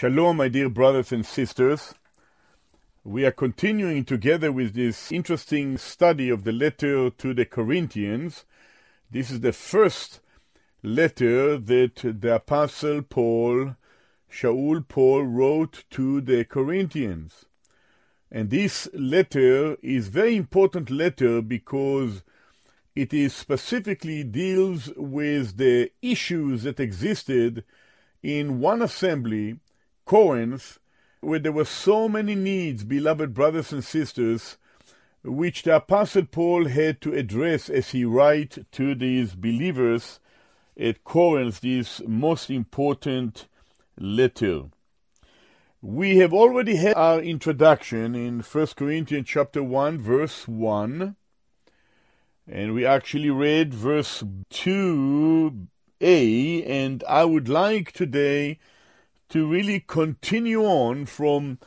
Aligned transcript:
Shalom, 0.00 0.38
my 0.38 0.48
dear 0.48 0.70
brothers 0.70 1.12
and 1.12 1.26
sisters. 1.26 1.92
We 3.04 3.26
are 3.26 3.30
continuing 3.30 4.06
together 4.06 4.50
with 4.50 4.72
this 4.72 5.12
interesting 5.12 5.76
study 5.76 6.30
of 6.30 6.44
the 6.44 6.52
letter 6.52 7.10
to 7.10 7.34
the 7.34 7.44
Corinthians. 7.44 8.46
This 9.10 9.30
is 9.30 9.40
the 9.40 9.52
first 9.52 10.20
letter 10.82 11.58
that 11.58 11.96
the 11.96 12.36
Apostle 12.36 13.02
Paul, 13.02 13.76
Shaul 14.32 14.88
Paul, 14.88 15.24
wrote 15.24 15.84
to 15.90 16.22
the 16.22 16.46
Corinthians. 16.46 17.44
And 18.32 18.48
this 18.48 18.88
letter 18.94 19.76
is 19.82 20.08
very 20.08 20.34
important 20.34 20.88
letter 20.88 21.42
because 21.42 22.22
it 22.96 23.12
is 23.12 23.34
specifically 23.34 24.24
deals 24.24 24.90
with 24.96 25.58
the 25.58 25.90
issues 26.00 26.62
that 26.62 26.80
existed 26.80 27.64
in 28.22 28.60
one 28.60 28.80
assembly 28.80 29.58
Corinth, 30.10 30.80
where 31.20 31.38
there 31.38 31.52
were 31.52 31.64
so 31.64 32.08
many 32.08 32.34
needs, 32.34 32.82
beloved 32.82 33.32
brothers 33.32 33.72
and 33.72 33.84
sisters, 33.84 34.58
which 35.22 35.62
the 35.62 35.76
Apostle 35.76 36.24
Paul 36.24 36.66
had 36.66 37.00
to 37.02 37.14
address 37.14 37.70
as 37.70 37.90
he 37.90 38.04
writes 38.04 38.58
to 38.72 38.96
these 38.96 39.36
believers 39.36 40.18
at 40.76 41.04
Corinth, 41.04 41.60
this 41.60 42.02
most 42.08 42.50
important 42.50 43.46
letter. 44.00 44.62
We 45.80 46.16
have 46.16 46.34
already 46.34 46.74
had 46.74 46.96
our 46.96 47.20
introduction 47.20 48.16
in 48.16 48.40
1 48.40 48.66
Corinthians 48.74 49.28
chapter 49.28 49.62
1 49.62 50.00
verse 50.00 50.48
1 50.48 51.14
and 52.48 52.74
we 52.74 52.84
actually 52.84 53.30
read 53.30 53.72
verse 53.72 54.24
2a 54.50 56.68
and 56.68 57.04
I 57.08 57.24
would 57.24 57.48
like 57.48 57.92
today 57.92 58.58
to 59.30 59.46
really 59.46 59.80
continue 59.80 60.62
on 60.64 61.06
from 61.06 61.58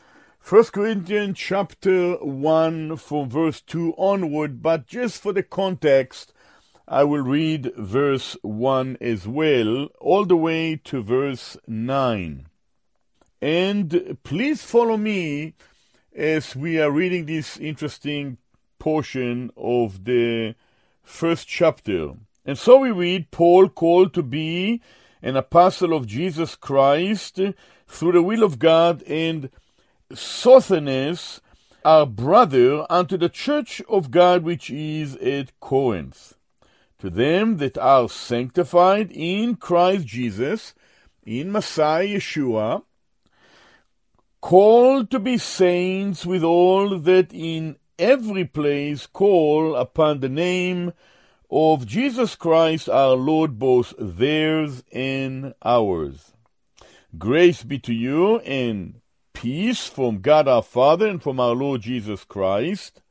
1 0.47 0.65
Corinthians 0.65 1.37
chapter 1.37 2.15
1 2.15 2.97
from 2.97 3.29
verse 3.29 3.61
2 3.61 3.93
onward, 3.97 4.61
but 4.61 4.85
just 4.85 5.21
for 5.21 5.31
the 5.31 5.43
context, 5.43 6.33
I 6.85 7.05
will 7.05 7.21
read 7.21 7.71
verse 7.77 8.35
1 8.41 8.97
as 8.99 9.25
well, 9.25 9.87
all 10.01 10.25
the 10.25 10.35
way 10.35 10.75
to 10.83 11.01
verse 11.01 11.55
9. 11.65 12.47
And 13.41 14.17
please 14.23 14.61
follow 14.61 14.97
me 14.97 15.53
as 16.13 16.57
we 16.57 16.81
are 16.81 16.91
reading 16.91 17.25
this 17.25 17.57
interesting 17.57 18.37
portion 18.77 19.51
of 19.55 20.03
the 20.03 20.55
first 21.01 21.47
chapter. 21.47 22.11
And 22.45 22.57
so 22.57 22.79
we 22.79 22.91
read 22.91 23.31
Paul 23.31 23.69
called 23.69 24.13
to 24.15 24.23
be 24.23 24.81
an 25.23 25.37
apostle 25.37 25.93
of 25.93 26.05
Jesus 26.05 26.55
Christ 26.55 27.39
through 27.87 28.11
the 28.11 28.21
will 28.21 28.43
of 28.43 28.59
God, 28.59 29.01
and 29.03 29.49
Sosthenes, 30.13 31.41
our 31.85 32.05
brother, 32.05 32.85
unto 32.89 33.17
the 33.17 33.29
church 33.29 33.81
of 33.89 34.11
God 34.11 34.43
which 34.43 34.69
is 34.69 35.15
at 35.17 35.57
Corinth. 35.59 36.33
To 36.99 37.09
them 37.09 37.57
that 37.57 37.77
are 37.77 38.09
sanctified 38.09 39.11
in 39.11 39.55
Christ 39.55 40.05
Jesus, 40.05 40.73
in 41.25 41.51
Messiah 41.51 42.05
Yeshua, 42.07 42.83
called 44.41 45.09
to 45.11 45.19
be 45.19 45.37
saints 45.37 46.25
with 46.25 46.43
all 46.43 46.99
that 46.99 47.33
in 47.33 47.77
every 47.97 48.43
place 48.45 49.07
call 49.07 49.75
upon 49.75 50.19
the 50.19 50.29
name 50.29 50.91
of 51.55 51.85
Jesus 51.85 52.35
Christ 52.35 52.89
our 52.89 53.15
Lord, 53.15 53.59
both 53.59 53.93
theirs 53.99 54.83
and 54.91 55.53
ours. 55.63 56.31
Grace 57.15 57.61
be 57.61 57.77
to 57.77 57.93
you 57.93 58.39
and 58.39 59.01
peace 59.33 59.85
from 59.85 60.21
God 60.21 60.47
our 60.47 60.63
Father 60.63 61.07
and 61.07 61.21
from 61.21 61.39
our 61.39 61.53
Lord 61.53 61.81
Jesus 61.81 62.23
Christ. 62.23 63.01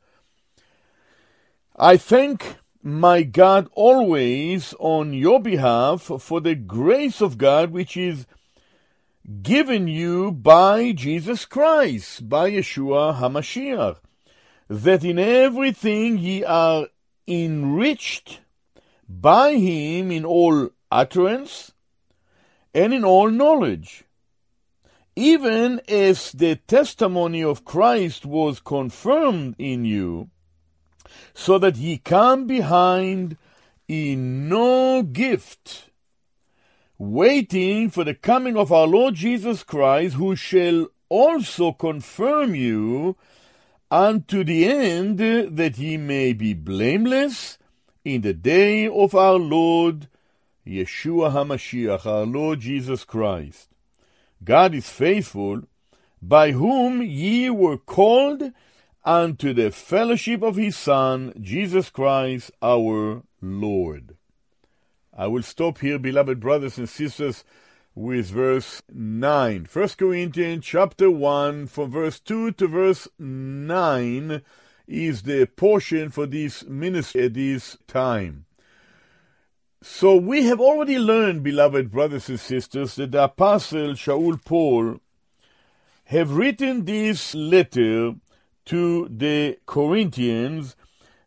I 1.76 1.96
thank 1.96 2.56
my 2.82 3.22
God 3.22 3.68
always 3.74 4.74
on 4.80 5.14
your 5.14 5.40
behalf 5.40 6.10
for 6.18 6.40
the 6.40 6.56
grace 6.56 7.20
of 7.20 7.38
God 7.38 7.70
which 7.70 7.96
is 7.96 8.26
given 9.42 9.86
you 9.86 10.32
by 10.32 10.90
Jesus 10.90 11.44
Christ, 11.44 12.28
by 12.28 12.50
Yeshua 12.50 13.20
HaMashiach, 13.20 13.98
that 14.68 15.04
in 15.04 15.20
everything 15.20 16.18
ye 16.18 16.42
are 16.42 16.88
enriched 17.26 18.40
by 19.08 19.54
him 19.54 20.10
in 20.10 20.24
all 20.24 20.70
utterance 20.90 21.72
and 22.74 22.94
in 22.94 23.04
all 23.04 23.30
knowledge, 23.30 24.04
even 25.14 25.80
as 25.88 26.32
the 26.32 26.56
testimony 26.56 27.42
of 27.42 27.64
Christ 27.64 28.24
was 28.24 28.60
confirmed 28.60 29.54
in 29.58 29.84
you, 29.84 30.30
so 31.34 31.58
that 31.58 31.76
ye 31.76 31.98
come 31.98 32.46
behind 32.46 33.36
in 33.88 34.48
no 34.48 35.02
gift, 35.02 35.90
waiting 36.96 37.90
for 37.90 38.04
the 38.04 38.14
coming 38.14 38.56
of 38.56 38.72
our 38.72 38.86
Lord 38.86 39.14
Jesus 39.14 39.62
Christ, 39.62 40.14
who 40.14 40.34
shall 40.34 40.86
also 41.08 41.72
confirm 41.72 42.54
you 42.54 43.16
unto 43.92 44.42
the 44.42 44.64
end 44.64 45.18
that 45.18 45.76
ye 45.76 45.98
may 45.98 46.32
be 46.32 46.54
blameless 46.54 47.58
in 48.06 48.22
the 48.22 48.32
day 48.32 48.88
of 48.88 49.14
our 49.14 49.34
Lord 49.34 50.08
Yeshua 50.66 51.30
HaMashiach, 51.30 52.06
our 52.06 52.24
Lord 52.24 52.60
Jesus 52.60 53.04
Christ. 53.04 53.68
God 54.42 54.74
is 54.74 54.88
faithful, 54.88 55.64
by 56.22 56.52
whom 56.52 57.02
ye 57.02 57.50
were 57.50 57.76
called 57.76 58.52
unto 59.04 59.52
the 59.52 59.70
fellowship 59.70 60.42
of 60.42 60.56
his 60.56 60.74
Son, 60.74 61.34
Jesus 61.38 61.90
Christ 61.90 62.50
our 62.62 63.24
Lord. 63.42 64.16
I 65.14 65.26
will 65.26 65.42
stop 65.42 65.80
here, 65.80 65.98
beloved 65.98 66.40
brothers 66.40 66.78
and 66.78 66.88
sisters, 66.88 67.44
with 67.94 68.26
verse 68.26 68.82
9. 68.92 69.68
1 69.70 69.88
Corinthians 69.98 70.64
chapter 70.64 71.10
1, 71.10 71.66
from 71.66 71.90
verse 71.90 72.18
2 72.20 72.52
to 72.52 72.66
verse 72.66 73.08
9, 73.18 74.42
is 74.86 75.22
the 75.22 75.46
portion 75.46 76.10
for 76.10 76.26
this 76.26 76.64
ministry 76.64 77.24
at 77.24 77.34
this 77.34 77.76
time. 77.86 78.46
So 79.82 80.16
we 80.16 80.44
have 80.44 80.60
already 80.60 80.98
learned, 80.98 81.42
beloved 81.42 81.90
brothers 81.90 82.28
and 82.28 82.38
sisters, 82.38 82.94
that 82.96 83.12
the 83.12 83.24
apostle 83.24 83.94
Shaul 83.94 84.42
Paul 84.44 85.00
have 86.04 86.36
written 86.36 86.84
this 86.84 87.34
letter 87.34 88.14
to 88.66 89.08
the 89.08 89.58
Corinthians 89.66 90.76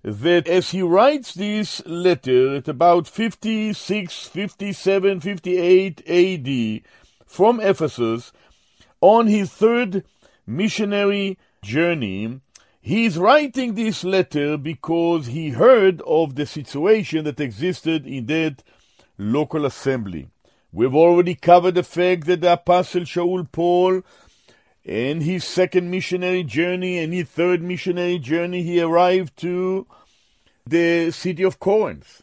that 0.05 0.47
as 0.47 0.69
he 0.69 0.83
writes 0.83 1.33
this 1.33 1.83
letter 1.87 2.57
at 2.57 2.67
about 2.67 3.07
56, 3.07 4.27
57, 4.27 5.19
58 5.19 6.03
AD 6.07 6.81
from 7.25 7.59
Ephesus 7.59 8.31
on 9.01 9.25
his 9.25 9.49
third 9.49 10.05
missionary 10.45 11.39
journey, 11.63 12.39
he 12.79 13.05
is 13.05 13.17
writing 13.17 13.73
this 13.73 14.03
letter 14.03 14.57
because 14.57 15.25
he 15.25 15.49
heard 15.49 16.03
of 16.05 16.35
the 16.35 16.45
situation 16.45 17.23
that 17.23 17.39
existed 17.39 18.05
in 18.05 18.27
that 18.27 18.61
local 19.17 19.65
assembly. 19.65 20.29
We've 20.71 20.93
already 20.93 21.33
covered 21.33 21.73
the 21.73 21.83
fact 21.83 22.27
that 22.27 22.41
the 22.41 22.53
Apostle 22.53 23.01
Shaul 23.01 23.51
Paul 23.51 24.03
in 24.85 25.21
his 25.21 25.43
second 25.43 25.89
missionary 25.89 26.43
journey 26.43 26.99
and 26.99 27.11
his 27.11 27.27
third 27.27 27.61
missionary 27.61 28.19
journey, 28.19 28.61
he 28.61 28.79
arrived 28.79 29.35
to 29.37 29.87
the 30.65 31.09
city 31.11 31.41
of 31.43 31.59
Corinth. 31.59 32.21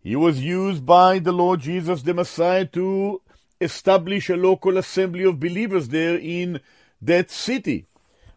He 0.00 0.14
was 0.14 0.40
used 0.40 0.86
by 0.86 1.18
the 1.18 1.32
Lord 1.32 1.60
Jesus 1.60 2.02
the 2.02 2.14
Messiah 2.14 2.64
to 2.66 3.20
establish 3.60 4.30
a 4.30 4.36
local 4.36 4.78
assembly 4.78 5.24
of 5.24 5.40
believers 5.40 5.88
there 5.88 6.16
in 6.16 6.60
that 7.02 7.28
city. 7.30 7.86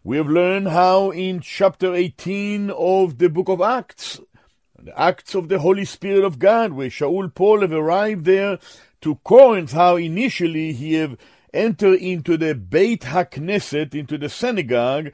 We 0.04 0.18
have 0.18 0.30
learned 0.30 0.70
how 0.70 1.12
in 1.12 1.42
chapter 1.42 1.94
18 1.94 2.72
of 2.72 3.20
the 3.20 3.30
book 3.30 3.50
of 3.50 3.62
Acts, 3.62 4.20
the 4.82 5.00
Acts 5.00 5.36
of 5.36 5.48
the 5.48 5.60
Holy 5.60 5.86
Spirit 5.86 6.24
of 6.24 6.40
God, 6.40 6.74
where 6.74 6.90
Shaul 6.90 7.32
Paul 7.32 7.62
have 7.62 7.74
arrived 7.74 8.26
there 8.26 8.58
to 9.02 9.16
Corinth, 9.24 9.74
how 9.74 9.98
initially 9.98 10.74
he 10.74 10.94
have 10.94 11.18
entered 11.54 12.00
into 12.00 12.38
the 12.38 12.56
Beit 12.56 13.02
HaKnesset, 13.02 13.96
into 13.96 14.18
the 14.18 14.30
synagogue, 14.30 15.12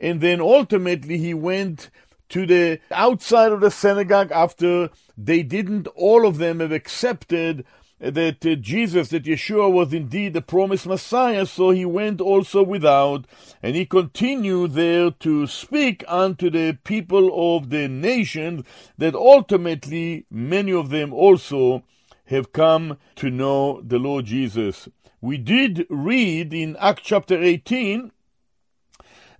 and 0.00 0.20
then 0.20 0.40
ultimately 0.40 1.18
he 1.18 1.34
went 1.34 1.90
to 2.30 2.46
the 2.46 2.80
outside 2.90 3.52
of 3.52 3.60
the 3.60 3.70
synagogue 3.70 4.32
after 4.32 4.90
they 5.18 5.42
didn't 5.42 5.86
all 5.88 6.26
of 6.26 6.38
them 6.38 6.60
have 6.60 6.72
accepted 6.72 7.64
that 8.02 8.44
uh, 8.44 8.56
Jesus, 8.56 9.10
that 9.10 9.24
Yeshua 9.24 9.70
was 9.70 9.92
indeed 9.92 10.32
the 10.32 10.42
promised 10.42 10.86
Messiah, 10.86 11.46
so 11.46 11.70
he 11.70 11.84
went 11.84 12.20
also 12.20 12.62
without, 12.62 13.26
and 13.62 13.76
he 13.76 13.86
continued 13.86 14.72
there 14.72 15.12
to 15.12 15.46
speak 15.46 16.04
unto 16.08 16.50
the 16.50 16.76
people 16.82 17.56
of 17.56 17.70
the 17.70 17.86
nations, 17.86 18.64
that 18.98 19.14
ultimately 19.14 20.26
many 20.30 20.72
of 20.72 20.90
them 20.90 21.12
also 21.12 21.84
have 22.26 22.52
come 22.52 22.98
to 23.14 23.30
know 23.30 23.80
the 23.82 23.98
Lord 23.98 24.24
Jesus. 24.24 24.88
We 25.22 25.38
did 25.38 25.86
read 25.88 26.52
in 26.52 26.76
Acts 26.80 27.02
chapter 27.04 27.40
18 27.40 28.10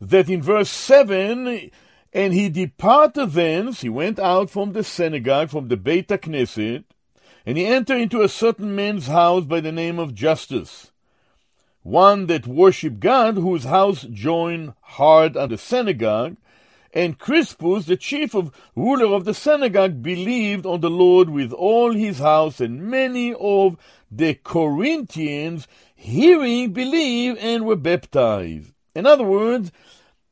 that 0.01 0.31
in 0.31 0.41
verse 0.41 0.71
7, 0.71 1.71
and 2.13 2.33
he 2.33 2.49
departed 2.49 3.33
thence, 3.33 3.81
he 3.81 3.89
went 3.89 4.21
out 4.21 4.49
from 4.49 4.75
the 4.75 4.85
synagogue, 4.85 5.51
from 5.51 5.67
the 5.67 5.77
Beit 5.77 6.07
Knesset, 6.07 6.85
and 7.45 7.59
he 7.59 7.67
entered 7.67 8.01
into 8.01 8.23
a 8.23 8.29
certain 8.29 8.77
man's 8.77 9.09
house 9.09 9.45
by 9.45 9.59
the 9.59 9.73
name 9.73 9.99
of 9.99 10.15
Justus, 10.15 10.93
one 11.83 12.27
that 12.27 12.47
worshipped 12.47 13.01
God, 13.01 13.35
whose 13.35 13.65
house 13.65 14.03
joined 14.03 14.75
hard 14.83 15.37
on 15.37 15.49
the 15.49 15.59
synagogue, 15.59 16.37
and 16.93 17.19
Crispus, 17.19 17.87
the 17.87 17.97
chief 17.97 18.35
of 18.35 18.53
ruler 18.77 19.15
of 19.15 19.25
the 19.25 19.35
synagogue, 19.35 20.03
believed 20.03 20.67
on 20.67 20.81
the 20.81 20.91
Lord 20.91 21.31
with 21.31 21.53
all 21.53 21.93
his 21.93 22.19
house, 22.19 22.61
and 22.61 22.83
many 22.83 23.35
of 23.35 23.77
the 24.11 24.35
Corinthians, 24.35 25.67
hearing, 25.95 26.73
believed 26.73 27.39
and 27.39 27.65
were 27.65 27.77
baptized. 27.77 28.73
In 28.95 29.07
other 29.07 29.25
words, 29.25 29.73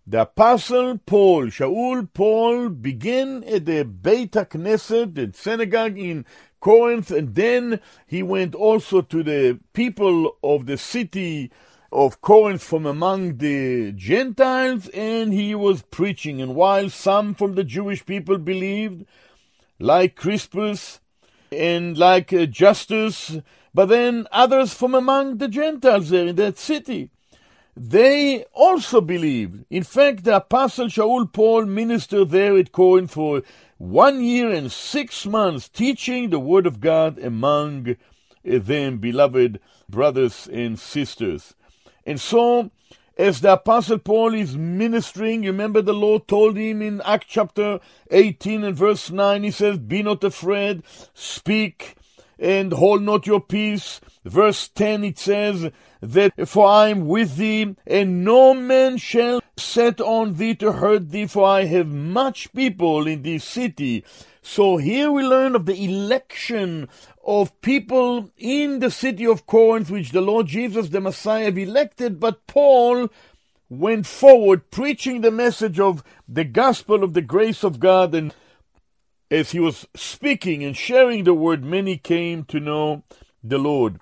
the 0.07 0.23
apostle 0.23 0.99
Paul, 0.99 1.47
Shaul 1.47 2.09
Paul, 2.13 2.69
began 2.69 3.45
at 3.45 3.65
the 3.65 3.85
Beit 3.85 4.33
Knesset, 4.33 5.15
the 5.15 5.31
synagogue 5.33 5.99
in 5.99 6.27
Corinth, 6.61 7.11
and 7.11 7.35
then 7.35 7.81
he 8.07 8.23
went 8.23 8.55
also 8.55 9.01
to 9.01 9.23
the 9.23 9.59
people 9.73 10.37
of 10.43 10.67
the 10.67 10.77
city 10.77 11.51
of 11.93 12.21
Corinth 12.21 12.63
from 12.63 12.87
among 12.87 13.39
the 13.39 13.93
Gentiles, 13.93 14.89
and 14.89 15.33
he 15.33 15.55
was 15.55 15.83
preaching. 15.83 16.41
And 16.41 16.55
while 16.55 16.89
some 16.89 17.35
from 17.35 17.55
the 17.55 17.65
Jewish 17.65 18.07
people 18.07 18.39
believed, 18.39 19.05
like 19.79 20.15
Crispus 20.15 21.01
and 21.51 21.99
like 21.99 22.33
uh, 22.33 22.47
Justus, 22.47 23.39
but 23.75 23.87
then 23.87 24.27
others 24.31 24.75
from 24.75 24.95
among 24.95 25.39
the 25.39 25.49
Gentiles 25.49 26.11
there 26.11 26.27
in 26.27 26.37
that 26.37 26.59
city, 26.59 27.11
they 27.77 28.45
also 28.53 29.01
believed. 29.01 29.65
In 29.71 29.83
fact, 29.83 30.25
the 30.25 30.37
apostle 30.37 30.87
Shaul 30.87 31.33
Paul 31.33 31.65
ministered 31.67 32.31
there 32.31 32.57
at 32.57 32.73
Corinth 32.73 33.13
for 33.13 33.43
one 33.79 34.23
year 34.23 34.51
and 34.51 34.71
six 34.71 35.25
months 35.25 35.69
teaching 35.69 36.31
the 36.31 36.39
Word 36.39 36.67
of 36.67 36.81
God 36.81 37.19
among 37.19 37.97
them, 38.45 38.99
beloved 38.99 39.61
brothers 39.89 40.49
and 40.53 40.79
sisters. 40.79 41.55
And 42.07 42.21
so, 42.21 42.71
as 43.17 43.41
the 43.41 43.53
Apostle 43.53 43.99
Paul 43.99 44.35
is 44.35 44.57
ministering, 44.57 45.43
remember 45.43 45.83
the 45.83 45.93
Lord 45.93 46.27
told 46.27 46.57
him 46.57 46.83
in 46.83 47.01
Acts 47.03 47.27
chapter 47.29 47.81
18 48.11 48.65
and 48.65 48.77
verse 48.77 49.11
9, 49.11 49.43
he 49.43 49.51
says, 49.51 49.79
Be 49.79 50.03
not 50.03 50.25
afraid, 50.25 50.83
speak 51.15 51.97
and 52.39 52.73
hold 52.73 53.03
not 53.03 53.27
your 53.27 53.41
peace. 53.41 54.01
Verse 54.25 54.69
10 54.69 55.05
it 55.05 55.19
says 55.19 55.71
that 56.01 56.49
for 56.49 56.67
I 56.67 56.89
am 56.89 57.07
with 57.07 57.37
thee, 57.37 57.75
and 57.87 58.25
no 58.25 58.55
man 58.55 58.99
shall 58.99 59.41
set 59.57 60.01
on 60.01 60.35
thee 60.35 60.55
to 60.57 60.73
hurt 60.73 61.11
thee, 61.11 61.27
for 61.27 61.47
I 61.47 61.65
have 61.65 61.89
much 61.89 62.53
people 62.53 63.07
in 63.07 63.23
this 63.23 63.45
city. 63.45 64.05
So 64.43 64.77
here 64.77 65.11
we 65.11 65.23
learn 65.23 65.55
of 65.55 65.67
the 65.67 65.85
election 65.85 66.89
of 67.25 67.59
people 67.61 68.31
in 68.37 68.81
the 68.81 68.91
city 68.91 69.27
of 69.27 69.47
Corinth, 69.47 69.91
which 69.91 70.13
the 70.13 70.21
Lord 70.21 70.47
Jesus 70.47 70.89
the 70.89 71.01
Messiah 71.01 71.51
elected, 71.51 72.21
but 72.21 72.47
Paul 72.47 73.09
went 73.69 74.07
forward 74.07 74.71
preaching 74.71 75.21
the 75.21 75.31
message 75.31 75.79
of 75.79 76.03
the 76.29 76.45
gospel 76.45 77.05
of 77.05 77.15
the 77.15 77.23
grace 77.23 77.63
of 77.63 77.79
God 77.79 78.15
and 78.15 78.35
as 79.31 79.53
he 79.53 79.61
was 79.61 79.87
speaking 79.95 80.65
and 80.65 80.77
sharing 80.77 81.25
the 81.25 81.35
word, 81.35 81.65
many 81.65 81.97
came 81.97 82.45
to 82.45 82.59
know 82.59 83.05
the 83.43 83.59
Lord. 83.59 84.01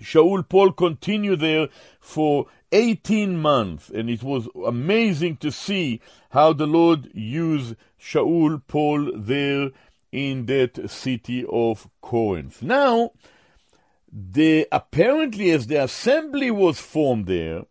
Shaul 0.00 0.48
Paul 0.48 0.72
continued 0.72 1.40
there 1.40 1.68
for 2.00 2.46
18 2.72 3.36
months, 3.36 3.90
and 3.90 4.08
it 4.08 4.22
was 4.22 4.48
amazing 4.64 5.36
to 5.38 5.50
see 5.50 6.00
how 6.30 6.52
the 6.52 6.66
Lord 6.66 7.10
used 7.14 7.76
Shaul 8.00 8.62
Paul 8.66 9.12
there 9.14 9.70
in 10.12 10.46
that 10.46 10.90
city 10.90 11.44
of 11.50 11.88
Corinth. 12.00 12.62
Now, 12.62 13.12
the 14.12 14.66
apparently 14.72 15.50
as 15.50 15.66
the 15.66 15.82
assembly 15.82 16.50
was 16.50 16.80
formed 16.80 17.26
there, 17.26 17.64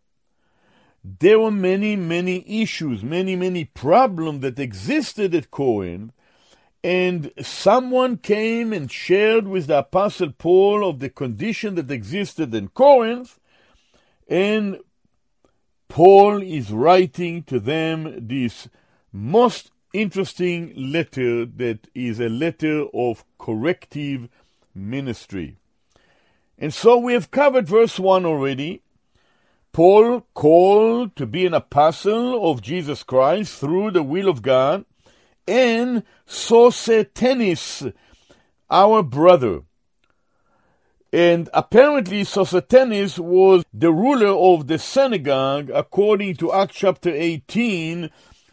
there 1.02 1.38
were 1.38 1.50
many, 1.50 1.96
many 1.96 2.62
issues, 2.62 3.02
many, 3.02 3.36
many 3.36 3.64
problems 3.64 4.40
that 4.40 4.58
existed 4.58 5.34
at 5.34 5.50
Corinth 5.50 6.12
and 6.82 7.30
someone 7.42 8.16
came 8.16 8.72
and 8.72 8.90
shared 8.90 9.46
with 9.46 9.66
the 9.66 9.78
Apostle 9.78 10.32
Paul 10.32 10.88
of 10.88 10.98
the 10.98 11.10
condition 11.10 11.74
that 11.74 11.90
existed 11.90 12.54
in 12.54 12.68
Corinth, 12.68 13.38
and 14.28 14.78
Paul 15.88 16.40
is 16.40 16.72
writing 16.72 17.42
to 17.44 17.60
them 17.60 18.28
this 18.28 18.68
most 19.12 19.72
interesting 19.92 20.72
letter 20.76 21.44
that 21.44 21.88
is 21.94 22.20
a 22.20 22.28
letter 22.28 22.86
of 22.94 23.24
corrective 23.38 24.28
ministry. 24.74 25.56
And 26.56 26.72
so 26.72 26.96
we 26.96 27.12
have 27.14 27.30
covered 27.30 27.66
verse 27.66 27.98
1 27.98 28.24
already. 28.24 28.82
Paul, 29.72 30.26
called 30.34 31.16
to 31.16 31.26
be 31.26 31.46
an 31.46 31.54
apostle 31.54 32.50
of 32.50 32.62
Jesus 32.62 33.02
Christ 33.02 33.58
through 33.58 33.92
the 33.92 34.02
will 34.02 34.28
of 34.28 34.42
God, 34.42 34.84
and 35.50 36.04
Sosthenes, 36.26 37.82
our 38.70 39.02
brother. 39.02 39.62
And 41.12 41.50
apparently, 41.52 42.22
Sosthenes 42.22 43.18
was 43.18 43.64
the 43.74 43.92
ruler 43.92 44.28
of 44.28 44.68
the 44.68 44.78
synagogue, 44.78 45.68
according 45.74 46.36
to 46.36 46.52
Acts 46.52 46.76
chapter 46.76 47.10
18 47.10 48.10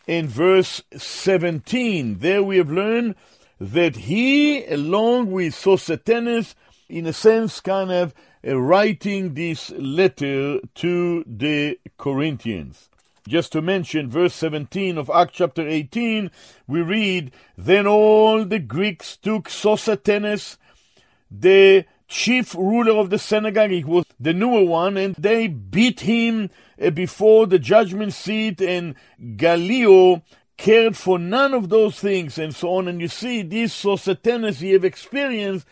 and 0.07 0.27
verse 0.27 0.81
17. 0.97 2.17
There 2.17 2.41
we 2.41 2.57
have 2.57 2.71
learned 2.71 3.13
that 3.59 3.95
he, 3.95 4.65
along 4.65 5.31
with 5.31 5.53
Sosthenes, 5.53 6.55
in 6.89 7.05
a 7.05 7.13
sense, 7.13 7.61
kind 7.61 7.91
of 7.91 8.15
uh, 8.47 8.59
writing 8.59 9.35
this 9.35 9.69
letter 9.71 10.59
to 10.75 11.23
the 11.27 11.79
Corinthians. 11.99 12.89
Just 13.27 13.51
to 13.51 13.62
mention 13.62 14.10
verse 14.10 14.34
17 14.36 14.98
of 14.98 15.10
Acts 15.10 15.34
chapter 15.34 15.67
18, 15.67 16.31
we 16.65 16.81
read, 16.81 17.31
Then 17.57 17.86
all 17.86 18.46
the 18.46 18.60
Greeks 18.60 19.17
took 19.17 19.50
Sosatenes, 19.50 20.57
the 21.29 21.86
chief 22.07 22.55
ruler 22.55 22.98
of 22.98 23.10
the 23.10 23.19
synagogue, 23.19 23.72
he 23.72 23.84
was 23.84 24.05
the 24.17 24.34
newer 24.34 24.63
one, 24.63 24.96
and 24.96 25.13
they 25.15 25.48
beat 25.48 26.01
him 26.01 26.50
uh, 26.81 26.89
before 26.89 27.48
the 27.48 27.60
judgment 27.60 28.13
seat, 28.13 28.62
and 28.62 28.96
Gallio 29.36 30.24
cared 30.55 30.96
for 30.96 31.19
none 31.19 31.53
of 31.53 31.67
those 31.67 32.00
things, 32.00 32.38
and 32.38 32.55
so 32.55 32.75
on. 32.75 32.88
And 32.88 33.01
you 33.01 33.10
see, 33.10 33.41
this 33.41 33.84
Sosatenes, 33.84 34.62
he 34.62 34.72
have 34.72 34.86
experienced 34.86 35.67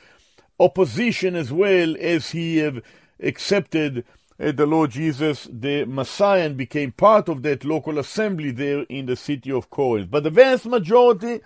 opposition 0.60 1.36
as 1.36 1.54
well 1.54 1.96
as 2.00 2.32
he 2.32 2.58
have 2.58 2.82
accepted 3.22 4.04
Eh, 4.38 4.52
the 4.52 4.66
Lord 4.66 4.92
Jesus, 4.92 5.48
the 5.50 5.86
Messiah, 5.86 6.46
and 6.46 6.58
became 6.58 6.92
part 6.92 7.30
of 7.30 7.42
that 7.44 7.64
local 7.64 7.98
assembly 7.98 8.52
there 8.52 8.82
in 8.90 9.06
the 9.06 9.16
city 9.16 9.50
of 9.50 9.70
Corinth. 9.70 10.12
But 10.12 10.24
the 10.24 10.30
vast 10.30 10.66
majority 10.66 11.40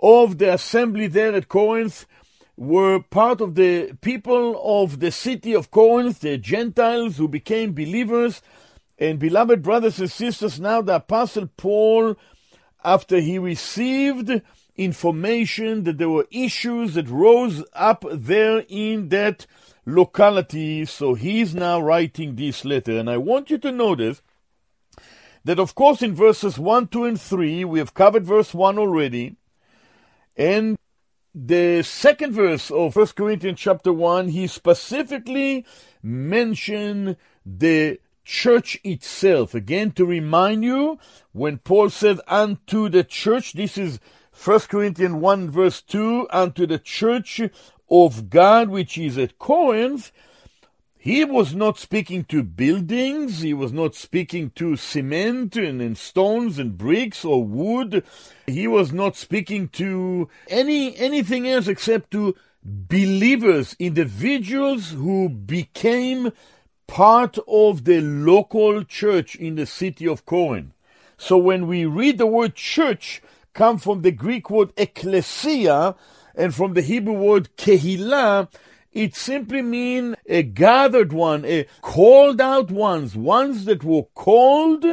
of 0.00 0.36
the 0.36 0.52
assembly 0.52 1.06
there 1.06 1.34
at 1.34 1.48
Corinth 1.48 2.04
were 2.58 3.00
part 3.00 3.40
of 3.40 3.54
the 3.54 3.96
people 4.02 4.60
of 4.62 5.00
the 5.00 5.10
city 5.10 5.54
of 5.54 5.70
Corinth, 5.70 6.20
the 6.20 6.36
Gentiles 6.36 7.16
who 7.16 7.26
became 7.26 7.72
believers. 7.72 8.42
And 8.98 9.18
beloved 9.18 9.62
brothers 9.62 9.98
and 9.98 10.10
sisters, 10.10 10.60
now 10.60 10.82
the 10.82 10.96
Apostle 10.96 11.48
Paul, 11.56 12.16
after 12.84 13.18
he 13.18 13.38
received 13.38 14.42
information 14.76 15.84
that 15.84 15.96
there 15.96 16.10
were 16.10 16.26
issues 16.30 16.94
that 16.94 17.08
rose 17.08 17.64
up 17.72 18.04
there 18.12 18.62
in 18.68 19.08
that 19.08 19.46
locality. 19.94 20.84
So 20.84 21.14
he's 21.14 21.54
now 21.54 21.80
writing 21.80 22.36
this 22.36 22.64
letter. 22.64 22.98
And 22.98 23.10
I 23.10 23.16
want 23.16 23.50
you 23.50 23.58
to 23.58 23.72
notice 23.72 24.22
that, 25.44 25.58
of 25.58 25.74
course, 25.74 26.02
in 26.02 26.14
verses 26.14 26.58
1, 26.58 26.88
2, 26.88 27.04
and 27.04 27.20
3, 27.20 27.64
we 27.64 27.78
have 27.78 27.94
covered 27.94 28.24
verse 28.24 28.52
1 28.52 28.78
already. 28.78 29.36
And 30.36 30.76
the 31.34 31.82
second 31.82 32.32
verse 32.32 32.70
of 32.70 32.96
1 32.96 33.06
Corinthians 33.08 33.58
chapter 33.58 33.92
1, 33.92 34.28
he 34.28 34.46
specifically 34.46 35.64
mentioned 36.02 37.16
the 37.44 38.00
church 38.24 38.78
itself. 38.84 39.54
Again, 39.54 39.92
to 39.92 40.04
remind 40.04 40.64
you, 40.64 40.98
when 41.32 41.58
Paul 41.58 41.90
said 41.90 42.20
unto 42.26 42.88
the 42.88 43.04
church, 43.04 43.52
this 43.52 43.78
is 43.78 44.00
1 44.44 44.60
Corinthians 44.60 45.14
1 45.14 45.50
verse 45.50 45.82
2, 45.82 46.28
unto 46.30 46.66
the 46.66 46.78
church 46.78 47.40
of 47.90 48.30
God 48.30 48.68
which 48.68 48.96
is 48.96 49.18
at 49.18 49.38
Corinth, 49.38 50.12
he 51.02 51.24
was 51.24 51.54
not 51.54 51.78
speaking 51.78 52.24
to 52.24 52.42
buildings, 52.42 53.40
he 53.40 53.54
was 53.54 53.72
not 53.72 53.94
speaking 53.94 54.50
to 54.56 54.76
cement 54.76 55.56
and, 55.56 55.80
and, 55.80 55.96
stones 55.96 56.58
and 56.58 56.76
bricks 56.76 57.24
or 57.24 57.42
wood. 57.42 58.04
He 58.46 58.66
was 58.66 58.92
not 58.92 59.16
speaking 59.16 59.68
to 59.68 60.28
any 60.48 60.94
anything 60.98 61.48
else 61.48 61.68
except 61.68 62.10
to 62.10 62.36
believers, 62.62 63.74
individuals 63.78 64.90
who 64.90 65.30
became 65.30 66.32
part 66.86 67.38
of 67.48 67.84
the 67.84 68.02
local 68.02 68.84
church 68.84 69.36
in 69.36 69.54
the 69.54 69.64
city 69.64 70.06
of 70.06 70.26
Corinth. 70.26 70.74
So 71.16 71.38
when 71.38 71.66
we 71.66 71.86
read 71.86 72.18
the 72.18 72.26
word 72.26 72.54
church 72.56 73.22
come 73.54 73.78
from 73.78 74.02
the 74.02 74.10
Greek 74.10 74.50
word 74.50 74.72
ecclesia 74.76 75.94
and 76.34 76.54
from 76.54 76.74
the 76.74 76.82
Hebrew 76.82 77.14
word 77.14 77.48
kehilah, 77.56 78.48
it 78.92 79.14
simply 79.14 79.62
means 79.62 80.16
a 80.26 80.42
gathered 80.42 81.12
one, 81.12 81.44
a 81.44 81.66
called 81.80 82.40
out 82.40 82.70
ones, 82.70 83.14
ones 83.14 83.64
that 83.66 83.84
were 83.84 84.04
called 84.14 84.84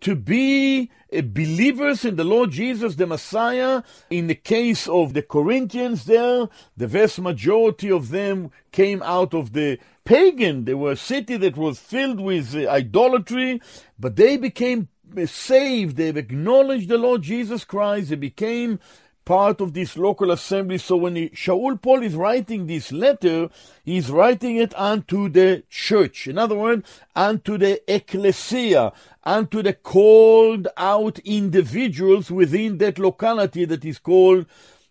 to 0.00 0.14
be 0.16 0.90
believers 1.22 2.04
in 2.04 2.16
the 2.16 2.24
Lord 2.24 2.50
Jesus, 2.50 2.96
the 2.96 3.06
Messiah. 3.06 3.82
In 4.10 4.26
the 4.26 4.34
case 4.34 4.88
of 4.88 5.14
the 5.14 5.22
Corinthians 5.22 6.04
there, 6.04 6.48
the 6.76 6.86
vast 6.86 7.20
majority 7.20 7.90
of 7.90 8.10
them 8.10 8.50
came 8.72 9.02
out 9.02 9.32
of 9.32 9.52
the 9.52 9.78
pagan. 10.04 10.64
They 10.64 10.74
were 10.74 10.92
a 10.92 10.96
city 10.96 11.36
that 11.36 11.56
was 11.56 11.78
filled 11.78 12.20
with 12.20 12.54
uh, 12.54 12.68
idolatry, 12.68 13.60
but 13.98 14.16
they 14.16 14.36
became 14.36 14.88
saved. 15.26 15.96
They've 15.96 16.16
acknowledged 16.16 16.88
the 16.88 16.98
Lord 16.98 17.22
Jesus 17.22 17.64
Christ. 17.64 18.10
They 18.10 18.16
became 18.16 18.80
part 19.24 19.60
of 19.60 19.72
this 19.72 19.96
local 19.96 20.30
assembly. 20.30 20.78
So 20.78 20.96
when 20.96 21.16
he, 21.16 21.28
Shaul 21.30 21.80
Paul 21.80 22.02
is 22.02 22.14
writing 22.14 22.66
this 22.66 22.92
letter, 22.92 23.48
he's 23.84 24.10
writing 24.10 24.56
it 24.56 24.74
unto 24.78 25.28
the 25.28 25.62
church. 25.70 26.26
In 26.26 26.38
other 26.38 26.56
words, 26.56 26.88
unto 27.16 27.56
the 27.58 27.80
ecclesia, 27.92 28.92
unto 29.24 29.62
the 29.62 29.72
called 29.72 30.68
out 30.76 31.18
individuals 31.20 32.30
within 32.30 32.78
that 32.78 32.98
locality 32.98 33.64
that 33.64 33.84
is 33.84 33.98
called 33.98 34.46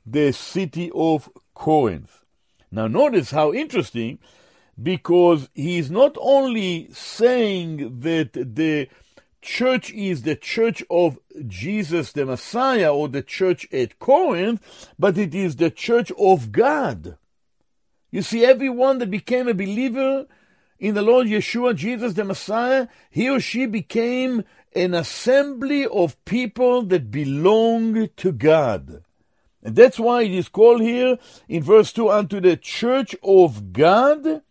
the 0.06 0.32
city 0.32 0.92
of 0.94 1.30
Corinth. 1.54 2.24
Now 2.72 2.88
notice 2.88 3.32
how 3.32 3.54
interesting, 3.54 4.20
because 4.82 5.50
he's 5.54 5.92
not 5.92 6.18
only 6.20 6.90
saying 6.92 8.00
that 8.00 8.34
the 8.34 8.90
church 9.43 9.91
is 9.91 10.23
the 10.23 10.35
church 10.35 10.83
of 10.89 11.19
Jesus 11.47 12.12
the 12.12 12.25
Messiah 12.25 12.93
or 12.93 13.07
the 13.07 13.21
church 13.21 13.67
at 13.71 14.00
Corinth, 14.00 14.89
but 14.97 15.17
it 15.17 15.35
is 15.35 15.57
the 15.57 15.69
church 15.69 16.12
of 16.17 16.51
God. 16.51 17.17
You 18.09 18.21
see, 18.21 18.45
everyone 18.45 19.00
that 19.00 19.12
became 19.12 19.47
a 19.47 19.53
believer 19.53 20.25
in 20.79 20.95
the 20.95 21.01
Lord 21.01 21.27
Yeshua, 21.27 21.75
Jesus 21.75 22.13
the 22.13 22.23
Messiah, 22.23 22.88
he 23.09 23.29
or 23.29 23.39
she 23.39 23.65
became 23.65 24.43
an 24.75 24.93
assembly 24.93 25.85
of 25.85 26.23
people 26.25 26.81
that 26.83 27.12
belong 27.12 28.09
to 28.17 28.31
God. 28.31 29.03
And 29.62 29.75
that's 29.75 30.00
why 30.00 30.23
it 30.23 30.31
is 30.31 30.50
called 30.50 30.81
here 30.81 31.17
in 31.47 31.63
verse 31.63 31.93
2 31.93 32.09
unto 32.09 32.39
the 32.39 32.57
church 32.57 33.15
of 33.23 33.71
God, 33.71 34.41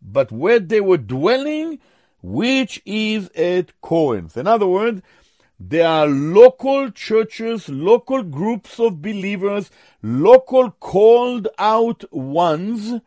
but 0.00 0.32
where 0.32 0.58
they 0.58 0.80
were 0.80 0.98
dwelling, 0.98 1.78
which 2.22 2.80
is 2.86 3.28
at 3.30 3.78
Corinth. 3.80 4.36
In 4.36 4.46
other 4.46 4.66
words, 4.66 5.02
there 5.58 5.86
are 5.86 6.06
local 6.06 6.90
churches, 6.90 7.68
local 7.68 8.22
groups 8.22 8.80
of 8.80 9.02
believers, 9.02 9.70
local 10.02 10.70
called 10.72 11.48
out 11.58 12.04
ones, 12.12 13.00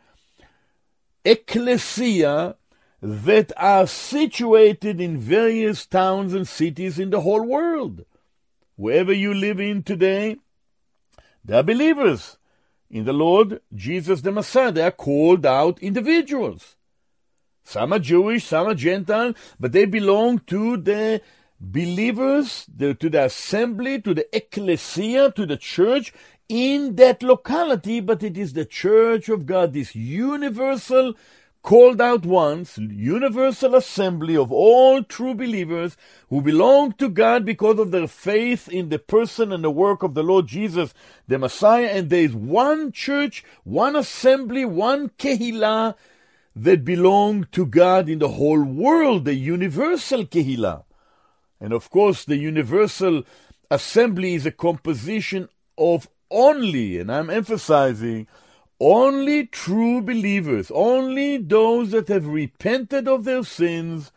ecclesia, 1.24 2.56
that 3.02 3.52
are 3.58 3.86
situated 3.86 5.02
in 5.02 5.18
various 5.18 5.86
towns 5.86 6.34
and 6.34 6.48
cities 6.48 6.98
in 6.98 7.10
the 7.10 7.22
whole 7.22 7.44
world. 7.44 8.06
Wherever 8.78 9.14
you 9.14 9.34
live 9.34 9.60
in 9.60 9.84
today, 9.84 10.38
they 11.44 11.58
are 11.58 11.64
believers 11.64 12.38
in 12.90 13.06
the 13.06 13.14
Lord 13.14 13.62
Jesus 13.74 14.22
the 14.22 14.32
Messiah. 14.32 14.72
They 14.72 14.82
are 14.82 14.92
called 14.92 15.46
out 15.46 15.80
individuals. 15.80 16.75
Some 17.66 17.94
are 17.94 18.00
Jewish, 18.00 18.46
some 18.46 18.68
are 18.68 18.76
Gentile, 18.76 19.34
but 19.60 19.72
they 19.72 19.86
belong 19.86 20.40
to 20.48 20.78
the 20.78 21.22
believers, 21.60 22.68
the, 22.74 22.94
to 22.94 23.10
the 23.10 23.26
assembly, 23.26 24.00
to 24.02 24.14
the 24.14 24.28
ecclesia, 24.36 25.32
to 25.32 25.46
the 25.48 25.58
church 25.58 26.14
in 26.48 26.96
that 26.98 27.24
locality, 27.24 28.00
but 28.02 28.22
it 28.22 28.38
is 28.38 28.54
the 28.54 28.66
church 28.66 29.30
of 29.30 29.48
God, 29.48 29.74
this 29.74 29.96
universal 29.96 31.16
called 31.64 32.00
out 32.00 32.24
ones, 32.24 32.78
universal 32.78 33.74
assembly 33.74 34.38
of 34.38 34.52
all 34.52 35.02
true 35.02 35.34
believers 35.34 35.98
who 36.30 36.40
belong 36.40 36.92
to 36.92 37.10
God 37.10 37.44
because 37.44 37.80
of 37.80 37.90
their 37.90 38.08
faith 38.08 38.70
in 38.70 38.90
the 38.90 39.00
person 39.00 39.52
and 39.52 39.64
the 39.64 39.72
work 39.72 40.04
of 40.04 40.14
the 40.14 40.22
Lord 40.22 40.46
Jesus, 40.46 40.94
the 41.28 41.40
Messiah. 41.40 41.88
And 41.88 42.12
there 42.12 42.22
is 42.22 42.36
one 42.36 42.92
church, 42.92 43.44
one 43.64 43.96
assembly, 43.96 44.64
one 44.64 45.10
kehillah 45.18 45.96
that 46.56 46.86
belong 46.86 47.48
to 47.52 47.66
God 47.66 48.08
in 48.08 48.20
the 48.20 48.30
whole 48.30 48.64
world, 48.64 49.26
the 49.26 49.34
universal 49.34 50.26
Kehillah. 50.26 50.84
And 51.60 51.74
of 51.74 51.90
course, 51.90 52.24
the 52.24 52.38
universal 52.38 53.24
assembly 53.70 54.36
is 54.36 54.46
a 54.46 54.52
composition 54.52 55.50
of 55.78 56.08
only, 56.32 56.98
and 56.98 57.12
I'm 57.12 57.30
emphasizing, 57.30 58.28
only 58.80 59.46
true 59.48 60.02
believers, 60.02 60.72
only 60.74 61.38
those 61.38 61.92
that 61.92 62.08
have 62.08 62.28
repented 62.28 63.08
of 63.08 63.24
their 63.24 63.44
sins 63.44 64.12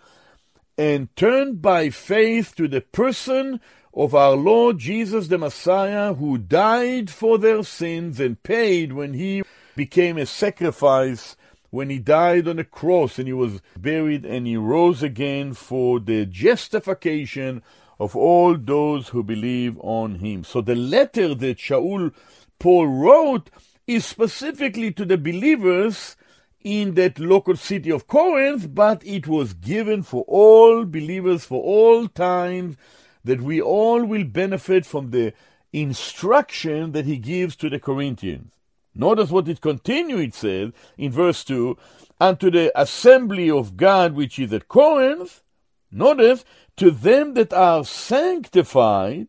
and 0.77 1.15
turned 1.17 1.61
by 1.61 1.91
faith 1.91 2.55
to 2.57 2.69
the 2.69 2.81
person 2.81 3.61
of 3.93 4.15
our 4.15 4.37
Lord 4.37 4.79
Jesus 4.79 5.27
the 5.27 5.39
Messiah, 5.39 6.15
who 6.15 6.39
died 6.39 7.11
for 7.11 7.37
their 7.37 7.65
sins 7.65 8.21
and 8.21 8.41
paid 8.43 8.93
when 8.93 9.15
he 9.15 9.43
became 9.75 10.17
a 10.17 10.27
sacrifice 10.27 11.37
when 11.71 11.91
he 11.91 11.99
died 11.99 12.49
on 12.49 12.57
the 12.57 12.65
cross 12.65 13.19
and 13.19 13.27
he 13.27 13.33
was 13.33 13.61
buried 13.79 14.25
and 14.25 14.47
he 14.47 14.57
rose 14.57 15.03
again 15.03 15.53
for 15.53 16.01
the 16.01 16.25
justification 16.25 17.63
of 18.01 18.17
all 18.17 18.57
those 18.57 19.09
who 19.09 19.23
believe 19.23 19.79
on 19.81 20.17
him. 20.17 20.45
So 20.45 20.61
the 20.61 20.75
letter 20.75 21.35
that 21.35 21.59
Shaul 21.59 22.15
Paul 22.59 22.87
wrote 22.87 23.51
is 23.87 24.05
specifically 24.05 24.93
to 24.93 25.05
the 25.05 25.19
believers 25.19 26.17
in 26.63 26.95
that 26.95 27.19
local 27.19 27.57
city 27.57 27.91
of 27.91 28.07
Corinth, 28.07 28.75
but 28.75 29.05
it 29.07 29.27
was 29.27 29.55
given 29.55 30.03
for 30.03 30.25
all 30.27 30.85
believers 30.85 31.45
for 31.45 31.63
all 31.63 32.09
times 32.09 32.77
that 33.25 33.41
we 33.41 33.61
all 33.61 34.05
will 34.05 34.25
benefit 34.25 34.85
from 34.85 35.11
the 35.11 35.33
instruction 35.73 36.93
that 36.93 37.05
he 37.05 37.19
gives 37.19 37.55
to 37.57 37.69
the 37.69 37.79
Corinthians. 37.79 38.51
Notice 38.95 39.31
what 39.31 39.49
it 39.49 39.61
continues, 39.61 40.21
it 40.21 40.35
says 40.35 40.73
in 40.97 41.13
verse 41.13 41.45
2 41.45 41.77
and 42.21 42.39
to 42.41 42.51
the 42.51 42.73
assembly 42.81 43.51
of 43.51 43.77
God 43.77 44.15
which 44.15 44.39
is 44.39 44.53
at 44.53 44.69
Corinth, 44.69 45.43
notice, 45.91 46.45
to 46.77 46.91
them 46.91 47.35
that 47.35 47.53
are 47.53 47.85
sanctified 47.85 49.29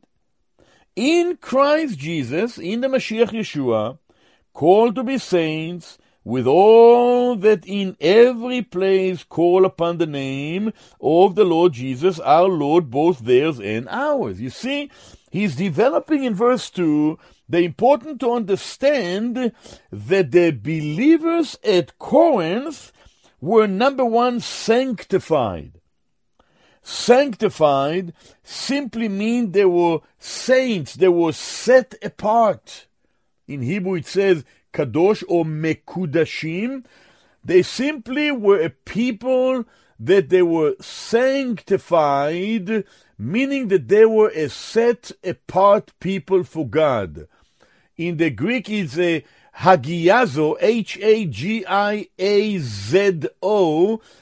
in 0.96 1.38
Christ 1.38 1.98
Jesus, 2.00 2.58
in 2.58 2.82
the 2.82 2.88
Mashiach 2.88 3.30
Yeshua, 3.30 4.00
called 4.54 4.96
to 4.96 5.04
be 5.04 5.18
saints, 5.18 5.98
with 6.24 6.46
all 6.46 7.36
that 7.38 7.66
in 7.66 7.96
every 8.01 8.62
place 8.62 9.24
call 9.24 9.66
upon 9.66 9.98
the 9.98 10.06
name 10.06 10.74
of 11.00 11.36
the 11.36 11.46
Lord 11.46 11.74
Jesus, 11.74 12.20
our 12.20 12.50
Lord, 12.50 12.92
both 12.92 13.20
theirs 13.20 13.60
and 13.60 13.88
ours. 13.89 14.42
You 14.42 14.50
see, 14.50 14.92
he's 15.32 15.56
developing 15.56 16.24
in 16.25 16.36
verse 16.36 16.70
2 16.70 17.18
the 17.50 17.63
important 17.63 18.20
to 18.20 18.32
understand 18.32 19.51
that 19.91 20.32
the 20.32 20.51
believers 20.51 21.58
at 21.63 21.98
Corinth 21.98 22.94
were 23.41 23.68
number 23.68 24.06
one 24.06 24.39
sanctified. 24.39 25.82
Sanctified 26.84 28.13
simply 28.44 29.10
means 29.10 29.51
they 29.51 29.65
were 29.65 30.00
saints, 30.20 30.94
they 30.94 31.10
were 31.10 31.34
set 31.34 31.96
apart. 32.03 32.86
In 33.48 33.63
Hebrew 33.63 33.96
it 33.96 34.06
says 34.06 34.46
kadosh 34.74 35.24
or 35.27 35.44
mekudashim. 35.44 36.86
They 37.44 37.63
simply 37.63 38.32
were 38.32 38.62
a 38.62 38.70
people 38.70 39.65
that 40.00 40.29
they 40.29 40.41
were 40.41 40.75
sanctified, 40.79 42.86
meaning 43.18 43.68
that 43.70 43.88
they 43.88 44.06
were 44.06 44.29
a 44.29 44.50
set 44.50 45.12
apart 45.24 45.91
people 46.00 46.44
for 46.44 46.68
God. 46.68 47.27
In 48.00 48.15
the 48.15 48.29
Greek, 48.29 48.70
it's 48.70 48.98
a 48.98 49.25
hagiazo, 49.58 50.56
H-A-G-I-A-Z-O, 50.62 51.62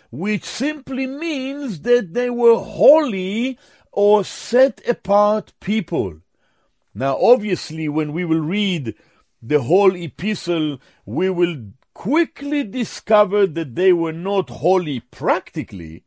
which 0.09 0.43
simply 0.43 1.05
means 1.05 1.81
that 1.81 2.15
they 2.15 2.31
were 2.31 2.57
holy 2.57 3.59
or 3.91 4.23
set 4.23 4.81
apart 4.89 5.53
people. 5.59 6.21
Now, 6.95 7.19
obviously, 7.21 7.87
when 7.87 8.13
we 8.13 8.25
will 8.25 8.39
read 8.39 8.95
the 9.43 9.61
whole 9.61 9.95
epistle, 9.95 10.79
we 11.05 11.29
will 11.29 11.57
quickly 11.93 12.63
discover 12.63 13.45
that 13.45 13.75
they 13.75 13.93
were 13.93 14.11
not 14.11 14.49
holy 14.49 15.01
practically. 15.01 16.03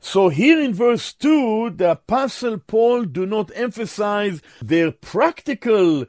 So 0.00 0.28
here 0.28 0.60
in 0.60 0.74
verse 0.74 1.12
2, 1.12 1.74
the 1.76 1.92
apostle 1.92 2.58
Paul 2.58 3.04
do 3.04 3.26
not 3.26 3.52
emphasize 3.54 4.42
their 4.60 4.90
practical 4.90 6.06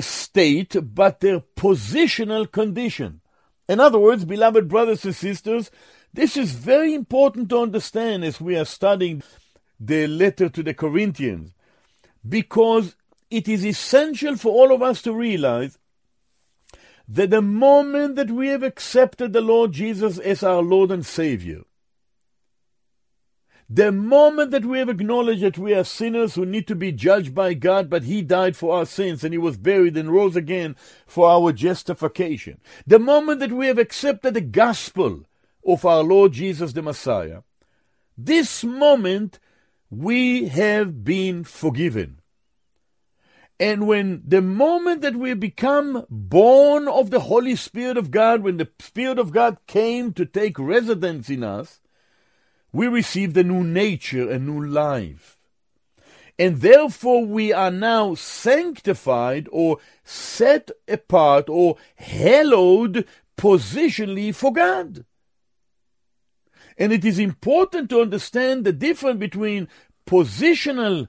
state, 0.00 0.76
but 0.94 1.20
their 1.20 1.40
positional 1.40 2.50
condition. 2.50 3.20
In 3.68 3.80
other 3.80 3.98
words, 3.98 4.24
beloved 4.24 4.68
brothers 4.68 5.04
and 5.04 5.14
sisters, 5.14 5.70
this 6.12 6.36
is 6.36 6.52
very 6.52 6.94
important 6.94 7.48
to 7.48 7.58
understand 7.58 8.24
as 8.24 8.40
we 8.40 8.56
are 8.56 8.64
studying 8.64 9.22
the 9.80 10.06
letter 10.06 10.48
to 10.48 10.62
the 10.62 10.74
Corinthians, 10.74 11.52
because 12.26 12.96
it 13.30 13.48
is 13.48 13.66
essential 13.66 14.36
for 14.36 14.52
all 14.52 14.72
of 14.72 14.82
us 14.82 15.02
to 15.02 15.12
realize 15.12 15.78
that 17.08 17.30
the 17.30 17.42
moment 17.42 18.16
that 18.16 18.30
we 18.30 18.48
have 18.48 18.62
accepted 18.62 19.32
the 19.32 19.40
Lord 19.40 19.72
Jesus 19.72 20.18
as 20.18 20.42
our 20.42 20.62
Lord 20.62 20.90
and 20.90 21.04
Savior, 21.04 21.62
the 23.68 23.90
moment 23.90 24.50
that 24.50 24.64
we 24.64 24.78
have 24.78 24.90
acknowledged 24.90 25.42
that 25.42 25.58
we 25.58 25.74
are 25.74 25.84
sinners 25.84 26.34
who 26.34 26.44
need 26.44 26.66
to 26.66 26.74
be 26.74 26.92
judged 26.92 27.34
by 27.34 27.54
God, 27.54 27.88
but 27.88 28.04
He 28.04 28.20
died 28.20 28.56
for 28.56 28.76
our 28.76 28.86
sins 28.86 29.24
and 29.24 29.32
He 29.32 29.38
was 29.38 29.56
buried 29.56 29.96
and 29.96 30.12
rose 30.12 30.36
again 30.36 30.76
for 31.06 31.28
our 31.28 31.52
justification. 31.52 32.60
The 32.86 32.98
moment 32.98 33.40
that 33.40 33.52
we 33.52 33.66
have 33.68 33.78
accepted 33.78 34.34
the 34.34 34.42
gospel 34.42 35.24
of 35.66 35.84
our 35.84 36.02
Lord 36.02 36.32
Jesus 36.32 36.74
the 36.74 36.82
Messiah, 36.82 37.40
this 38.18 38.62
moment 38.62 39.38
we 39.90 40.48
have 40.48 41.04
been 41.04 41.44
forgiven. 41.44 42.20
And 43.58 43.86
when 43.86 44.22
the 44.26 44.42
moment 44.42 45.00
that 45.02 45.16
we 45.16 45.32
become 45.34 46.04
born 46.10 46.88
of 46.88 47.10
the 47.10 47.20
Holy 47.20 47.56
Spirit 47.56 47.96
of 47.96 48.10
God, 48.10 48.42
when 48.42 48.56
the 48.56 48.68
Spirit 48.80 49.18
of 49.18 49.32
God 49.32 49.58
came 49.66 50.12
to 50.14 50.26
take 50.26 50.58
residence 50.58 51.30
in 51.30 51.44
us, 51.44 51.80
we 52.74 52.88
received 52.88 53.36
a 53.36 53.44
new 53.44 53.62
nature, 53.62 54.28
a 54.28 54.38
new 54.38 54.62
life. 54.66 55.38
And 56.36 56.60
therefore 56.60 57.24
we 57.24 57.52
are 57.52 57.70
now 57.70 58.16
sanctified 58.16 59.48
or 59.52 59.78
set 60.02 60.72
apart 60.88 61.48
or 61.48 61.76
hallowed 61.94 63.06
positionally 63.38 64.34
for 64.34 64.52
God. 64.52 65.04
And 66.76 66.92
it 66.92 67.04
is 67.04 67.20
important 67.20 67.90
to 67.90 68.00
understand 68.00 68.64
the 68.64 68.72
difference 68.72 69.20
between 69.20 69.68
positional 70.04 71.06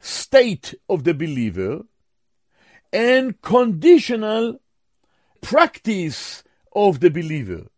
state 0.00 0.74
of 0.86 1.04
the 1.04 1.14
believer 1.14 1.84
and 2.92 3.40
conditional 3.40 4.60
practice 5.40 6.44
of 6.76 7.00
the 7.00 7.08
believer. 7.08 7.68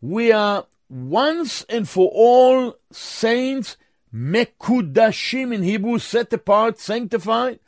We 0.00 0.32
are 0.32 0.66
once 0.92 1.64
and 1.70 1.88
for 1.88 2.10
all 2.12 2.76
saints, 2.90 3.78
mekudashim 4.14 5.54
in 5.54 5.62
Hebrew, 5.62 5.98
set 5.98 6.30
apart, 6.34 6.78
sanctified, 6.78 7.60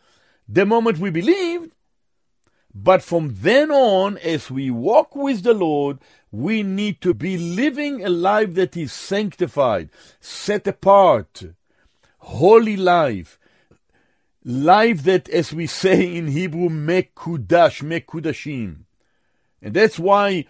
the 0.47 0.67
moment 0.67 0.99
we 0.99 1.09
believed. 1.09 1.73
But 2.75 3.03
from 3.03 3.35
then 3.37 3.71
on, 3.71 4.19
as 4.19 4.51
we 4.51 4.71
walk 4.71 5.17
with 5.17 5.43
the 5.43 5.55
Lord, 5.55 6.01
we 6.31 6.63
need 6.63 7.01
to 7.01 7.15
be 7.15 7.39
living 7.39 8.05
a 8.05 8.11
life 8.11 8.55
that 8.55 8.77
is 8.77 8.93
sanctified, 8.93 9.89
set 10.21 10.67
apart, 10.67 11.45
holy 12.19 12.77
life, 12.77 13.39
life 14.45 15.03
that, 15.05 15.31
as 15.31 15.53
we 15.55 15.67
say 15.67 16.15
in 16.15 16.29
Hebrew, 16.29 16.69
mekudash, 16.69 17.83
mekudashim. 17.83 18.81
And 19.63 19.73
that's 19.73 19.99
why 19.99 20.45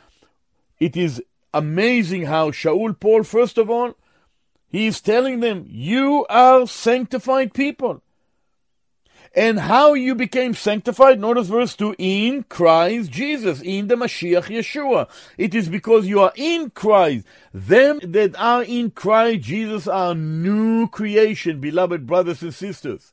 it 0.81 0.97
is 0.97 1.23
amazing 1.55 2.25
how 2.25 2.51
Shaul 2.51 2.99
Paul, 2.99 3.23
first 3.23 3.57
of 3.57 3.71
all, 3.71 3.95
he 4.69 4.87
is 4.89 5.01
telling 5.01 5.41
them, 5.41 5.67
You 5.69 6.27
are 6.29 6.67
sanctified 6.67 7.55
people. 7.55 8.03
And 9.37 9.59
how 9.59 9.95
you 9.95 10.15
became 10.15 10.55
sanctified, 10.55 11.21
notice 11.21 11.49
verse 11.49 11.75
2, 11.75 11.97
in 11.99 12.45
Christ 12.45 13.11
Jesus, 13.11 13.61
in 13.61 13.89
the 13.89 13.97
Mashiach 13.97 14.45
Yeshua. 14.45 15.09
It 15.37 15.55
is 15.57 15.69
because 15.69 16.07
you 16.07 16.21
are 16.21 16.33
in 16.37 16.71
Christ. 16.71 17.27
Them 17.53 17.99
that 18.03 18.37
are 18.39 18.63
in 18.63 18.93
Christ 18.93 19.41
Jesus 19.43 19.89
are 19.89 20.15
new 20.15 20.87
creation, 20.89 21.61
beloved 21.61 22.07
brothers 22.07 22.43
and 22.43 22.55
sisters. 22.55 23.13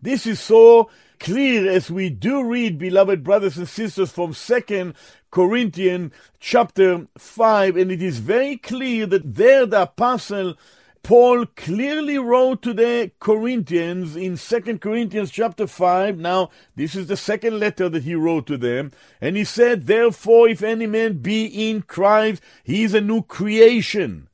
This 0.00 0.26
is 0.26 0.40
so 0.40 0.90
clear 1.24 1.70
as 1.70 1.90
we 1.90 2.10
do 2.10 2.44
read, 2.44 2.78
beloved 2.78 3.24
brothers 3.24 3.56
and 3.56 3.66
sisters, 3.66 4.12
from 4.12 4.34
Second 4.34 4.92
Corinthians 5.30 6.12
chapter 6.38 7.06
5, 7.16 7.78
and 7.78 7.90
it 7.90 8.02
is 8.02 8.18
very 8.18 8.58
clear 8.58 9.06
that 9.06 9.34
there 9.34 9.64
the 9.64 9.82
apostle 9.82 10.54
Paul 11.02 11.46
clearly 11.56 12.18
wrote 12.18 12.60
to 12.62 12.74
the 12.74 13.10
Corinthians 13.20 14.16
in 14.16 14.36
2 14.36 14.78
Corinthians 14.78 15.30
chapter 15.30 15.66
5. 15.66 16.18
Now, 16.18 16.50
this 16.76 16.94
is 16.94 17.06
the 17.06 17.16
second 17.16 17.58
letter 17.58 17.88
that 17.88 18.04
he 18.04 18.14
wrote 18.14 18.46
to 18.48 18.58
them. 18.58 18.92
And 19.20 19.36
he 19.36 19.44
said, 19.44 19.86
Therefore, 19.86 20.48
if 20.48 20.62
any 20.62 20.86
man 20.86 21.18
be 21.18 21.46
in 21.70 21.82
Christ, 21.82 22.42
he 22.64 22.84
is 22.84 22.92
a 22.92 23.00
new 23.00 23.22
creation. 23.22 24.28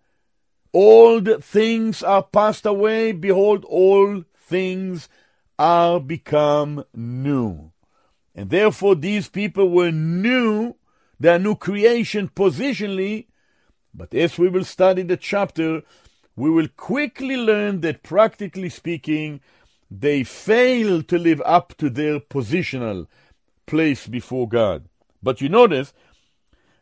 Old 0.72 1.42
things 1.42 2.02
are 2.02 2.22
passed 2.22 2.66
away. 2.66 3.12
Behold, 3.12 3.64
all 3.64 4.24
things 4.36 5.08
are 5.60 6.00
become 6.00 6.84
new. 6.94 7.70
And 8.34 8.48
therefore, 8.48 8.94
these 8.94 9.28
people 9.28 9.68
were 9.68 9.92
new 9.92 10.74
their 11.20 11.38
new 11.38 11.54
creation 11.54 12.30
positionally, 12.34 13.26
but 13.92 14.14
as 14.14 14.38
we 14.38 14.48
will 14.48 14.64
study 14.64 15.02
the 15.02 15.18
chapter, 15.18 15.82
we 16.34 16.48
will 16.48 16.68
quickly 16.76 17.36
learn 17.36 17.82
that 17.82 18.02
practically 18.02 18.70
speaking, 18.70 19.40
they 19.90 20.24
fail 20.24 21.02
to 21.02 21.18
live 21.18 21.42
up 21.44 21.76
to 21.76 21.90
their 21.90 22.18
positional 22.18 23.06
place 23.66 24.06
before 24.06 24.48
God. 24.48 24.86
But 25.22 25.42
you 25.42 25.50
notice, 25.50 25.92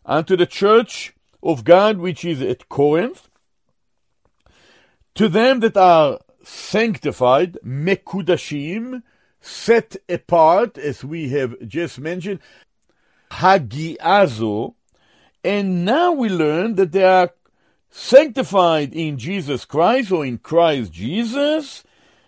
unto 0.06 0.36
the 0.36 0.46
church 0.46 1.14
of 1.42 1.64
God 1.64 1.98
which 1.98 2.24
is 2.24 2.40
at 2.40 2.68
Corinth, 2.68 3.28
to 5.16 5.28
them 5.28 5.58
that 5.60 5.76
are 5.76 6.20
sanctified, 6.48 7.58
mekudashim, 7.64 9.02
set 9.40 9.96
apart, 10.08 10.78
as 10.78 11.04
we 11.04 11.28
have 11.28 11.54
just 11.66 11.98
mentioned, 12.00 12.40
hagiazo, 13.30 14.74
and 15.44 15.84
now 15.84 16.12
we 16.12 16.28
learn 16.28 16.74
that 16.76 16.92
they 16.92 17.04
are 17.04 17.30
sanctified 17.90 18.92
in 18.94 19.18
Jesus 19.18 19.64
Christ 19.64 20.10
or 20.10 20.24
in 20.24 20.38
Christ 20.38 20.92
Jesus. 20.92 21.84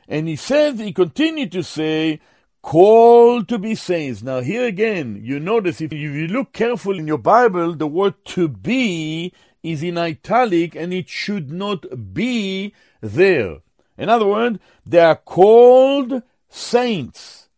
And 0.07 0.29
he 0.29 0.37
says, 0.37 0.79
he 0.79 0.93
continued 0.93 1.53
to 1.53 1.63
say, 1.63 2.21
called 2.63 3.49
to 3.49 3.59
be 3.59 3.75
saints. 3.75 4.23
Now, 4.23 4.41
here 4.41 4.67
again, 4.67 5.21
you 5.23 5.41
notice 5.41 5.81
if 5.81 5.93
you 5.93 6.29
look 6.29 6.53
carefully 6.53 6.99
in 6.99 7.09
your 7.09 7.19
Bible, 7.19 7.75
the 7.75 7.87
word 7.87 8.15
to 8.27 8.49
be 8.49 9.33
is 9.63 9.83
in 9.83 9.99
italic 9.99 10.75
and 10.75 10.93
it 10.93 11.09
should 11.09 11.51
not 11.51 12.15
be 12.15 12.75
there. 13.01 13.59
In 14.01 14.09
other 14.09 14.27
words, 14.27 14.59
they 14.87 14.99
are 14.99 15.15
called 15.15 16.23
saints. 16.49 17.51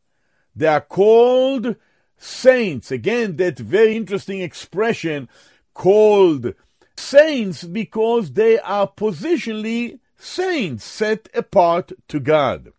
They 0.57 0.67
are 0.67 0.81
called 0.81 1.77
saints. 2.19 2.91
Again, 2.91 3.37
that 3.37 3.61
very 3.61 3.97
interesting 3.97 4.41
expression 4.41 5.29
called 5.73 6.55
saints 6.97 7.63
because 7.63 8.33
they 8.33 8.59
are 8.59 8.89
positionally 8.89 10.01
saints, 10.19 10.85
set 10.85 11.29
apart 11.33 11.93
to 12.09 12.19
God. 12.19 12.73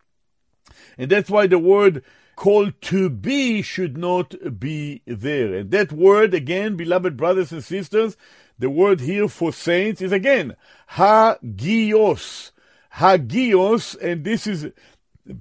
And 0.98 1.10
that's 1.10 1.30
why 1.30 1.46
the 1.46 1.58
word 1.58 2.04
called 2.36 2.74
to 2.82 3.08
be 3.08 3.62
should 3.62 3.96
not 3.96 4.34
be 4.60 5.00
there. 5.06 5.54
And 5.54 5.70
that 5.70 5.90
word, 5.90 6.34
again, 6.34 6.76
beloved 6.76 7.16
brothers 7.16 7.50
and 7.50 7.64
sisters, 7.64 8.18
the 8.58 8.68
word 8.68 9.00
here 9.00 9.28
for 9.28 9.54
saints 9.54 10.02
is 10.02 10.12
again 10.12 10.54
hagios. 10.90 12.50
Hagios, 12.98 13.94
and 13.96 14.24
this 14.24 14.46
is 14.46 14.70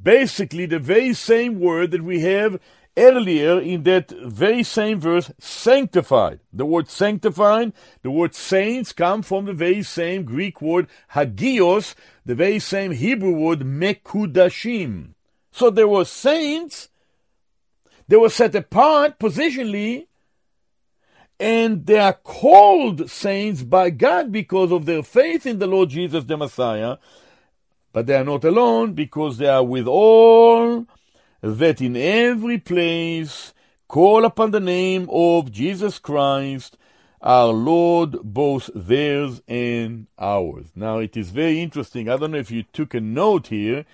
basically 0.03 0.65
the 0.65 0.79
very 0.79 1.13
same 1.13 1.59
word 1.59 1.91
that 1.91 2.03
we 2.03 2.21
have 2.21 2.59
earlier 2.95 3.59
in 3.59 3.83
that 3.83 4.11
very 4.11 4.63
same 4.63 4.99
verse, 4.99 5.31
sanctified. 5.39 6.39
The 6.51 6.65
word 6.65 6.89
sanctified, 6.89 7.73
the 8.01 8.11
word 8.11 8.35
saints 8.35 8.93
come 8.93 9.21
from 9.23 9.45
the 9.45 9.53
very 9.53 9.83
same 9.83 10.23
Greek 10.23 10.61
word 10.61 10.87
hagios, 11.13 11.95
the 12.25 12.35
very 12.35 12.59
same 12.59 12.91
Hebrew 12.91 13.33
word 13.33 13.59
mekudashim. 13.59 15.15
So 15.51 15.69
there 15.69 15.87
were 15.87 16.05
saints 16.05 16.89
They 18.07 18.17
were 18.17 18.29
set 18.29 18.55
apart 18.55 19.19
positionally, 19.19 20.07
and 21.39 21.85
they 21.85 21.99
are 21.99 22.13
called 22.13 23.09
saints 23.09 23.63
by 23.63 23.89
God 23.89 24.31
because 24.31 24.71
of 24.71 24.85
their 24.85 25.03
faith 25.03 25.45
in 25.45 25.59
the 25.59 25.67
Lord 25.67 25.89
Jesus 25.89 26.25
the 26.25 26.37
Messiah. 26.37 26.97
But 27.93 28.08
they 28.08 28.15
are 28.15 28.25
not 28.25 28.43
alone 28.43 28.93
because 28.93 29.38
they 29.38 29.47
are 29.47 29.63
with 29.63 29.88
all 29.88 30.86
that 31.41 31.79
in 31.79 31.95
every 31.95 32.58
place 32.58 33.53
call 33.88 34.25
upon 34.25 34.49
the 34.51 34.60
name 34.60 35.08
of 35.12 35.51
Jesus 35.51 35.99
Christ, 35.99 36.77
our 37.21 37.53
Lord, 37.53 38.13
both 38.23 38.71
theirs 38.73 39.41
and 39.47 40.08
ours. 40.17 40.65
Now 40.75 40.97
it 40.97 41.15
is 41.15 41.29
very 41.29 41.62
interesting. 41.62 42.10
I 42.10 42.17
don't 42.17 42.32
know 42.32 42.39
if 42.39 42.49
you 42.49 42.63
took 42.63 42.95
a 42.95 42.99
note 42.99 43.47
here 43.47 43.86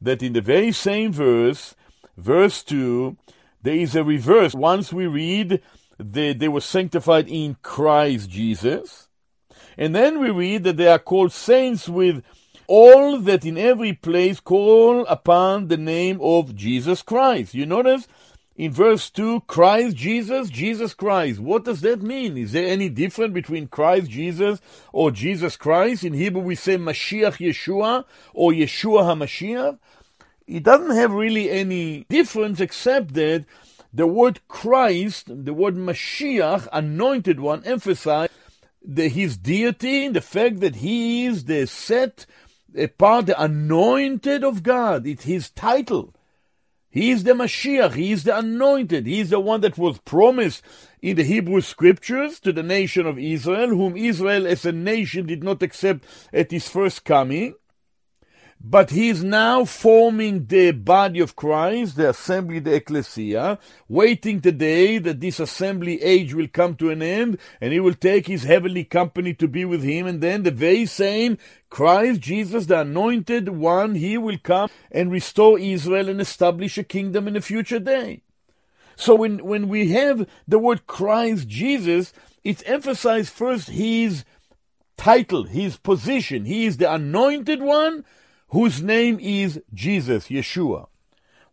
that 0.00 0.22
in 0.22 0.32
the 0.32 0.40
very 0.40 0.72
same 0.72 1.12
verse, 1.12 1.76
verse 2.16 2.64
2, 2.64 3.16
there 3.62 3.76
is 3.76 3.94
a 3.94 4.02
reverse. 4.02 4.54
Once 4.54 4.92
we 4.92 5.06
read 5.06 5.62
that 5.98 6.38
they 6.40 6.48
were 6.48 6.60
sanctified 6.60 7.28
in 7.28 7.56
Christ 7.62 8.28
Jesus, 8.28 9.08
and 9.78 9.94
then 9.94 10.18
we 10.18 10.30
read 10.30 10.64
that 10.64 10.76
they 10.76 10.88
are 10.88 10.98
called 10.98 11.32
saints 11.32 11.88
with 11.88 12.22
all 12.66 13.18
that 13.18 13.44
in 13.44 13.58
every 13.58 13.92
place 13.92 14.40
call 14.40 15.06
upon 15.06 15.68
the 15.68 15.76
name 15.76 16.18
of 16.20 16.54
Jesus 16.54 17.02
Christ. 17.02 17.54
You 17.54 17.66
notice 17.66 18.08
in 18.56 18.72
verse 18.72 19.10
2, 19.10 19.40
Christ 19.42 19.96
Jesus, 19.96 20.48
Jesus 20.48 20.94
Christ. 20.94 21.40
What 21.40 21.64
does 21.64 21.80
that 21.80 22.02
mean? 22.02 22.38
Is 22.38 22.52
there 22.52 22.66
any 22.66 22.88
difference 22.88 23.34
between 23.34 23.66
Christ 23.66 24.10
Jesus 24.10 24.60
or 24.92 25.10
Jesus 25.10 25.56
Christ? 25.56 26.04
In 26.04 26.12
Hebrew 26.14 26.42
we 26.42 26.54
say 26.54 26.76
Mashiach 26.76 27.38
Yeshua 27.38 28.04
or 28.32 28.52
Yeshua 28.52 29.02
HaMashiach. 29.02 29.78
It 30.46 30.62
doesn't 30.62 30.94
have 30.94 31.12
really 31.12 31.50
any 31.50 32.04
difference 32.08 32.60
except 32.60 33.14
that 33.14 33.44
the 33.92 34.06
word 34.06 34.40
Christ, 34.48 35.26
the 35.28 35.54
word 35.54 35.76
Mashiach, 35.76 36.68
anointed 36.72 37.40
one, 37.40 37.64
emphasize 37.64 38.28
the, 38.84 39.08
his 39.08 39.36
deity, 39.36 40.08
the 40.08 40.20
fact 40.20 40.60
that 40.60 40.76
he 40.76 41.26
is 41.26 41.44
the 41.44 41.66
set 41.66 42.26
apart, 42.76 43.26
the 43.26 43.42
anointed 43.42 44.44
of 44.44 44.62
God. 44.62 45.06
It's 45.06 45.24
his 45.24 45.50
title. 45.50 46.14
He 46.90 47.10
is 47.10 47.24
the 47.24 47.32
Mashiach. 47.32 47.94
He 47.94 48.12
is 48.12 48.22
the 48.22 48.38
anointed. 48.38 49.06
He 49.06 49.18
is 49.18 49.30
the 49.30 49.40
one 49.40 49.62
that 49.62 49.76
was 49.76 49.98
promised 49.98 50.62
in 51.02 51.16
the 51.16 51.24
Hebrew 51.24 51.60
scriptures 51.60 52.38
to 52.40 52.52
the 52.52 52.62
nation 52.62 53.06
of 53.06 53.18
Israel, 53.18 53.70
whom 53.70 53.96
Israel 53.96 54.46
as 54.46 54.64
a 54.64 54.70
nation 54.70 55.26
did 55.26 55.42
not 55.42 55.60
accept 55.62 56.04
at 56.32 56.52
his 56.52 56.68
first 56.68 57.04
coming. 57.04 57.54
But 58.66 58.92
he 58.92 59.10
is 59.10 59.22
now 59.22 59.66
forming 59.66 60.46
the 60.46 60.70
body 60.70 61.20
of 61.20 61.36
Christ, 61.36 61.96
the 61.96 62.08
assembly, 62.08 62.60
the 62.60 62.76
ecclesia, 62.76 63.58
waiting 63.88 64.40
the 64.40 64.52
day 64.52 64.96
that 64.96 65.20
this 65.20 65.38
assembly 65.38 66.02
age 66.02 66.32
will 66.32 66.48
come 66.48 66.74
to 66.76 66.88
an 66.88 67.02
end, 67.02 67.36
and 67.60 67.74
he 67.74 67.80
will 67.80 67.92
take 67.92 68.26
his 68.26 68.44
heavenly 68.44 68.84
company 68.84 69.34
to 69.34 69.46
be 69.48 69.66
with 69.66 69.82
him, 69.82 70.06
and 70.06 70.22
then 70.22 70.44
the 70.44 70.50
very 70.50 70.86
same 70.86 71.36
Christ 71.68 72.22
Jesus, 72.22 72.64
the 72.64 72.80
anointed 72.80 73.50
one, 73.50 73.96
he 73.96 74.16
will 74.16 74.38
come 74.42 74.70
and 74.90 75.12
restore 75.12 75.58
Israel 75.58 76.08
and 76.08 76.18
establish 76.18 76.78
a 76.78 76.84
kingdom 76.84 77.28
in 77.28 77.36
a 77.36 77.42
future 77.42 77.78
day. 77.78 78.22
So 78.96 79.14
when, 79.14 79.44
when 79.44 79.68
we 79.68 79.90
have 79.90 80.26
the 80.48 80.58
word 80.58 80.86
Christ 80.86 81.48
Jesus, 81.48 82.14
it's 82.42 82.62
emphasized 82.62 83.30
first 83.30 83.68
his 83.68 84.24
title, 84.96 85.42
his 85.42 85.76
position. 85.76 86.46
He 86.46 86.64
is 86.64 86.78
the 86.78 86.90
anointed 86.90 87.60
one, 87.60 88.06
whose 88.48 88.82
name 88.82 89.18
is 89.20 89.60
Jesus, 89.72 90.28
Yeshua. 90.28 90.88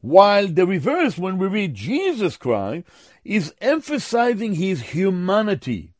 While 0.02 0.48
the 0.48 0.66
reverse, 0.66 1.18
when 1.18 1.38
we 1.38 1.48
read 1.48 1.76
Jesus 1.76 2.38
Christ, 2.38 2.88
is 3.24 3.54
emphasizing 3.62 4.56
his 4.56 4.82
humanity. 4.82 5.94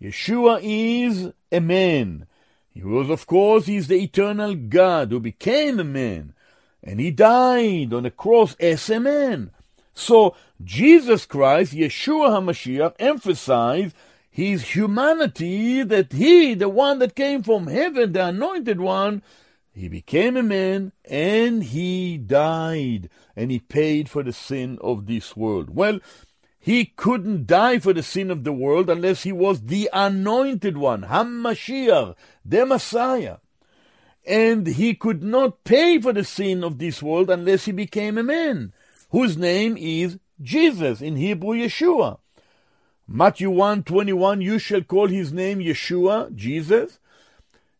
Yeshua 0.00 0.60
is 0.62 1.32
a 1.52 1.60
man. 1.60 2.26
He 2.74 2.82
was, 2.82 3.08
of 3.08 3.26
course, 3.26 3.66
he's 3.66 3.86
the 3.86 4.02
eternal 4.02 4.54
God 4.54 5.10
who 5.10 5.20
became 5.20 5.80
a 5.80 5.84
man. 5.84 6.34
And 6.82 7.00
he 7.00 7.10
died 7.10 7.94
on 7.94 8.04
a 8.04 8.10
cross 8.10 8.54
as 8.60 8.90
a 8.90 9.00
man. 9.00 9.50
So, 9.94 10.36
Jesus 10.62 11.24
Christ, 11.24 11.72
Yeshua 11.72 12.28
HaMashiach, 12.28 12.94
emphasized 12.98 13.96
his 14.30 14.74
humanity 14.74 15.82
that 15.82 16.12
he, 16.12 16.52
the 16.52 16.68
one 16.68 16.98
that 16.98 17.16
came 17.16 17.42
from 17.42 17.68
heaven, 17.68 18.12
the 18.12 18.26
anointed 18.26 18.78
one, 18.78 19.22
he 19.76 19.88
became 19.88 20.38
a 20.38 20.42
man 20.42 20.92
and 21.04 21.62
he 21.62 22.16
died 22.16 23.10
and 23.36 23.50
he 23.50 23.58
paid 23.58 24.08
for 24.08 24.22
the 24.22 24.32
sin 24.32 24.78
of 24.80 25.04
this 25.04 25.36
world. 25.36 25.76
Well, 25.76 26.00
he 26.58 26.86
couldn't 26.86 27.46
die 27.46 27.78
for 27.78 27.92
the 27.92 28.02
sin 28.02 28.30
of 28.30 28.42
the 28.42 28.54
world 28.54 28.88
unless 28.88 29.24
he 29.24 29.32
was 29.32 29.66
the 29.66 29.90
anointed 29.92 30.78
one, 30.78 31.02
Hamashiach, 31.02 32.14
the 32.42 32.64
Messiah. 32.64 33.36
And 34.26 34.66
he 34.66 34.94
could 34.94 35.22
not 35.22 35.62
pay 35.62 36.00
for 36.00 36.14
the 36.14 36.24
sin 36.24 36.64
of 36.64 36.78
this 36.78 37.02
world 37.02 37.28
unless 37.28 37.66
he 37.66 37.72
became 37.72 38.16
a 38.16 38.22
man, 38.22 38.72
whose 39.10 39.36
name 39.36 39.76
is 39.76 40.18
Jesus, 40.40 41.02
in 41.02 41.16
Hebrew 41.16 41.50
Yeshua. 41.50 42.18
Matthew 43.06 43.50
1 43.50 43.82
21, 43.82 44.40
you 44.40 44.58
shall 44.58 44.82
call 44.82 45.08
his 45.08 45.34
name 45.34 45.58
Yeshua, 45.58 46.34
Jesus, 46.34 46.98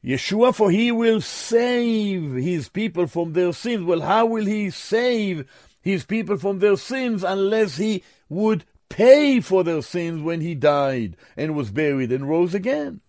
Yeshua, 0.06 0.54
for 0.54 0.70
he 0.70 0.92
will 0.92 1.20
save 1.20 2.34
his 2.34 2.68
people 2.68 3.08
from 3.08 3.32
their 3.32 3.52
sins. 3.52 3.84
Well, 3.84 4.02
how 4.02 4.24
will 4.26 4.46
he 4.46 4.70
save 4.70 5.46
his 5.80 6.04
people 6.04 6.36
from 6.36 6.60
their 6.60 6.76
sins 6.76 7.24
unless 7.24 7.76
he 7.76 8.04
would 8.28 8.64
pay 8.88 9.40
for 9.40 9.64
their 9.64 9.82
sins 9.82 10.22
when 10.22 10.40
he 10.40 10.54
died 10.54 11.16
and 11.36 11.56
was 11.56 11.72
buried 11.72 12.12
and 12.12 12.28
rose 12.28 12.54
again? 12.54 13.00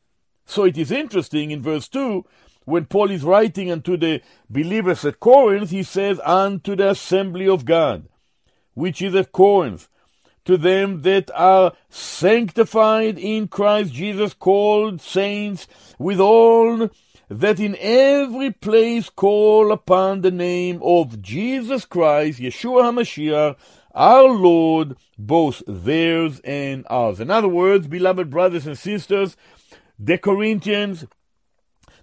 So 0.45 0.63
it 0.63 0.77
is 0.77 0.91
interesting 0.91 1.51
in 1.51 1.62
verse 1.62 1.88
2, 1.88 2.25
when 2.65 2.86
Paul 2.86 3.12
is 3.12 3.23
writing 3.23 3.71
unto 3.71 3.95
the 3.95 4.21
believers 4.49 5.05
at 5.05 5.19
Corinth, 5.19 5.69
he 5.69 5.83
says, 5.83 6.19
Unto 6.23 6.75
the 6.75 6.89
assembly 6.89 7.47
of 7.47 7.63
God, 7.63 8.10
which 8.73 9.01
is 9.01 9.13
at 9.13 9.31
Corinth, 9.31 9.88
to 10.47 10.57
them 10.57 11.01
that 11.01 11.29
are 11.36 11.73
sanctified 11.89 13.19
in 13.19 13.49
Christ 13.49 13.93
Jesus, 13.93 14.33
called 14.33 15.01
saints, 15.01 15.67
with 15.99 16.21
all 16.21 16.89
that 17.29 17.60
in 17.60 17.75
every 17.81 18.51
place 18.51 19.10
call 19.10 19.73
upon 19.73 20.21
the 20.21 20.31
name 20.31 20.79
of 20.81 21.21
Jesus 21.21 21.83
Christ, 21.83 22.39
Yeshua 22.39 22.83
HaMashiach, 22.83 23.57
our 23.93 24.29
Lord, 24.29 24.95
both 25.17 25.62
theirs 25.67 26.39
and 26.45 26.86
ours. 26.89 27.19
In 27.19 27.29
other 27.29 27.49
words, 27.49 27.88
beloved 27.88 28.29
brothers 28.29 28.65
and 28.65 28.77
sisters, 28.77 29.36
the 29.99 30.17
Corinthians, 30.17 31.05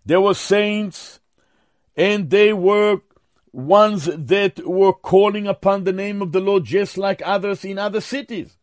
they 0.05 0.19
were 0.19 0.35
saints, 0.35 1.19
and 1.97 2.29
they 2.29 2.53
were 2.53 3.01
ones 3.55 4.07
that 4.07 4.67
were 4.67 4.93
calling 4.93 5.47
upon 5.47 5.85
the 5.85 5.93
name 5.93 6.21
of 6.21 6.33
the 6.33 6.41
Lord 6.41 6.65
just 6.65 6.99
like 6.99 7.23
others 7.25 7.65
in 7.65 7.79
other 7.79 8.01
cities. 8.01 8.59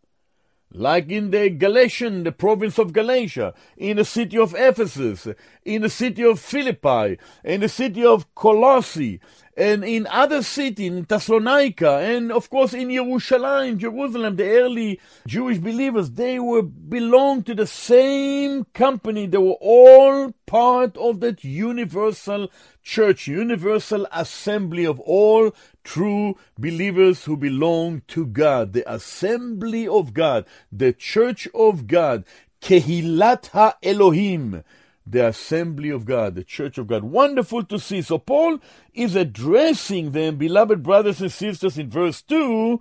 Like 0.74 1.10
in 1.10 1.32
the 1.32 1.50
Galatian, 1.50 2.24
the 2.24 2.32
province 2.32 2.78
of 2.78 2.94
Galatia, 2.94 3.54
in 3.76 3.98
the 3.98 4.06
city 4.06 4.38
of 4.38 4.56
Ephesus, 4.58 5.28
in 5.66 5.82
the 5.82 5.90
city 5.90 6.24
of 6.24 6.40
Philippi, 6.40 7.18
in 7.44 7.62
the 7.62 7.70
city 7.70 8.06
of 8.06 8.34
Colossae, 8.36 9.20
and 9.58 9.84
in 9.84 10.08
other 10.08 10.42
cities, 10.42 10.88
in 10.88 11.04
Thessalonica, 11.04 11.98
and 11.98 12.32
of 12.32 12.50
course 12.50 12.74
in 12.74 12.90
Jerusalem, 12.90 13.78
Jerusalem, 13.78 14.36
the 14.36 14.50
early 14.50 15.00
Jewish 15.28 15.58
believers, 15.58 16.12
they 16.12 16.40
were 16.40 16.62
belonged 16.62 17.46
to 17.48 17.56
the 17.56 17.68
same 17.68 18.66
company. 18.74 19.26
They 19.28 19.38
were 19.38 19.58
all 19.60 20.34
part 20.46 20.96
of 20.98 21.20
that 21.20 21.44
universal 21.44 22.50
church, 22.82 23.28
universal 23.28 24.08
assembly 24.12 24.86
of 24.86 25.00
all 25.02 25.54
true 25.84 26.38
believers 26.58 27.26
who 27.26 27.36
belong 27.36 28.04
to 28.08 28.26
God, 28.26 28.74
the 28.74 28.90
assembly 28.92 29.88
of 29.88 30.14
God, 30.14 30.46
the 30.72 30.94
church 30.94 31.48
of 31.54 31.88
God, 31.88 32.24
Kehilat 32.62 33.50
HaElohim, 33.52 34.64
the 35.12 35.28
assembly 35.28 35.90
of 35.90 36.06
God, 36.06 36.36
the 36.36 36.44
church 36.44 36.78
of 36.78 36.88
God. 36.88 37.04
Wonderful 37.04 37.64
to 37.66 37.78
see. 37.78 38.02
So 38.02 38.18
Paul 38.18 38.60
is 38.94 39.16
addressing 39.16 40.12
them, 40.12 40.38
beloved 40.38 40.82
brothers 40.82 41.22
and 41.22 41.32
sisters, 41.32 41.78
in 41.78 41.90
verse 41.90 42.22
2, 42.22 42.80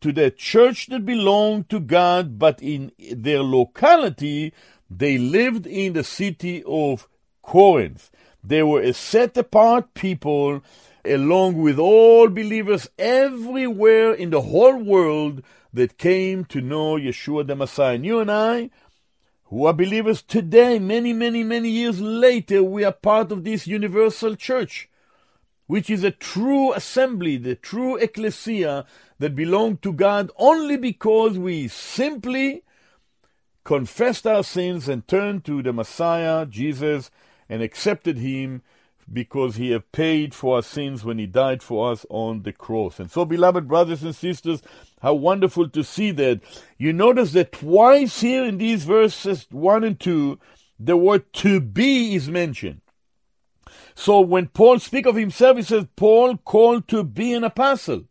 to 0.00 0.12
the 0.12 0.30
church 0.30 0.86
that 0.86 1.04
belonged 1.04 1.68
to 1.70 1.80
God, 1.80 2.38
but 2.38 2.62
in 2.62 2.92
their 2.98 3.42
locality, 3.42 4.52
they 4.88 5.18
lived 5.18 5.66
in 5.66 5.92
the 5.94 6.04
city 6.04 6.62
of 6.66 7.08
Corinth. 7.42 8.10
They 8.44 8.62
were 8.62 8.80
a 8.80 8.92
set 8.92 9.36
apart 9.36 9.94
people, 9.94 10.62
along 11.04 11.60
with 11.60 11.78
all 11.78 12.28
believers 12.28 12.88
everywhere 12.98 14.12
in 14.12 14.30
the 14.30 14.42
whole 14.42 14.76
world 14.76 15.42
that 15.72 15.98
came 15.98 16.44
to 16.44 16.60
know 16.60 16.94
Yeshua 16.94 17.46
the 17.46 17.56
Messiah. 17.56 17.94
And 17.94 18.04
you 18.04 18.20
and 18.20 18.30
I, 18.30 18.70
who 19.52 19.66
are 19.66 19.74
believers 19.74 20.22
today, 20.22 20.80
many, 20.80 21.12
many, 21.14 21.44
many 21.44 21.70
years 21.70 22.00
later, 22.00 22.64
we 22.64 22.84
are 22.84 22.92
part 22.92 23.32
of 23.32 23.44
this 23.44 23.68
universal 23.68 24.36
church. 24.36 24.88
which 25.66 25.90
is 25.90 26.04
a 26.04 26.10
true 26.12 26.72
assembly, 26.74 27.36
the 27.38 27.56
true 27.56 27.96
ecclesia 27.96 28.86
that 29.20 29.36
belong 29.36 29.78
to 29.78 29.92
God 29.92 30.30
only 30.36 30.76
because 30.76 31.38
we 31.38 31.68
simply 31.68 32.64
confessed 33.64 34.26
our 34.26 34.44
sins 34.44 34.88
and 34.88 35.08
turned 35.08 35.44
to 35.44 35.62
the 35.62 35.72
Messiah, 35.72 36.46
Jesus, 36.46 37.10
and 37.48 37.62
accepted 37.62 38.18
him 38.18 38.62
because 39.12 39.56
he 39.56 39.70
had 39.70 39.92
paid 39.92 40.34
for 40.34 40.56
our 40.56 40.62
sins 40.62 41.04
when 41.04 41.18
he 41.18 41.26
died 41.26 41.62
for 41.62 41.92
us 41.92 42.06
on 42.08 42.42
the 42.42 42.52
cross. 42.52 42.98
And 42.98 43.10
so, 43.10 43.24
beloved 43.24 43.68
brothers 43.68 44.02
and 44.02 44.14
sisters, 44.14 44.62
how 45.00 45.14
wonderful 45.14 45.68
to 45.68 45.84
see 45.84 46.12
that. 46.12 46.40
You 46.78 46.92
notice 46.92 47.32
that 47.32 47.52
twice 47.52 48.20
here 48.20 48.44
in 48.44 48.58
these 48.58 48.84
verses 48.84 49.46
1 49.50 49.84
and 49.84 49.98
2, 49.98 50.38
the 50.78 50.96
word 50.96 51.32
to 51.34 51.60
be 51.60 52.14
is 52.14 52.28
mentioned. 52.28 52.80
So 53.94 54.20
when 54.20 54.48
Paul 54.48 54.78
speaks 54.78 55.08
of 55.08 55.16
himself, 55.16 55.56
he 55.56 55.62
says, 55.62 55.86
Paul 55.96 56.38
called 56.38 56.88
to 56.88 57.04
be 57.04 57.32
an 57.34 57.44
apostle. 57.44 58.04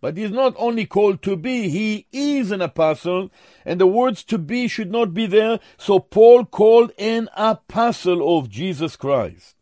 But 0.00 0.16
he 0.16 0.24
is 0.24 0.32
not 0.32 0.54
only 0.58 0.84
called 0.84 1.22
to 1.22 1.36
be, 1.36 1.68
he 1.68 2.06
is 2.12 2.50
an 2.50 2.60
apostle, 2.60 3.30
and 3.64 3.80
the 3.80 3.86
words 3.86 4.24
to 4.24 4.38
be 4.38 4.66
should 4.66 4.90
not 4.90 5.14
be 5.14 5.26
there. 5.26 5.60
So 5.76 6.00
Paul 6.00 6.44
called 6.44 6.90
an 6.98 7.28
apostle 7.36 8.36
of 8.36 8.48
Jesus 8.48 8.96
Christ. 8.96 9.54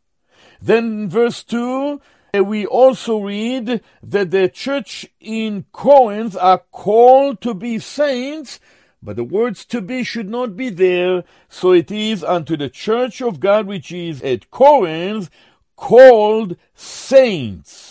Then 0.63 1.09
verse 1.09 1.43
2, 1.45 2.01
uh, 2.33 2.45
we 2.45 2.67
also 2.67 3.19
read 3.19 3.83
that 4.03 4.31
the 4.31 4.49
church 4.49 5.07
in 5.21 5.65
Corinth 5.73 6.37
are 6.37 6.63
called 6.71 7.41
to 7.41 7.55
be 7.55 7.79
saints, 7.79 8.61
but 9.03 9.17
the 9.17 9.25
words 9.25 9.65
to 9.67 9.81
be 9.81 10.05
should 10.05 10.29
not 10.29 10.57
be 10.57 10.69
there. 10.69 11.25
So 11.49 11.73
it 11.73 11.91
is 11.91 12.23
unto 12.23 12.57
the 12.57 12.69
church 12.69 13.21
of 13.21 13.41
God 13.41 13.67
which 13.67 13.91
is 13.91 14.23
at 14.23 14.51
Corinth 14.51 15.31
called 15.77 16.57
saints, 16.75 17.90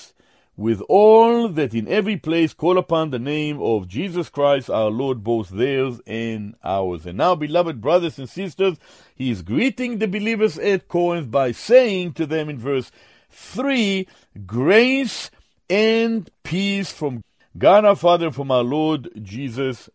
with 0.60 0.82
all 0.90 1.48
that 1.48 1.74
in 1.74 1.88
every 1.88 2.18
place 2.18 2.54
call 2.54 2.78
upon 2.78 3.12
the 3.12 3.18
name 3.18 3.62
of 3.62 3.88
Jesus 3.88 4.28
Christ 4.28 4.70
our 4.70 4.90
Lord, 4.90 5.24
both 5.24 5.48
theirs 5.48 6.02
and 6.06 6.54
ours. 6.62 7.06
And 7.06 7.18
now, 7.18 7.34
beloved 7.34 7.80
brothers 7.80 8.20
and 8.20 8.30
sisters, 8.30 8.76
he 9.16 9.32
is 9.32 9.42
greeting 9.42 10.00
the 10.00 10.08
believers 10.08 10.60
at 10.60 10.90
Corinth 10.90 11.32
by 11.32 11.54
saying 11.54 12.12
to 12.16 12.26
them 12.26 12.50
in 12.50 12.58
verse 12.58 12.92
3 13.32 14.06
Grace 14.46 15.32
and 15.70 16.30
peace 16.44 16.92
from 16.92 17.24
God 17.58 17.86
our 17.86 17.96
Father, 17.96 18.30
from 18.30 18.52
our 18.52 18.64
Lord 18.64 19.12
Jesus 19.22 19.90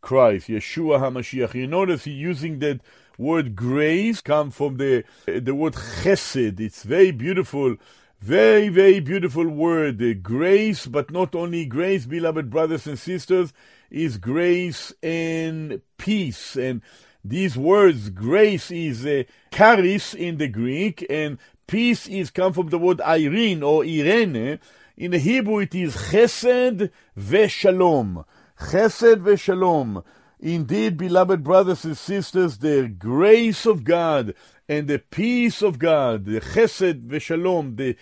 Christ, 0.00 0.48
Yeshua 0.48 0.98
HaMashiach. 0.98 1.54
You 1.54 1.68
notice 1.68 2.02
he 2.02 2.10
using 2.10 2.58
that 2.58 2.80
word 3.16 3.54
grace, 3.54 4.20
come 4.20 4.50
from 4.50 4.78
the, 4.78 5.04
the 5.26 5.54
word 5.54 5.74
chesed. 5.74 6.58
It's 6.58 6.82
very 6.82 7.12
beautiful. 7.12 7.76
Very, 8.20 8.68
very 8.68 9.00
beautiful 9.00 9.48
word. 9.48 10.22
Grace, 10.22 10.84
but 10.84 11.10
not 11.10 11.34
only 11.34 11.64
grace, 11.64 12.04
beloved 12.04 12.50
brothers 12.50 12.86
and 12.86 12.98
sisters, 12.98 13.54
is 13.90 14.18
grace 14.18 14.92
and 15.02 15.80
peace. 15.96 16.54
And 16.54 16.82
these 17.24 17.56
words, 17.56 18.10
grace 18.10 18.70
is 18.70 19.06
a 19.06 19.26
charis 19.50 20.12
in 20.12 20.36
the 20.36 20.48
Greek, 20.48 21.06
and 21.08 21.38
peace 21.66 22.06
is 22.08 22.30
come 22.30 22.52
from 22.52 22.68
the 22.68 22.78
word 22.78 23.00
Irene 23.00 23.62
or 23.62 23.84
Irene. 23.84 24.58
In 24.98 25.12
the 25.12 25.18
Hebrew, 25.18 25.60
it 25.60 25.74
is 25.74 25.96
chesed 25.96 26.90
veshalom. 27.18 28.26
Chesed 28.58 29.22
veshalom. 29.22 30.04
Indeed, 30.38 30.98
beloved 30.98 31.42
brothers 31.42 31.86
and 31.86 31.96
sisters, 31.96 32.58
the 32.58 32.86
grace 32.88 33.64
of 33.64 33.82
God 33.82 34.34
and 34.70 34.86
the 34.86 35.00
peace 35.00 35.62
of 35.62 35.80
God, 35.80 36.26
the 36.26 36.40
chesed 36.40 37.04
veshalom, 37.08 37.74
the 37.74 37.96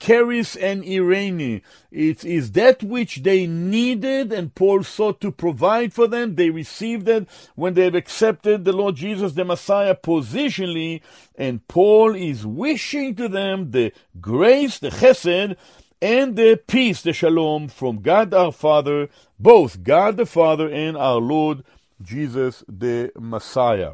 charis 0.00 0.56
and 0.56 0.82
Irani, 0.82 1.62
it 1.92 2.24
is 2.24 2.50
that 2.52 2.82
which 2.82 3.22
they 3.22 3.46
needed 3.46 4.32
and 4.32 4.52
Paul 4.52 4.82
sought 4.82 5.20
to 5.20 5.30
provide 5.30 5.94
for 5.94 6.08
them. 6.08 6.34
They 6.34 6.50
received 6.50 7.08
it 7.08 7.28
when 7.54 7.74
they 7.74 7.84
have 7.84 7.94
accepted 7.94 8.64
the 8.64 8.72
Lord 8.72 8.96
Jesus, 8.96 9.34
the 9.34 9.44
Messiah, 9.44 9.94
positionally, 9.94 11.02
and 11.36 11.66
Paul 11.68 12.16
is 12.16 12.44
wishing 12.44 13.14
to 13.14 13.28
them 13.28 13.70
the 13.70 13.92
grace, 14.20 14.80
the 14.80 14.90
chesed, 14.90 15.54
and 16.02 16.34
the 16.34 16.60
peace, 16.66 17.00
the 17.00 17.12
shalom, 17.12 17.68
from 17.68 18.02
God 18.02 18.34
our 18.34 18.50
Father, 18.50 19.08
both 19.38 19.84
God 19.84 20.16
the 20.16 20.26
Father 20.26 20.68
and 20.68 20.96
our 20.96 21.20
Lord 21.20 21.62
Jesus 22.02 22.64
the 22.66 23.12
Messiah. 23.16 23.92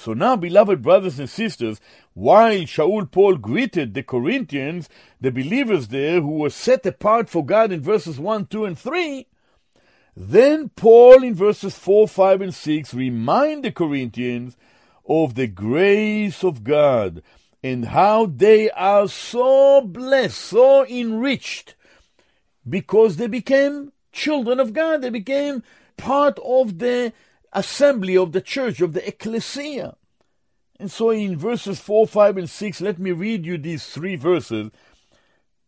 So 0.00 0.14
now, 0.14 0.34
beloved 0.34 0.80
brothers 0.80 1.18
and 1.18 1.28
sisters, 1.28 1.78
while 2.14 2.60
Shaul 2.60 3.10
Paul 3.10 3.36
greeted 3.36 3.92
the 3.92 4.02
Corinthians, 4.02 4.88
the 5.20 5.30
believers 5.30 5.88
there 5.88 6.22
who 6.22 6.38
were 6.38 6.48
set 6.48 6.86
apart 6.86 7.28
for 7.28 7.44
God 7.44 7.70
in 7.70 7.82
verses 7.82 8.18
1, 8.18 8.46
2, 8.46 8.64
and 8.64 8.78
3, 8.78 9.26
then 10.16 10.70
Paul 10.70 11.22
in 11.22 11.34
verses 11.34 11.76
4, 11.76 12.08
5, 12.08 12.40
and 12.40 12.54
6 12.54 12.94
remind 12.94 13.62
the 13.62 13.72
Corinthians 13.72 14.56
of 15.06 15.34
the 15.34 15.46
grace 15.46 16.42
of 16.42 16.64
God 16.64 17.22
and 17.62 17.84
how 17.84 18.24
they 18.24 18.70
are 18.70 19.06
so 19.06 19.82
blessed, 19.82 20.38
so 20.38 20.86
enriched, 20.86 21.74
because 22.66 23.18
they 23.18 23.26
became 23.26 23.92
children 24.12 24.60
of 24.60 24.72
God. 24.72 25.02
They 25.02 25.10
became 25.10 25.62
part 25.98 26.38
of 26.42 26.78
the 26.78 27.12
assembly 27.52 28.16
of 28.16 28.32
the 28.32 28.40
church, 28.40 28.80
of 28.80 28.92
the 28.92 29.06
ecclesia. 29.06 29.96
And 30.78 30.90
so 30.90 31.10
in 31.10 31.36
verses 31.36 31.78
4, 31.78 32.06
5, 32.06 32.36
and 32.38 32.50
6, 32.50 32.80
let 32.80 32.98
me 32.98 33.12
read 33.12 33.44
you 33.44 33.58
these 33.58 33.86
three 33.86 34.16
verses. 34.16 34.70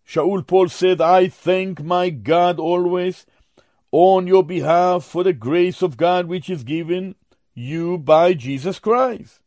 Shaul 0.07 0.47
Paul 0.47 0.68
said, 0.68 1.01
I 1.01 1.29
thank 1.29 1.83
my 1.83 2.11
God 2.11 2.59
always 2.59 3.27
on 3.90 4.27
your 4.27 4.42
behalf 4.42 5.05
for 5.05 5.23
the 5.23 5.35
grace 5.35 5.83
of 5.83 5.97
God 5.97 6.27
which 6.27 6.49
is 6.49 6.64
given 6.64 7.14
you 7.55 7.99
by 7.99 8.33
Jesus 8.33 8.79
Christ, 8.79 9.40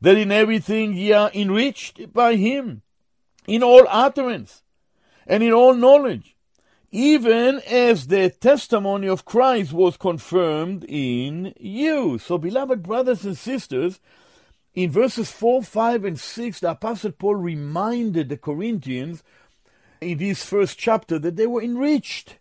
that 0.00 0.16
in 0.16 0.32
everything 0.32 0.94
ye 0.94 1.12
are 1.12 1.30
enriched 1.34 2.12
by 2.12 2.36
him, 2.36 2.82
in 3.46 3.62
all 3.62 3.86
utterance, 3.88 4.62
and 5.26 5.42
in 5.42 5.52
all 5.52 5.74
knowledge, 5.74 6.31
even 6.92 7.58
as 7.66 8.08
the 8.08 8.28
testimony 8.28 9.08
of 9.08 9.24
Christ 9.24 9.72
was 9.72 9.96
confirmed 9.96 10.84
in 10.86 11.54
you. 11.58 12.18
So, 12.18 12.36
beloved 12.36 12.82
brothers 12.82 13.24
and 13.24 13.36
sisters, 13.36 13.98
in 14.74 14.90
verses 14.90 15.30
4, 15.30 15.62
5, 15.62 16.04
and 16.04 16.20
6, 16.20 16.60
the 16.60 16.70
Apostle 16.72 17.12
Paul 17.12 17.36
reminded 17.36 18.28
the 18.28 18.36
Corinthians 18.36 19.22
in 20.02 20.18
this 20.18 20.44
first 20.44 20.78
chapter 20.78 21.18
that 21.18 21.36
they 21.36 21.46
were 21.46 21.62
enriched. 21.62 22.36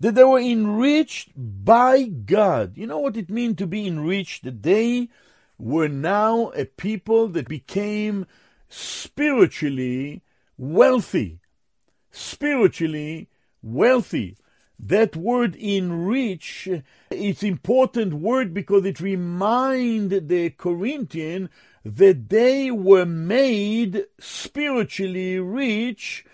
That 0.00 0.14
they 0.14 0.24
were 0.24 0.40
enriched 0.40 1.30
by 1.36 2.04
God. 2.04 2.78
You 2.78 2.86
know 2.86 2.98
what 2.98 3.16
it 3.16 3.28
means 3.28 3.56
to 3.56 3.66
be 3.66 3.86
enriched? 3.86 4.44
That 4.44 4.62
they 4.62 5.10
were 5.58 5.88
now 5.88 6.50
a 6.56 6.64
people 6.64 7.28
that 7.28 7.48
became 7.48 8.26
spiritually 8.70 10.22
wealthy. 10.56 11.40
Spiritually 12.10 13.28
wealthy. 13.64 14.36
That 14.78 15.16
word 15.16 15.54
in 15.54 15.84
enrich, 15.84 16.68
it's 17.10 17.42
important 17.42 18.14
word 18.14 18.52
because 18.52 18.84
it 18.84 19.00
remind 19.00 20.28
the 20.28 20.50
Corinthian 20.50 21.48
that 21.84 22.28
they 22.28 22.70
were 22.70 23.06
made 23.06 24.04
spiritually 24.18 25.38
rich 25.38 26.24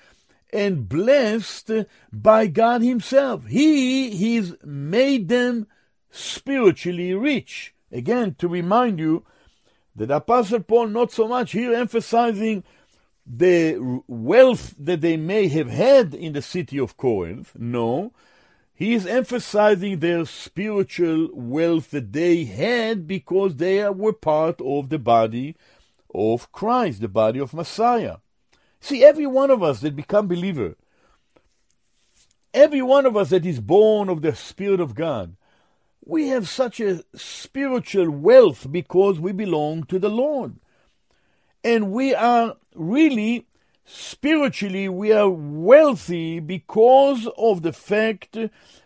and 0.52 0.88
blessed 0.88 1.70
by 2.12 2.46
God 2.46 2.82
Himself. 2.82 3.46
He 3.46 4.10
He's 4.10 4.54
made 4.64 5.28
them 5.28 5.66
spiritually 6.10 7.14
rich. 7.14 7.74
Again, 7.92 8.34
to 8.38 8.48
remind 8.48 8.98
you 8.98 9.24
that 9.94 10.10
Apostle 10.10 10.60
Paul 10.60 10.88
not 10.88 11.12
so 11.12 11.28
much 11.28 11.52
here 11.52 11.74
emphasizing 11.74 12.64
the 13.32 14.02
wealth 14.08 14.74
that 14.78 15.00
they 15.00 15.16
may 15.16 15.46
have 15.48 15.70
had 15.70 16.14
in 16.14 16.32
the 16.32 16.42
city 16.42 16.78
of 16.78 16.96
Corinth. 16.96 17.52
No. 17.56 18.12
He 18.74 18.94
is 18.94 19.06
emphasizing 19.06 19.98
their 19.98 20.24
spiritual 20.24 21.28
wealth 21.32 21.90
that 21.90 22.12
they 22.12 22.44
had 22.44 23.06
because 23.06 23.56
they 23.56 23.88
were 23.90 24.14
part 24.14 24.60
of 24.60 24.88
the 24.88 24.98
body 24.98 25.54
of 26.12 26.50
Christ, 26.50 27.00
the 27.00 27.08
body 27.08 27.38
of 27.38 27.54
Messiah. 27.54 28.16
See, 28.80 29.04
every 29.04 29.26
one 29.26 29.50
of 29.50 29.62
us 29.62 29.80
that 29.80 29.94
become 29.94 30.26
believer, 30.26 30.76
every 32.52 32.82
one 32.82 33.06
of 33.06 33.16
us 33.16 33.30
that 33.30 33.46
is 33.46 33.60
born 33.60 34.08
of 34.08 34.22
the 34.22 34.34
Spirit 34.34 34.80
of 34.80 34.94
God, 34.94 35.36
we 36.04 36.28
have 36.28 36.48
such 36.48 36.80
a 36.80 37.04
spiritual 37.14 38.10
wealth 38.10 38.66
because 38.72 39.20
we 39.20 39.32
belong 39.32 39.84
to 39.84 39.98
the 39.98 40.08
Lord. 40.08 40.56
And 41.62 41.92
we 41.92 42.14
are 42.14 42.56
really 42.74 43.46
spiritually 43.84 44.88
we 44.88 45.12
are 45.12 45.30
wealthy 45.30 46.38
because 46.38 47.28
of 47.36 47.62
the 47.62 47.72
fact 47.72 48.36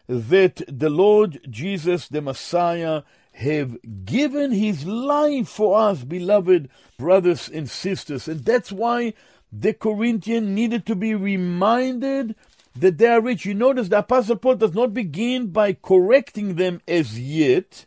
that 0.08 0.62
the 0.66 0.90
Lord 0.90 1.40
Jesus 1.48 2.08
the 2.08 2.22
Messiah 2.22 3.02
have 3.32 3.76
given 4.04 4.52
his 4.52 4.86
life 4.86 5.48
for 5.48 5.78
us 5.78 6.04
beloved 6.04 6.68
brothers 6.98 7.48
and 7.48 7.68
sisters 7.68 8.28
and 8.28 8.44
that's 8.44 8.72
why 8.72 9.12
the 9.52 9.72
Corinthian 9.72 10.54
needed 10.54 10.86
to 10.86 10.96
be 10.96 11.14
reminded 11.14 12.34
that 12.76 12.98
they 12.98 13.06
are 13.06 13.20
rich. 13.20 13.44
You 13.44 13.54
notice 13.54 13.88
the 13.88 13.98
Apostle 13.98 14.36
Paul 14.36 14.56
does 14.56 14.74
not 14.74 14.92
begin 14.92 15.48
by 15.48 15.74
correcting 15.74 16.56
them 16.56 16.80
as 16.88 17.18
yet, 17.18 17.86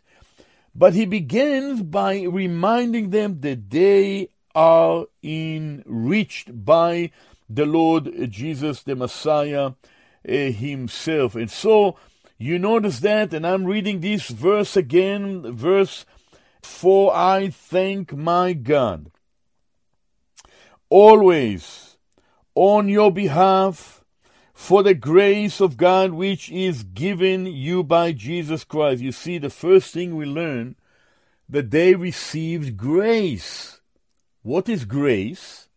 but 0.74 0.94
he 0.94 1.04
begins 1.04 1.82
by 1.82 2.22
reminding 2.22 3.10
them 3.10 3.40
that 3.40 3.70
they 3.70 4.30
are 4.54 5.06
enriched 5.22 6.64
by 6.64 7.10
the 7.48 7.66
Lord 7.66 8.30
Jesus, 8.30 8.82
the 8.82 8.96
Messiah 8.96 9.72
uh, 10.28 10.32
himself. 10.32 11.34
And 11.34 11.50
so 11.50 11.96
you 12.38 12.58
notice 12.58 13.00
that, 13.00 13.32
and 13.32 13.46
I'm 13.46 13.64
reading 13.64 14.00
this 14.00 14.28
verse 14.28 14.76
again, 14.76 15.54
verse 15.54 16.04
4 16.62 17.14
I 17.14 17.50
thank 17.50 18.14
my 18.14 18.52
God 18.52 19.10
always 20.90 21.96
on 22.54 22.88
your 22.88 23.12
behalf 23.12 24.04
for 24.52 24.82
the 24.82 24.94
grace 24.94 25.60
of 25.60 25.76
God 25.76 26.12
which 26.12 26.50
is 26.50 26.82
given 26.82 27.46
you 27.46 27.84
by 27.84 28.12
Jesus 28.12 28.64
Christ. 28.64 29.00
You 29.00 29.12
see, 29.12 29.38
the 29.38 29.50
first 29.50 29.94
thing 29.94 30.16
we 30.16 30.26
learn 30.26 30.76
that 31.48 31.70
they 31.70 31.94
received 31.94 32.76
grace. 32.76 33.77
What 34.42 34.68
is 34.68 34.84
grace? 34.84 35.68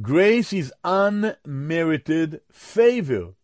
Grace 0.00 0.52
is 0.52 0.72
unmerited 0.84 2.40
favor. 2.52 3.34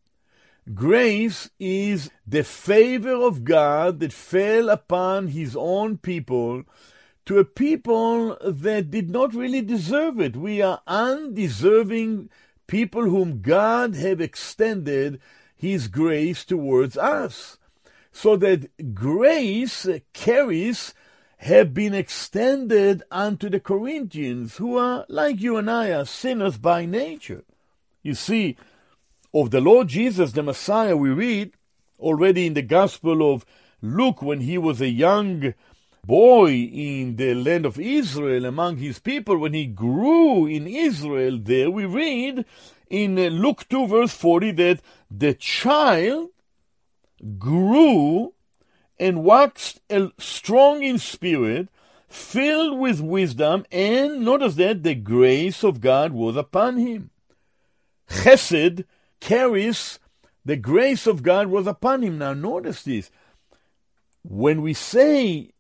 Grace 0.75 1.51
is 1.59 2.11
the 2.27 2.45
favor 2.45 3.15
of 3.15 3.43
God 3.43 4.01
that 4.01 4.13
fell 4.13 4.69
upon 4.69 5.29
his 5.29 5.57
own 5.57 5.99
people 5.99 6.63
to 7.27 7.39
a 7.39 7.45
people 7.45 8.37
that 8.45 8.91
did 8.91 9.11
not 9.11 9.35
really 9.35 9.63
deserve 9.63 10.21
it. 10.21 10.37
We 10.37 10.63
are 10.63 10.83
undeserving 10.87 12.31
people 12.67 13.03
whom 13.03 13.41
God 13.41 13.97
have 13.97 14.21
extended 14.21 15.21
his 15.57 15.89
grace 15.89 16.45
towards 16.45 16.97
us. 16.97 17.59
So 18.13 18.37
that 18.37 18.95
grace 18.95 19.89
carries 20.13 20.95
have 21.43 21.75
been 21.75 21.93
extended 21.93 23.03
unto 23.11 23.51
the 23.51 23.59
Corinthians, 23.59 24.59
who 24.59 24.79
are 24.79 25.05
like 25.09 25.41
you 25.41 25.57
and 25.57 25.69
I, 25.69 25.91
are 25.91 26.07
sinners 26.07 26.57
by 26.57 26.87
nature. 26.87 27.43
You 28.01 28.15
see, 28.15 28.57
of 29.35 29.51
the 29.51 29.61
Lord 29.61 29.89
Jesus, 29.89 30.33
the 30.33 30.45
Messiah, 30.45 30.97
we 30.97 31.11
read 31.11 31.53
already 31.99 32.47
in 32.47 32.55
the 32.55 32.63
Gospel 32.63 33.35
of 33.35 33.45
Luke 33.81 34.23
when 34.23 34.43
he 34.43 34.57
was 34.57 34.81
a 34.81 34.89
young 34.89 35.55
boy 36.07 36.53
in 36.53 37.17
the 37.17 37.35
land 37.35 37.67
of 37.67 37.81
Israel 37.81 38.45
among 38.45 38.77
his 38.77 39.01
people, 39.01 39.37
when 39.37 39.53
he 39.53 39.67
grew 39.67 40.47
in 40.47 40.69
Israel, 40.69 41.39
there 41.41 41.73
we 41.73 41.87
read 41.87 42.45
in 42.89 43.17
Luke 43.17 43.69
2, 43.69 43.89
verse 43.89 44.15
40, 44.15 44.53
that 44.53 44.81
the 45.11 45.35
child 45.35 46.29
grew 47.37 48.33
and 48.99 49.25
waxed 49.25 49.81
strong 50.19 50.83
in 50.83 50.99
spirit, 50.99 51.69
filled 52.09 52.79
with 52.79 53.01
wisdom, 53.01 53.65
and 53.73 54.25
notice 54.25 54.55
that 54.57 54.83
the 54.83 54.95
grace 54.95 55.65
of 55.65 55.81
God 55.81 56.13
was 56.13 56.37
upon 56.37 56.77
him. 56.77 57.11
Chesed 58.09 58.85
carries 59.21 59.99
the 60.45 60.57
grace 60.57 61.07
of 61.07 61.23
God 61.23 61.47
was 61.47 61.67
upon 61.67 62.03
him. 62.03 62.19
Now, 62.19 62.35
notice 62.35 62.83
this. 62.83 63.11
When 64.23 64.61
we 64.63 64.75
say 64.75 65.51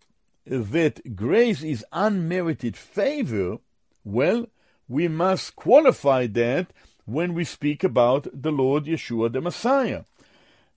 that 0.44 1.16
grace 1.16 1.62
is 1.62 1.84
unmerited 1.92 2.76
favor, 2.76 3.58
well, 4.04 4.46
we 4.88 5.08
must 5.08 5.56
qualify 5.56 6.26
that 6.28 6.72
when 7.04 7.34
we 7.34 7.44
speak 7.44 7.84
about 7.84 8.26
the 8.32 8.52
Lord 8.52 8.84
Yeshua 8.84 9.32
the 9.32 9.40
Messiah. 9.40 10.02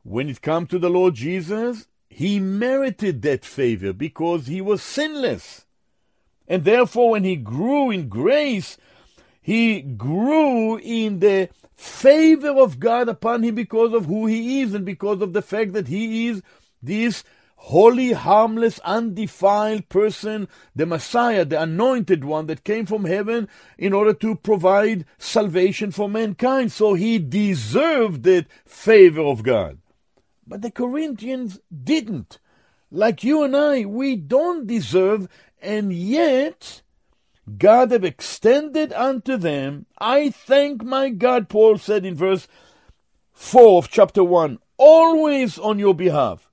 When 0.03 0.29
it 0.29 0.41
comes 0.41 0.69
to 0.69 0.79
the 0.79 0.89
Lord 0.89 1.15
Jesus, 1.15 1.87
he 2.09 2.39
merited 2.39 3.21
that 3.23 3.43
favor 3.45 3.93
because 3.93 4.47
he 4.47 4.61
was 4.61 4.81
sinless. 4.81 5.65
And 6.47 6.63
therefore, 6.63 7.11
when 7.11 7.23
he 7.23 7.35
grew 7.35 7.89
in 7.89 8.07
grace, 8.07 8.77
he 9.41 9.81
grew 9.81 10.77
in 10.77 11.19
the 11.19 11.49
favor 11.75 12.49
of 12.49 12.79
God 12.79 13.09
upon 13.09 13.43
him 13.43 13.55
because 13.55 13.93
of 13.93 14.05
who 14.05 14.27
he 14.27 14.61
is 14.61 14.73
and 14.73 14.85
because 14.85 15.21
of 15.21 15.33
the 15.33 15.41
fact 15.41 15.73
that 15.73 15.87
he 15.87 16.27
is 16.27 16.41
this 16.81 17.23
holy, 17.55 18.11
harmless, 18.11 18.79
undefiled 18.79 19.89
person, 19.89 20.47
the 20.75 20.85
Messiah, 20.85 21.43
the 21.43 21.59
anointed 21.59 22.23
one 22.23 22.45
that 22.45 22.63
came 22.63 22.85
from 22.85 23.05
heaven 23.05 23.47
in 23.77 23.91
order 23.91 24.13
to 24.13 24.35
provide 24.35 25.05
salvation 25.17 25.91
for 25.91 26.07
mankind. 26.07 26.71
So 26.71 26.93
he 26.93 27.17
deserved 27.17 28.23
that 28.23 28.45
favor 28.65 29.21
of 29.21 29.41
God. 29.43 29.79
But 30.47 30.61
the 30.61 30.71
Corinthians 30.71 31.59
didn't. 31.83 32.39
Like 32.91 33.23
you 33.23 33.43
and 33.43 33.55
I, 33.55 33.85
we 33.85 34.15
don't 34.15 34.67
deserve, 34.67 35.27
and 35.61 35.91
yet 35.91 36.81
God 37.57 37.91
have 37.91 38.03
extended 38.03 38.93
unto 38.93 39.37
them. 39.37 39.85
I 39.99 40.29
thank 40.29 40.83
my 40.83 41.09
God, 41.09 41.49
Paul 41.49 41.77
said 41.77 42.05
in 42.05 42.15
verse 42.15 42.47
4 43.33 43.79
of 43.79 43.89
chapter 43.89 44.23
1, 44.23 44.59
always 44.77 45.59
on 45.59 45.79
your 45.79 45.93
behalf 45.93 46.49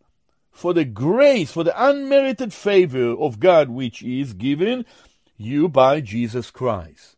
for 0.50 0.74
the 0.74 0.84
grace, 0.84 1.50
for 1.50 1.64
the 1.64 1.88
unmerited 1.88 2.52
favor 2.52 3.12
of 3.12 3.40
God 3.40 3.70
which 3.70 4.02
is 4.02 4.34
given 4.34 4.84
you 5.36 5.68
by 5.68 6.00
Jesus 6.00 6.50
Christ. 6.50 7.16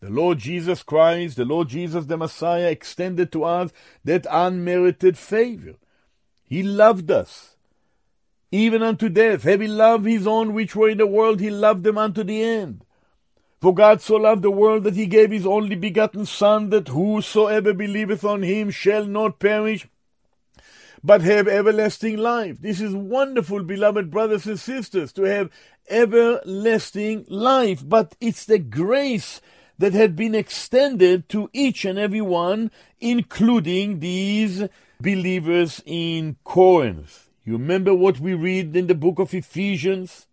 The 0.00 0.10
Lord 0.10 0.38
Jesus 0.38 0.82
Christ, 0.82 1.36
the 1.36 1.46
Lord 1.46 1.68
Jesus 1.68 2.04
the 2.04 2.18
Messiah, 2.18 2.70
extended 2.70 3.32
to 3.32 3.44
us 3.44 3.72
that 4.04 4.26
unmerited 4.30 5.16
favor. 5.16 5.76
He 6.46 6.62
loved 6.62 7.10
us, 7.10 7.56
even 8.50 8.82
unto 8.82 9.08
death. 9.08 9.42
Having 9.42 9.70
loved 9.70 10.06
his 10.06 10.26
own 10.26 10.54
which 10.54 10.76
were 10.76 10.88
in 10.88 10.98
the 10.98 11.06
world, 11.06 11.40
he 11.40 11.50
loved 11.50 11.84
them 11.84 11.98
unto 11.98 12.22
the 12.22 12.42
end. 12.42 12.84
For 13.60 13.74
God 13.74 14.02
so 14.02 14.16
loved 14.16 14.42
the 14.42 14.50
world 14.50 14.84
that 14.84 14.94
he 14.94 15.06
gave 15.06 15.30
his 15.30 15.46
only 15.46 15.74
begotten 15.74 16.26
Son, 16.26 16.68
that 16.68 16.88
whosoever 16.88 17.72
believeth 17.72 18.22
on 18.22 18.42
him 18.42 18.70
shall 18.70 19.06
not 19.06 19.38
perish, 19.38 19.88
but 21.02 21.22
have 21.22 21.48
everlasting 21.48 22.18
life. 22.18 22.60
This 22.60 22.80
is 22.80 22.94
wonderful, 22.94 23.62
beloved 23.62 24.10
brothers 24.10 24.46
and 24.46 24.60
sisters, 24.60 25.12
to 25.14 25.22
have 25.22 25.50
everlasting 25.88 27.24
life. 27.28 27.82
But 27.86 28.16
it's 28.20 28.44
the 28.44 28.58
grace 28.58 29.40
that 29.78 29.94
had 29.94 30.14
been 30.14 30.34
extended 30.34 31.28
to 31.30 31.48
each 31.52 31.84
and 31.84 31.98
every 31.98 32.20
one, 32.20 32.70
including 33.00 34.00
these 34.00 34.64
believers 35.00 35.82
in 35.84 36.36
Corinth. 36.44 37.28
You 37.44 37.54
remember 37.54 37.94
what 37.94 38.20
we 38.20 38.34
read 38.34 38.74
in 38.74 38.86
the 38.86 38.94
book 38.94 39.18
of 39.18 39.34
Ephesians? 39.34 40.26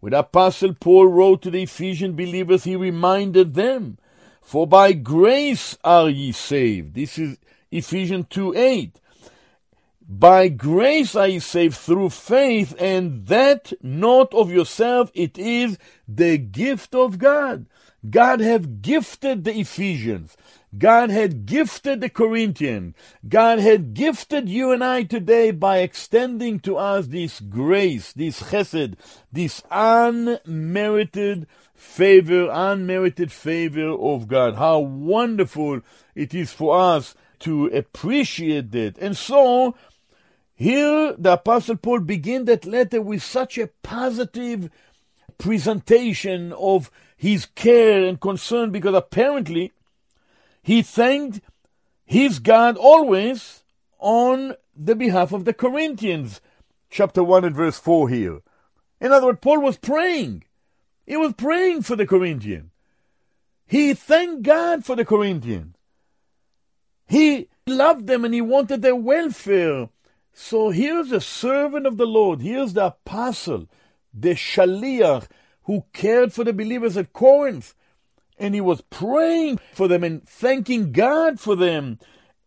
When 0.00 0.14
Apostle 0.14 0.74
Paul 0.74 1.08
wrote 1.08 1.42
to 1.42 1.50
the 1.50 1.62
Ephesian 1.62 2.14
believers, 2.14 2.64
he 2.64 2.76
reminded 2.76 3.54
them, 3.54 3.98
For 4.42 4.66
by 4.66 4.92
grace 4.92 5.76
are 5.84 6.08
ye 6.08 6.32
saved. 6.32 6.94
This 6.94 7.18
is 7.18 7.38
Ephesians 7.70 8.26
2 8.30 8.54
8. 8.56 9.00
By 10.08 10.48
grace 10.48 11.16
are 11.16 11.26
ye 11.26 11.40
saved 11.40 11.76
through 11.76 12.10
faith, 12.10 12.74
and 12.78 13.26
that 13.26 13.72
not 13.82 14.32
of 14.32 14.50
yourself, 14.50 15.10
it 15.14 15.36
is 15.36 15.78
the 16.06 16.38
gift 16.38 16.94
of 16.94 17.18
God. 17.18 17.66
God 18.08 18.40
have 18.40 18.82
gifted 18.82 19.44
the 19.44 19.58
Ephesians. 19.58 20.36
God 20.76 21.10
had 21.10 21.46
gifted 21.46 22.00
the 22.00 22.08
Corinthian. 22.08 22.94
God 23.26 23.58
had 23.60 23.94
gifted 23.94 24.48
you 24.48 24.72
and 24.72 24.82
I 24.82 25.04
today 25.04 25.50
by 25.50 25.78
extending 25.78 26.60
to 26.60 26.76
us 26.76 27.06
this 27.06 27.40
grace, 27.40 28.12
this 28.12 28.42
chesed, 28.42 28.94
this 29.32 29.62
unmerited 29.70 31.46
favor, 31.74 32.48
unmerited 32.50 33.32
favor 33.32 33.90
of 33.90 34.28
God. 34.28 34.56
How 34.56 34.80
wonderful 34.80 35.82
it 36.14 36.34
is 36.34 36.52
for 36.52 36.78
us 36.78 37.14
to 37.40 37.66
appreciate 37.66 38.72
that. 38.72 38.98
And 38.98 39.16
so, 39.16 39.76
here, 40.54 41.14
the 41.18 41.34
Apostle 41.34 41.76
Paul 41.76 42.00
begins 42.00 42.46
that 42.46 42.64
letter 42.64 43.00
with 43.00 43.22
such 43.22 43.58
a 43.58 43.68
positive 43.82 44.70
presentation 45.38 46.52
of 46.54 46.90
his 47.16 47.46
care 47.46 48.04
and 48.04 48.20
concern 48.20 48.70
because 48.70 48.94
apparently 48.94 49.72
he 50.66 50.82
thanked 50.82 51.40
his 52.04 52.40
God 52.40 52.76
always 52.76 53.62
on 54.00 54.56
the 54.74 54.96
behalf 54.96 55.32
of 55.32 55.44
the 55.44 55.52
Corinthians. 55.52 56.40
Chapter 56.90 57.22
1 57.22 57.44
and 57.44 57.54
verse 57.54 57.78
4 57.78 58.08
here. 58.08 58.40
In 59.00 59.12
other 59.12 59.26
words, 59.26 59.38
Paul 59.40 59.60
was 59.60 59.78
praying. 59.78 60.42
He 61.06 61.16
was 61.16 61.34
praying 61.34 61.82
for 61.82 61.94
the 61.94 62.04
Corinthians. 62.04 62.72
He 63.64 63.94
thanked 63.94 64.42
God 64.42 64.84
for 64.84 64.96
the 64.96 65.04
Corinthians. 65.04 65.76
He 67.06 67.48
loved 67.68 68.08
them 68.08 68.24
and 68.24 68.34
he 68.34 68.40
wanted 68.40 68.82
their 68.82 68.96
welfare. 68.96 69.88
So 70.32 70.70
here's 70.70 71.10
the 71.10 71.20
servant 71.20 71.86
of 71.86 71.96
the 71.96 72.06
Lord, 72.06 72.40
here's 72.40 72.72
the 72.72 72.86
apostle, 72.86 73.68
the 74.12 74.34
shaliach, 74.34 75.28
who 75.62 75.84
cared 75.92 76.32
for 76.32 76.42
the 76.42 76.52
believers 76.52 76.96
at 76.96 77.12
Corinth. 77.12 77.72
And 78.38 78.54
he 78.54 78.60
was 78.60 78.82
praying 78.82 79.60
for 79.72 79.88
them 79.88 80.04
and 80.04 80.26
thanking 80.28 80.92
God 80.92 81.40
for 81.40 81.56
them. 81.56 81.98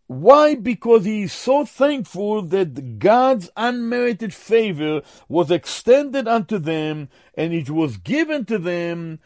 Why? 0.08 0.56
Because 0.56 1.06
he 1.06 1.24
is 1.24 1.34
so 1.34 1.66
thankful 1.66 2.42
that 2.42 2.98
God's 2.98 3.50
unmerited 3.56 4.34
favor 4.34 5.04
was 5.28 5.52
extended 5.52 6.28
unto 6.28 6.58
them 6.58 7.10
and 7.36 7.54
it 7.54 7.70
was 7.70 7.98
given 7.98 8.46
to 8.46 8.58
them 8.58 9.20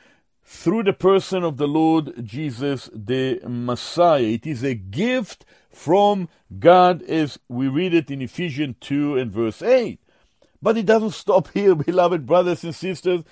through 0.44 0.84
the 0.84 0.94
person 0.94 1.44
of 1.44 1.56
the 1.56 1.68
Lord 1.68 2.26
Jesus 2.26 2.90
the 2.94 3.40
Messiah. 3.48 4.24
It 4.24 4.46
is 4.46 4.62
a 4.64 4.76
gift 4.76 5.46
from 5.70 6.28
God 6.60 7.02
as 7.04 7.40
we 7.48 7.68
read 7.68 7.94
it 7.94 8.12
in 8.12 8.22
Ephesians 8.22 8.76
2 8.82 9.18
and 9.18 9.32
verse 9.32 9.62
8. 9.62 10.00
But 10.62 10.78
it 10.78 10.86
doesn't 10.86 11.12
stop 11.12 11.50
here, 11.54 11.76
beloved 11.76 12.26
brothers 12.26 12.64
and 12.64 12.76
sisters. 12.76 13.24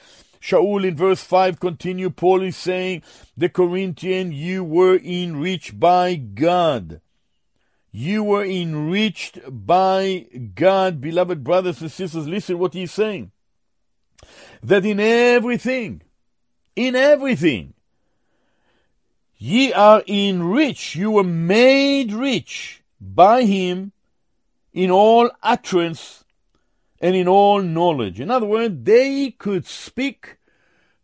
Shaul 0.41 0.85
in 0.85 0.95
verse 0.95 1.23
5 1.23 1.59
continue, 1.59 2.09
Paul 2.09 2.41
is 2.41 2.57
saying, 2.57 3.03
the 3.37 3.47
Corinthian, 3.47 4.31
you 4.31 4.63
were 4.63 4.97
enriched 4.97 5.79
by 5.79 6.15
God. 6.15 6.99
You 7.91 8.23
were 8.23 8.43
enriched 8.43 9.39
by 9.47 10.25
God, 10.55 10.99
beloved 10.99 11.43
brothers 11.43 11.81
and 11.81 11.91
sisters. 11.91 12.27
Listen 12.27 12.57
what 12.57 12.73
he's 12.73 12.91
saying. 12.91 13.31
That 14.63 14.85
in 14.85 14.99
everything, 14.99 16.01
in 16.75 16.95
everything, 16.95 17.73
ye 19.37 19.73
are 19.73 20.03
enriched, 20.07 20.95
you 20.95 21.11
were 21.11 21.23
made 21.23 22.13
rich 22.13 22.81
by 22.99 23.43
him 23.43 23.91
in 24.73 24.89
all 24.89 25.29
utterance 25.43 26.23
and 27.01 27.15
in 27.15 27.27
all 27.27 27.61
knowledge. 27.61 28.21
In 28.21 28.31
other 28.31 28.45
words, 28.45 28.75
they 28.83 29.31
could 29.31 29.65
speak, 29.65 30.37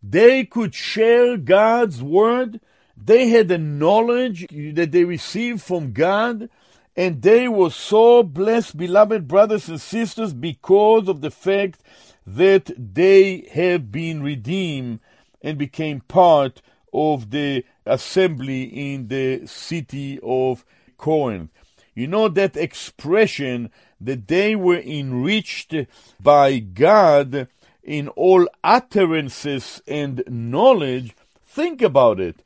they 0.02 0.44
could 0.44 0.74
share 0.74 1.36
God's 1.36 2.02
word, 2.02 2.60
they 2.96 3.28
had 3.28 3.48
the 3.48 3.58
knowledge 3.58 4.46
that 4.74 4.92
they 4.92 5.04
received 5.04 5.60
from 5.60 5.92
God, 5.92 6.48
and 6.96 7.22
they 7.22 7.48
were 7.48 7.70
so 7.70 8.22
blessed, 8.22 8.76
beloved 8.76 9.28
brothers 9.28 9.68
and 9.68 9.80
sisters, 9.80 10.32
because 10.32 11.08
of 11.08 11.20
the 11.20 11.30
fact 11.30 11.80
that 12.26 12.70
they 12.76 13.48
have 13.52 13.90
been 13.90 14.22
redeemed 14.22 15.00
and 15.42 15.58
became 15.58 16.00
part 16.00 16.62
of 16.92 17.30
the 17.30 17.64
assembly 17.86 18.62
in 18.62 19.08
the 19.08 19.46
city 19.46 20.18
of 20.22 20.64
Corinth. 20.96 21.50
You 21.98 22.06
know 22.06 22.28
that 22.28 22.56
expression 22.56 23.72
that 24.00 24.28
they 24.28 24.54
were 24.54 24.78
enriched 24.78 25.74
by 26.20 26.60
God 26.60 27.48
in 27.82 28.06
all 28.10 28.46
utterances 28.62 29.82
and 29.84 30.22
knowledge. 30.28 31.16
Think 31.44 31.82
about 31.82 32.20
it. 32.20 32.36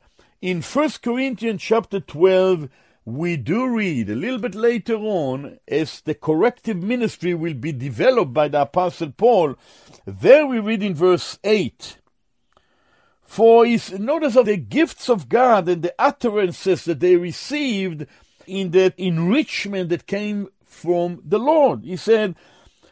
In 0.41 0.63
1 0.63 0.89
Corinthians 1.03 1.61
chapter 1.61 1.99
12, 1.99 2.67
we 3.05 3.37
do 3.37 3.67
read 3.67 4.09
a 4.09 4.15
little 4.15 4.39
bit 4.39 4.55
later 4.55 4.95
on, 4.95 5.59
as 5.67 6.01
the 6.01 6.15
corrective 6.15 6.81
ministry 6.81 7.35
will 7.35 7.53
be 7.53 7.71
developed 7.71 8.33
by 8.33 8.47
the 8.47 8.61
Apostle 8.61 9.11
Paul, 9.11 9.53
there 10.07 10.47
we 10.47 10.57
read 10.57 10.81
in 10.81 10.95
verse 10.95 11.37
8 11.43 11.99
For 13.21 13.67
is 13.67 13.99
notice 13.99 14.35
of 14.35 14.47
the 14.47 14.57
gifts 14.57 15.09
of 15.09 15.29
God 15.29 15.69
and 15.69 15.83
the 15.83 15.93
utterances 15.99 16.85
that 16.85 17.01
they 17.01 17.17
received 17.17 18.07
in 18.47 18.71
that 18.71 18.97
enrichment 18.97 19.89
that 19.89 20.07
came 20.07 20.49
from 20.65 21.21
the 21.25 21.39
Lord. 21.39 21.83
He 21.83 21.95
said, 21.95 22.35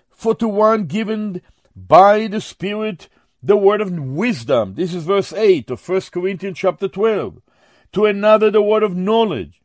For 0.10 0.36
to 0.36 0.48
one 0.48 0.86
given 0.86 1.42
by 1.76 2.28
the 2.28 2.42
Spirit 2.42 3.10
the 3.44 3.58
word 3.58 3.82
of 3.82 3.92
wisdom. 3.92 4.76
This 4.76 4.94
is 4.94 5.04
verse 5.04 5.34
8 5.34 5.72
of 5.72 5.88
1 5.88 6.02
Corinthians 6.12 6.58
chapter 6.58 6.88
12. 6.88 7.42
To 7.94 8.06
another 8.06 8.52
the 8.52 8.62
word 8.62 8.84
of 8.84 8.96
knowledge 8.96 9.62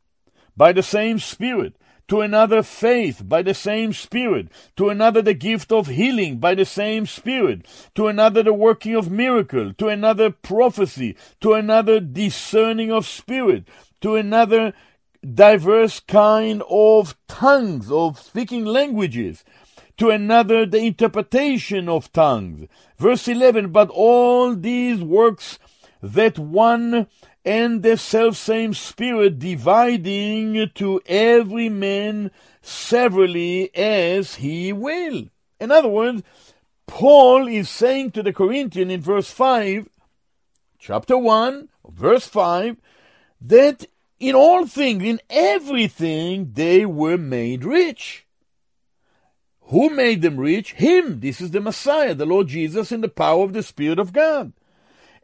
by 0.56 0.72
the 0.72 0.82
same 0.82 1.18
Spirit. 1.18 1.76
To 2.08 2.20
another 2.20 2.62
faith 2.62 3.22
by 3.24 3.42
the 3.42 3.52
same 3.54 3.92
Spirit. 3.92 4.48
To 4.76 4.88
another 4.88 5.20
the 5.20 5.34
gift 5.34 5.72
of 5.72 5.88
healing 5.88 6.38
by 6.38 6.54
the 6.54 6.64
same 6.64 7.04
Spirit. 7.04 7.66
To 7.96 8.06
another 8.06 8.42
the 8.42 8.54
working 8.54 8.94
of 8.94 9.10
miracle. 9.10 9.74
To 9.74 9.88
another 9.88 10.30
prophecy. 10.30 11.16
To 11.40 11.52
another 11.52 12.00
discerning 12.00 12.90
of 12.90 13.06
spirit. 13.06 13.64
To 14.00 14.14
another 14.14 14.72
diverse 15.34 16.00
kind 16.00 16.62
of 16.68 17.16
tongues, 17.28 17.90
of 17.90 18.18
speaking 18.18 18.64
languages, 18.64 19.44
to 19.96 20.10
another 20.10 20.66
the 20.66 20.78
interpretation 20.78 21.88
of 21.88 22.12
tongues. 22.12 22.68
Verse 22.98 23.26
11, 23.26 23.72
but 23.72 23.88
all 23.90 24.54
these 24.54 25.02
works 25.02 25.58
that 26.02 26.38
one 26.38 27.06
and 27.44 27.82
the 27.82 27.96
self 27.96 28.36
same 28.36 28.74
Spirit 28.74 29.38
dividing 29.38 30.70
to 30.74 31.00
every 31.06 31.68
man 31.68 32.30
severally 32.60 33.74
as 33.74 34.36
he 34.36 34.72
will. 34.72 35.28
In 35.60 35.70
other 35.70 35.88
words, 35.88 36.22
Paul 36.86 37.48
is 37.48 37.68
saying 37.68 38.12
to 38.12 38.22
the 38.22 38.32
Corinthian 38.32 38.90
in 38.90 39.00
verse 39.00 39.30
5, 39.30 39.88
chapter 40.78 41.16
1, 41.16 41.68
verse 41.88 42.26
5, 42.26 42.76
that 43.40 43.86
in 44.18 44.34
all 44.34 44.66
things, 44.66 45.02
in 45.02 45.20
everything, 45.28 46.52
they 46.54 46.86
were 46.86 47.18
made 47.18 47.64
rich. 47.64 48.26
Who 49.68 49.90
made 49.90 50.22
them 50.22 50.38
rich? 50.38 50.74
Him. 50.74 51.20
This 51.20 51.40
is 51.40 51.50
the 51.50 51.60
Messiah, 51.60 52.14
the 52.14 52.24
Lord 52.24 52.48
Jesus, 52.48 52.92
in 52.92 53.00
the 53.00 53.08
power 53.08 53.44
of 53.44 53.52
the 53.52 53.62
Spirit 53.62 53.98
of 53.98 54.12
God. 54.12 54.52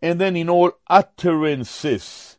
And 0.02 0.20
then 0.20 0.36
in 0.36 0.50
all 0.50 0.72
utterances, 0.88 2.38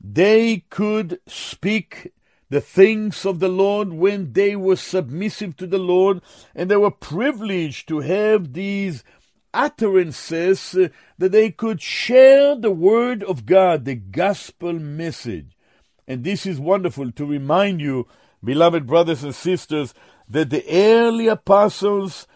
they 0.00 0.64
could 0.70 1.20
speak 1.28 2.12
the 2.48 2.60
things 2.60 3.24
of 3.24 3.38
the 3.38 3.48
Lord 3.48 3.92
when 3.92 4.32
they 4.32 4.56
were 4.56 4.76
submissive 4.76 5.56
to 5.58 5.68
the 5.68 5.78
Lord, 5.78 6.20
and 6.52 6.68
they 6.68 6.76
were 6.76 6.90
privileged 6.90 7.86
to 7.88 8.00
have 8.00 8.54
these 8.54 9.04
utterances 9.54 10.74
uh, 10.74 10.88
that 11.18 11.30
they 11.32 11.50
could 11.50 11.80
share 11.80 12.56
the 12.56 12.72
word 12.72 13.22
of 13.22 13.46
God, 13.46 13.84
the 13.84 13.94
gospel 13.94 14.72
message. 14.72 15.56
And 16.10 16.24
this 16.24 16.44
is 16.44 16.58
wonderful 16.58 17.12
to 17.12 17.24
remind 17.24 17.80
you, 17.80 18.08
beloved 18.42 18.84
brothers 18.84 19.22
and 19.22 19.32
sisters, 19.32 19.94
that 20.28 20.50
the 20.50 20.64
early 20.68 21.28
apostles 21.28 22.26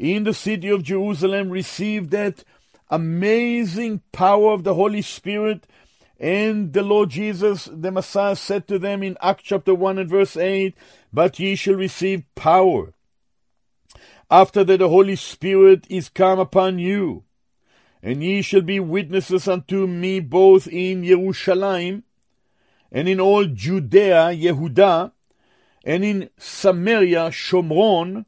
in 0.00 0.24
the 0.24 0.34
city 0.34 0.68
of 0.68 0.82
Jerusalem 0.82 1.48
received 1.48 2.10
that 2.10 2.42
amazing 2.90 4.02
power 4.10 4.52
of 4.52 4.64
the 4.64 4.74
Holy 4.74 5.00
Spirit. 5.00 5.68
And 6.18 6.72
the 6.72 6.82
Lord 6.82 7.10
Jesus, 7.10 7.68
the 7.72 7.92
Messiah, 7.92 8.34
said 8.34 8.66
to 8.66 8.80
them 8.80 9.00
in 9.04 9.16
Acts 9.22 9.44
chapter 9.44 9.76
1 9.76 9.98
and 9.98 10.10
verse 10.10 10.36
8, 10.36 10.74
But 11.12 11.38
ye 11.38 11.54
shall 11.54 11.76
receive 11.76 12.24
power 12.34 12.94
after 14.28 14.64
that 14.64 14.78
the 14.78 14.88
Holy 14.88 15.14
Spirit 15.14 15.86
is 15.88 16.08
come 16.08 16.40
upon 16.40 16.80
you, 16.80 17.22
and 18.02 18.24
ye 18.24 18.42
shall 18.42 18.62
be 18.62 18.80
witnesses 18.80 19.46
unto 19.46 19.86
me 19.86 20.18
both 20.18 20.66
in 20.66 21.04
Jerusalem 21.04 22.02
and 22.92 23.08
in 23.08 23.20
all 23.20 23.44
Judea, 23.44 24.30
Yehuda, 24.32 25.12
and 25.84 26.04
in 26.04 26.30
Samaria, 26.38 27.30
Shomron, 27.30 28.24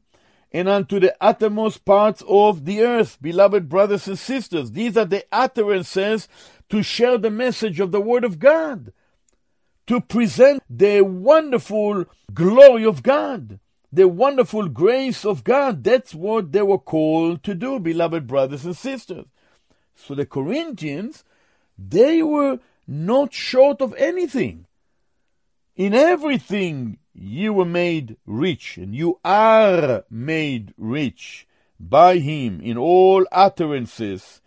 and 0.51 0.69
unto 0.69 0.99
the 0.99 1.15
uttermost 1.19 1.83
parts 1.83 2.23
of 2.27 2.65
the 2.65 2.81
earth. 2.81 3.17
Beloved 3.21 3.69
brothers 3.69 4.07
and 4.07 4.17
sisters, 4.17 4.71
these 4.71 4.95
are 4.95 5.05
the 5.05 5.25
utterances 5.31 6.27
to 6.69 6.83
share 6.83 7.17
the 7.17 7.31
message 7.31 7.79
of 7.79 7.91
the 7.91 8.01
Word 8.01 8.23
of 8.23 8.39
God, 8.39 8.93
to 9.87 9.99
present 9.99 10.63
the 10.69 11.01
wonderful 11.01 12.05
glory 12.33 12.85
of 12.85 13.03
God, 13.03 13.59
the 13.91 14.07
wonderful 14.07 14.69
grace 14.69 15.25
of 15.25 15.43
God. 15.43 15.83
That's 15.83 16.15
what 16.15 16.51
they 16.51 16.61
were 16.61 16.79
called 16.79 17.43
to 17.43 17.53
do, 17.53 17.79
beloved 17.79 18.27
brothers 18.27 18.65
and 18.65 18.77
sisters. 18.77 19.25
So 19.95 20.15
the 20.15 20.25
Corinthians, 20.25 21.23
they 21.77 22.23
were 22.23 22.59
not 22.87 23.33
short 23.33 23.81
of 23.81 23.93
anything. 23.95 24.65
In 25.75 25.93
everything 25.93 26.97
you 27.13 27.53
were 27.53 27.65
made 27.65 28.17
rich, 28.25 28.77
and 28.77 28.95
you 28.95 29.19
are 29.23 30.03
made 30.09 30.73
rich 30.77 31.47
by 31.79 32.17
him 32.17 32.61
in 32.61 32.77
all 32.77 33.25
utterances 33.31 34.41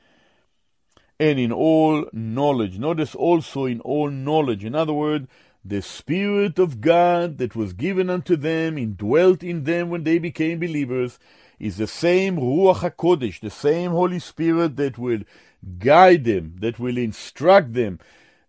and 1.18 1.38
in 1.38 1.52
all 1.52 2.06
knowledge. 2.12 2.78
Notice 2.78 3.14
also 3.14 3.64
in 3.64 3.80
all 3.80 4.10
knowledge. 4.10 4.64
In 4.64 4.74
other 4.74 4.92
words, 4.92 5.28
the 5.64 5.82
Spirit 5.82 6.58
of 6.58 6.80
God 6.80 7.38
that 7.38 7.56
was 7.56 7.72
given 7.72 8.08
unto 8.08 8.36
them, 8.36 8.78
indwelt 8.78 9.42
in 9.42 9.64
them 9.64 9.90
when 9.90 10.04
they 10.04 10.18
became 10.18 10.60
believers, 10.60 11.18
is 11.58 11.76
the 11.78 11.86
same 11.86 12.36
Ruach 12.36 12.88
HaKodesh, 12.88 13.40
the 13.40 13.50
same 13.50 13.90
Holy 13.90 14.18
Spirit 14.18 14.76
that 14.76 14.98
will 14.98 15.20
guide 15.78 16.24
them, 16.24 16.56
that 16.60 16.78
will 16.78 16.98
instruct 16.98 17.72
them, 17.72 17.98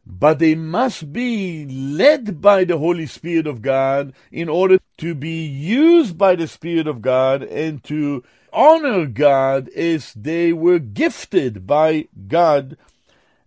but 0.09 0.39
they 0.39 0.55
must 0.55 1.11
be 1.11 1.65
led 1.65 2.41
by 2.41 2.63
the 2.63 2.77
Holy 2.77 3.05
Spirit 3.05 3.45
of 3.45 3.61
God 3.61 4.13
in 4.31 4.47
order 4.47 4.79
to 4.97 5.13
be 5.13 5.45
used 5.45 6.17
by 6.17 6.35
the 6.35 6.47
Spirit 6.47 6.87
of 6.87 7.01
God 7.01 7.43
and 7.43 7.83
to 7.83 8.23
honor 8.53 9.05
God 9.05 9.67
as 9.69 10.13
they 10.13 10.53
were 10.53 10.79
gifted 10.79 11.67
by 11.67 12.07
God 12.27 12.77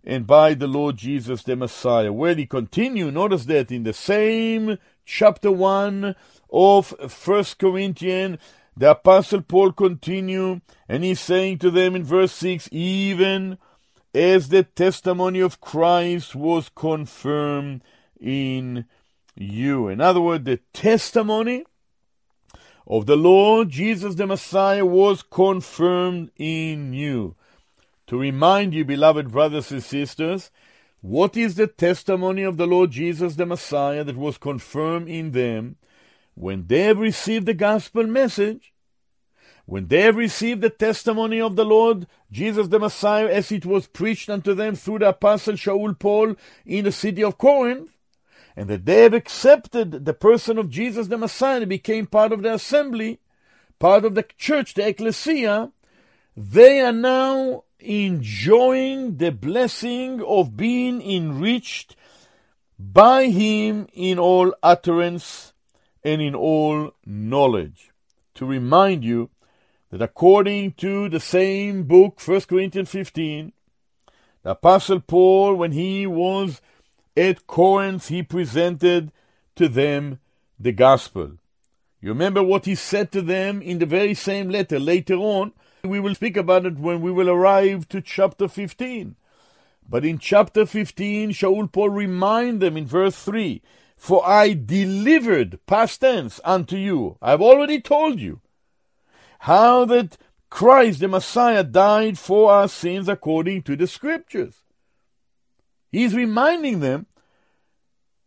and 0.03 0.27
by 0.27 0.53
the 0.53 0.67
Lord 0.67 0.97
Jesus 0.97 1.43
the 1.43 1.55
Messiah. 1.55 2.13
Where 2.13 2.35
he 2.35 2.45
continue, 2.45 3.09
notice 3.09 3.45
that 3.45 3.71
in 3.71 3.83
the 3.83 3.93
same 3.93 4.77
chapter 5.03 5.51
1 5.51 6.15
of 6.51 6.87
First 7.09 7.57
Corinthians, 7.57 8.37
the 8.77 8.91
Apostle 8.91 9.41
Paul 9.41 9.71
continue, 9.73 10.61
and 10.87 11.03
he's 11.03 11.19
saying 11.19 11.57
to 11.59 11.71
them 11.71 11.95
in 11.95 12.03
verse 12.03 12.31
6, 12.33 12.69
even 12.71 13.57
as 14.13 14.49
the 14.49 14.63
testimony 14.63 15.39
of 15.39 15.61
Christ 15.61 16.35
was 16.35 16.69
confirmed 16.73 17.81
in 18.19 18.85
you. 19.35 19.87
In 19.87 20.01
other 20.01 20.21
words, 20.21 20.45
the 20.45 20.59
testimony 20.73 21.63
of 22.85 23.05
the 23.05 23.15
Lord 23.15 23.69
Jesus 23.69 24.15
the 24.15 24.27
Messiah 24.27 24.85
was 24.85 25.23
confirmed 25.23 26.31
in 26.35 26.93
you. 26.93 27.35
To 28.07 28.19
remind 28.19 28.73
you, 28.73 28.83
beloved 28.83 29.31
brothers 29.31 29.71
and 29.71 29.81
sisters, 29.81 30.51
what 30.99 31.37
is 31.37 31.55
the 31.55 31.67
testimony 31.67 32.43
of 32.43 32.57
the 32.57 32.67
Lord 32.67 32.91
Jesus 32.91 33.35
the 33.35 33.45
Messiah 33.45 34.03
that 34.03 34.17
was 34.17 34.37
confirmed 34.37 35.07
in 35.07 35.31
them 35.31 35.77
when 36.35 36.67
they 36.67 36.81
have 36.81 36.99
received 36.99 37.45
the 37.45 37.53
gospel 37.53 38.05
message? 38.05 38.70
When 39.65 39.87
they 39.87 40.01
have 40.01 40.15
received 40.15 40.61
the 40.61 40.69
testimony 40.69 41.39
of 41.39 41.55
the 41.55 41.65
Lord 41.65 42.07
Jesus 42.31 42.67
the 42.67 42.79
Messiah 42.79 43.27
as 43.27 43.51
it 43.51 43.65
was 43.65 43.87
preached 43.87 44.29
unto 44.29 44.53
them 44.53 44.75
through 44.75 44.99
the 44.99 45.09
apostle 45.09 45.53
Shaul 45.53 45.97
Paul 45.97 46.35
in 46.65 46.85
the 46.85 46.91
city 46.91 47.23
of 47.23 47.37
Corinth, 47.37 47.89
and 48.55 48.69
that 48.69 48.85
they 48.85 49.03
have 49.03 49.13
accepted 49.13 50.05
the 50.05 50.13
person 50.13 50.57
of 50.57 50.69
Jesus 50.69 51.07
the 51.07 51.17
Messiah 51.17 51.61
and 51.61 51.69
became 51.69 52.05
part 52.05 52.31
of 52.31 52.41
the 52.41 52.53
assembly, 52.53 53.19
part 53.79 54.03
of 54.03 54.15
the 54.15 54.25
church, 54.37 54.73
the 54.73 54.87
ecclesia, 54.87 55.71
they 56.35 56.81
are 56.81 56.93
now 56.93 57.63
enjoying 57.79 59.17
the 59.17 59.31
blessing 59.31 60.21
of 60.21 60.55
being 60.55 61.01
enriched 61.01 61.95
by 62.79 63.27
Him 63.27 63.87
in 63.93 64.19
all 64.19 64.53
utterance 64.63 65.53
and 66.03 66.21
in 66.21 66.35
all 66.35 66.91
knowledge. 67.05 67.91
To 68.35 68.45
remind 68.45 69.03
you 69.03 69.29
that 69.91 70.01
according 70.01 70.71
to 70.71 71.09
the 71.09 71.19
same 71.19 71.83
book, 71.83 72.19
1 72.25 72.41
Corinthians 72.41 72.89
15, 72.89 73.51
the 74.43 74.51
Apostle 74.51 75.01
Paul, 75.01 75.55
when 75.55 75.73
he 75.73 76.07
was 76.07 76.61
at 77.15 77.45
Corinth, 77.45 78.07
he 78.07 78.23
presented 78.23 79.11
to 79.57 79.67
them 79.67 80.19
the 80.57 80.71
gospel. 80.71 81.33
You 81.99 82.09
remember 82.09 82.41
what 82.41 82.65
he 82.65 82.73
said 82.73 83.11
to 83.11 83.21
them 83.21 83.61
in 83.61 83.79
the 83.79 83.85
very 83.85 84.13
same 84.13 84.49
letter 84.49 84.79
later 84.79 85.15
on. 85.15 85.51
We 85.83 85.99
will 85.99 86.15
speak 86.15 86.37
about 86.37 86.65
it 86.65 86.79
when 86.79 87.01
we 87.01 87.11
will 87.11 87.29
arrive 87.29 87.89
to 87.89 88.01
chapter 88.01 88.47
15. 88.47 89.15
But 89.87 90.05
in 90.05 90.19
chapter 90.19 90.65
15, 90.65 91.31
Shaul 91.31 91.71
Paul 91.71 91.89
remind 91.89 92.61
them 92.61 92.77
in 92.77 92.87
verse 92.87 93.21
3 93.23 93.61
For 93.97 94.25
I 94.25 94.53
delivered, 94.53 95.59
past 95.65 95.99
tense, 95.99 96.39
unto 96.45 96.77
you. 96.77 97.17
I've 97.21 97.41
already 97.41 97.81
told 97.81 98.19
you 98.19 98.39
how 99.41 99.85
that 99.85 100.17
Christ 100.51 100.99
the 100.99 101.07
Messiah 101.07 101.63
died 101.63 102.19
for 102.19 102.51
our 102.51 102.67
sins 102.67 103.09
according 103.09 103.63
to 103.63 103.75
the 103.75 103.87
scriptures. 103.87 104.61
He's 105.91 106.13
reminding 106.13 106.79
them 106.79 107.07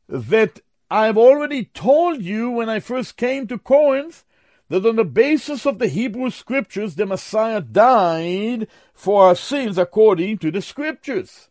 that 0.08 0.60
I've 0.90 1.16
already 1.16 1.66
told 1.66 2.20
you 2.20 2.50
when 2.50 2.68
I 2.68 2.80
first 2.80 3.16
came 3.16 3.46
to 3.46 3.58
Corinth 3.58 4.24
that 4.68 4.84
on 4.84 4.96
the 4.96 5.04
basis 5.04 5.64
of 5.66 5.78
the 5.78 5.86
Hebrew 5.86 6.30
scriptures, 6.30 6.96
the 6.96 7.06
Messiah 7.06 7.60
died 7.60 8.66
for 8.92 9.26
our 9.26 9.36
sins 9.36 9.78
according 9.78 10.38
to 10.38 10.50
the 10.50 10.62
scriptures. 10.62 11.48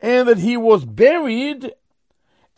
And 0.00 0.28
that 0.28 0.38
he 0.38 0.56
was 0.56 0.84
buried 0.84 1.72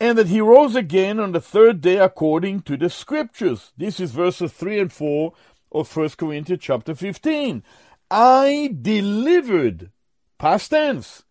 and 0.01 0.17
that 0.17 0.29
he 0.29 0.41
rose 0.41 0.75
again 0.75 1.19
on 1.19 1.31
the 1.31 1.39
third 1.39 1.79
day 1.79 1.97
according 1.97 2.63
to 2.63 2.75
the 2.75 2.89
scriptures. 2.89 3.71
This 3.77 3.99
is 3.99 4.09
verses 4.09 4.51
3 4.51 4.79
and 4.79 4.91
4 4.91 5.31
of 5.71 5.95
1 5.95 6.09
Corinthians 6.17 6.63
chapter 6.63 6.95
15. 6.95 7.61
I 8.09 8.75
delivered, 8.81 9.91
past 10.39 10.71
tense, 10.71 11.21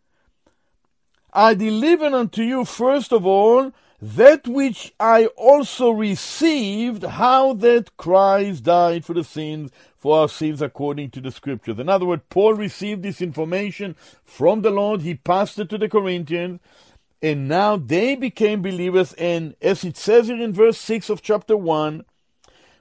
I 1.32 1.54
delivered 1.54 2.12
unto 2.12 2.42
you 2.42 2.64
first 2.64 3.12
of 3.12 3.26
all 3.26 3.72
that 4.00 4.46
which 4.46 4.94
I 5.00 5.26
also 5.36 5.90
received, 5.90 7.02
how 7.02 7.54
that 7.54 7.96
Christ 7.96 8.62
died 8.62 9.04
for 9.04 9.14
the 9.14 9.24
sins, 9.24 9.72
for 9.98 10.20
our 10.20 10.28
sins 10.28 10.62
according 10.62 11.10
to 11.10 11.20
the 11.20 11.32
scriptures. 11.32 11.80
In 11.80 11.88
other 11.88 12.06
words, 12.06 12.22
Paul 12.30 12.54
received 12.54 13.02
this 13.02 13.20
information 13.20 13.96
from 14.24 14.62
the 14.62 14.70
Lord, 14.70 15.00
he 15.00 15.16
passed 15.16 15.58
it 15.58 15.68
to 15.70 15.76
the 15.76 15.88
Corinthians, 15.88 16.60
and 17.22 17.48
now 17.48 17.76
they 17.76 18.14
became 18.14 18.62
believers, 18.62 19.12
and 19.14 19.54
as 19.60 19.84
it 19.84 19.96
says 19.96 20.28
here 20.28 20.40
in 20.40 20.52
verse 20.52 20.78
6 20.78 21.10
of 21.10 21.22
chapter 21.22 21.56
1, 21.56 22.04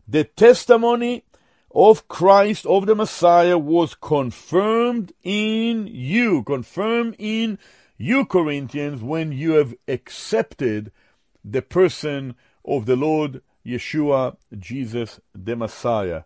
the 0.08 0.24
testimony 0.24 1.24
of 1.72 2.08
Christ, 2.08 2.66
of 2.66 2.86
the 2.86 2.96
Messiah, 2.96 3.58
was 3.58 3.94
confirmed 3.96 5.14
in 5.24 5.88
you, 5.88 6.44
confirmed 6.44 7.16
in 7.20 7.60
you, 7.98 8.26
Corinthians, 8.26 9.02
when 9.02 9.32
you 9.32 9.52
have 9.54 9.76
accepted 9.88 10.92
the 11.44 11.62
person 11.62 12.36
of 12.66 12.86
the 12.86 12.96
Lord 12.96 13.42
Yeshua, 13.66 14.38
Jesus 14.58 15.20
the 15.36 15.56
Messiah. 15.56 16.24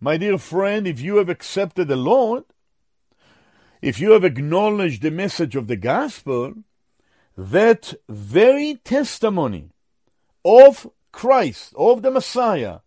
My 0.00 0.16
dear 0.16 0.38
friend, 0.38 0.86
if 0.86 1.00
you 1.00 1.16
have 1.16 1.28
accepted 1.28 1.88
the 1.88 1.96
Lord, 1.96 2.44
if 3.82 4.00
you 4.00 4.12
have 4.12 4.24
acknowledged 4.24 5.02
the 5.02 5.10
message 5.10 5.56
of 5.56 5.66
the 5.66 5.76
gospel, 5.76 6.54
that 7.40 7.94
very 8.06 8.74
testimony 8.84 9.70
of 10.44 10.90
Christ, 11.10 11.72
of 11.74 12.02
the 12.02 12.10
Messiah, 12.10 12.80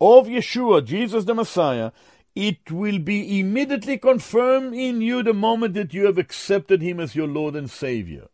of 0.00 0.28
Yeshua, 0.28 0.84
Jesus 0.84 1.24
the 1.24 1.34
Messiah, 1.34 1.90
it 2.36 2.70
will 2.70 3.00
be 3.00 3.40
immediately 3.40 3.98
confirmed 3.98 4.74
in 4.74 5.00
you 5.00 5.24
the 5.24 5.34
moment 5.34 5.74
that 5.74 5.92
you 5.92 6.06
have 6.06 6.16
accepted 6.16 6.80
Him 6.80 7.00
as 7.00 7.16
your 7.16 7.26
Lord 7.26 7.56
and 7.56 7.68
Savior. 7.68 8.28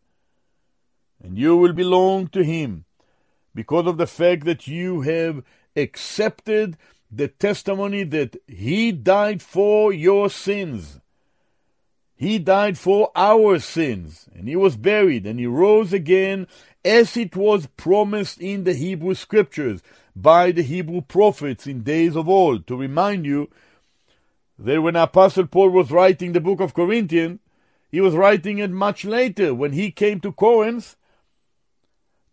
And 1.22 1.38
you 1.38 1.56
will 1.56 1.72
belong 1.72 2.28
to 2.28 2.44
Him 2.44 2.84
because 3.54 3.86
of 3.86 3.96
the 3.96 4.06
fact 4.06 4.44
that 4.44 4.66
you 4.66 5.00
have 5.00 5.42
accepted 5.74 6.76
the 7.10 7.28
testimony 7.28 8.04
that 8.04 8.36
He 8.46 8.92
died 8.92 9.40
for 9.40 9.94
your 9.94 10.28
sins. 10.28 11.00
He 12.18 12.38
died 12.40 12.76
for 12.76 13.10
our 13.14 13.58
sins, 13.60 14.28
and 14.34 14.48
He 14.48 14.56
was 14.56 14.76
buried, 14.76 15.24
and 15.24 15.38
He 15.38 15.46
rose 15.46 15.92
again 15.92 16.48
as 16.84 17.16
it 17.16 17.36
was 17.36 17.68
promised 17.76 18.40
in 18.40 18.64
the 18.64 18.74
Hebrew 18.74 19.14
Scriptures 19.14 19.80
by 20.16 20.50
the 20.50 20.62
Hebrew 20.62 21.00
prophets 21.00 21.66
in 21.66 21.82
days 21.82 22.16
of 22.16 22.28
old. 22.28 22.66
To 22.66 22.76
remind 22.76 23.24
you, 23.24 23.48
that 24.58 24.82
when 24.82 24.96
Apostle 24.96 25.46
Paul 25.46 25.70
was 25.70 25.90
writing 25.90 26.32
the 26.32 26.40
book 26.40 26.60
of 26.60 26.74
Corinthians, 26.74 27.38
he 27.90 28.00
was 28.00 28.14
writing 28.14 28.58
it 28.58 28.70
much 28.70 29.04
later. 29.04 29.54
When 29.54 29.72
he 29.72 29.90
came 29.90 30.20
to 30.20 30.32
Corinth, 30.32 30.96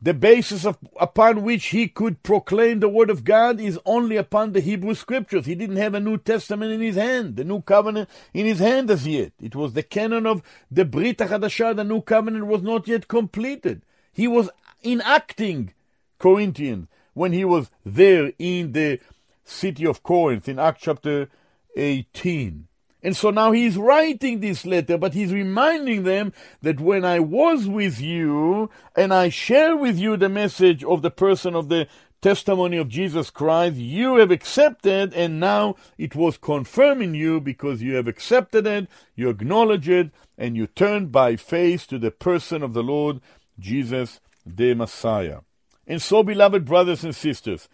the 0.01 0.13
basis 0.13 0.65
of, 0.65 0.77
upon 0.99 1.43
which 1.43 1.67
he 1.67 1.87
could 1.87 2.21
proclaim 2.21 2.79
the 2.79 2.89
word 2.89 3.09
of 3.09 3.23
God 3.23 3.59
is 3.59 3.79
only 3.85 4.17
upon 4.17 4.51
the 4.51 4.59
Hebrew 4.59 4.93
scriptures. 4.93 5.45
He 5.45 5.55
didn't 5.55 5.77
have 5.77 5.93
a 5.93 5.99
New 5.99 6.17
Testament 6.17 6.71
in 6.71 6.81
his 6.81 6.95
hand, 6.95 7.37
the 7.37 7.43
New 7.43 7.61
Covenant 7.61 8.09
in 8.33 8.45
his 8.45 8.59
hand 8.59 8.91
as 8.91 9.07
yet. 9.07 9.31
It 9.41 9.55
was 9.55 9.73
the 9.73 9.83
canon 9.83 10.25
of 10.25 10.43
the 10.69 10.85
Brit 10.85 11.17
HaChadashah, 11.17 11.75
the 11.75 11.83
New 11.83 12.01
Covenant 12.01 12.47
was 12.47 12.61
not 12.61 12.87
yet 12.87 13.07
completed. 13.07 13.83
He 14.11 14.27
was 14.27 14.49
enacting 14.83 15.73
Corinthians 16.19 16.87
when 17.13 17.31
he 17.31 17.45
was 17.45 17.71
there 17.85 18.31
in 18.37 18.73
the 18.73 18.99
city 19.43 19.85
of 19.85 20.03
Corinth 20.03 20.47
in 20.49 20.59
Acts 20.59 20.81
chapter 20.83 21.29
18. 21.75 22.67
And 23.05 23.15
so 23.15 23.29
now 23.29 23.51
he's 23.51 23.77
writing 23.77 24.39
this 24.39 24.65
letter, 24.65 24.97
but 24.97 25.13
he's 25.13 25.31
reminding 25.31 26.05
them 26.05 26.33
that 26.63 26.79
when 26.79 27.05
I 27.05 27.19
was 27.19 27.67
with 27.67 28.01
you 28.01 28.71
and 28.95 29.13
I 29.13 29.29
share 29.29 29.77
with 29.77 29.99
you 29.99 30.17
the 30.17 30.27
message 30.27 30.83
of 30.83 31.03
the 31.03 31.11
person 31.11 31.53
of 31.53 31.69
the 31.69 31.87
testimony 32.23 32.77
of 32.77 32.89
Jesus 32.89 33.29
Christ, 33.29 33.75
you 33.75 34.15
have 34.15 34.31
accepted, 34.31 35.13
and 35.13 35.39
now 35.39 35.75
it 35.99 36.15
was 36.15 36.39
confirmed 36.39 37.03
in 37.03 37.13
you 37.13 37.39
because 37.39 37.79
you 37.83 37.93
have 37.93 38.07
accepted 38.07 38.65
it, 38.65 38.87
you 39.15 39.29
acknowledge 39.29 39.87
it, 39.87 40.09
and 40.35 40.57
you 40.57 40.65
turn 40.65 41.09
by 41.09 41.35
faith 41.35 41.85
to 41.89 41.99
the 41.99 42.09
person 42.09 42.63
of 42.63 42.73
the 42.73 42.81
Lord 42.81 43.21
Jesus 43.59 44.19
the 44.47 44.73
Messiah. 44.73 45.41
And 45.85 46.01
so, 46.01 46.23
beloved 46.23 46.65
brothers 46.65 47.03
and 47.03 47.15
sisters, 47.15 47.69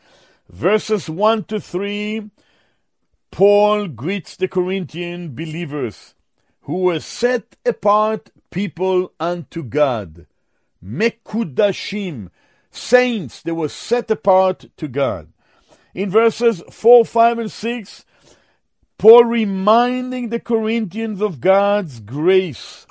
verses 0.50 1.10
1 1.10 1.46
to 1.46 1.62
3 1.62 2.30
Paul 3.32 3.88
greets 3.88 4.36
the 4.36 4.48
Corinthian 4.48 5.34
believers 5.34 6.14
who 6.64 6.80
were 6.80 7.00
set 7.00 7.56
apart 7.66 8.30
people 8.52 9.14
unto 9.20 9.64
God. 9.64 10.28
Mekudashim, 10.84 12.30
saints, 12.70 13.42
they 13.42 13.52
were 13.52 13.70
set 13.70 14.12
apart 14.12 14.66
to 14.78 14.88
God. 14.88 15.32
In 15.94 16.10
verses 16.10 16.62
4, 16.70 17.06
5, 17.06 17.40
and 17.40 17.52
6, 17.52 18.06
Paul 18.98 19.26
reminding 19.26 20.30
the 20.30 20.40
Corinthians 20.40 21.22
of 21.22 21.42
God's 21.42 22.00
grace 22.00 22.86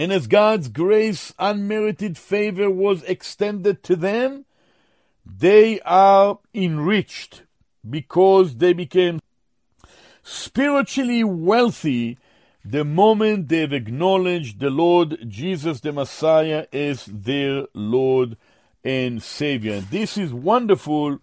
And 0.00 0.14
as 0.14 0.28
God's 0.28 0.68
grace, 0.68 1.34
unmerited 1.38 2.16
favor 2.16 2.70
was 2.70 3.02
extended 3.02 3.82
to 3.82 3.96
them, 3.96 4.46
they 5.26 5.78
are 5.82 6.38
enriched 6.54 7.42
because 7.88 8.56
they 8.56 8.72
became 8.72 9.20
spiritually 10.22 11.24
wealthy 11.24 12.18
the 12.64 12.84
moment 12.84 13.48
they've 13.48 13.72
acknowledged 13.72 14.60
the 14.60 14.70
Lord 14.70 15.18
Jesus 15.26 15.80
the 15.80 15.92
Messiah 15.92 16.66
as 16.72 17.06
their 17.06 17.66
Lord 17.72 18.36
and 18.84 19.22
Savior. 19.22 19.80
This 19.80 20.18
is 20.18 20.32
wonderful 20.32 21.20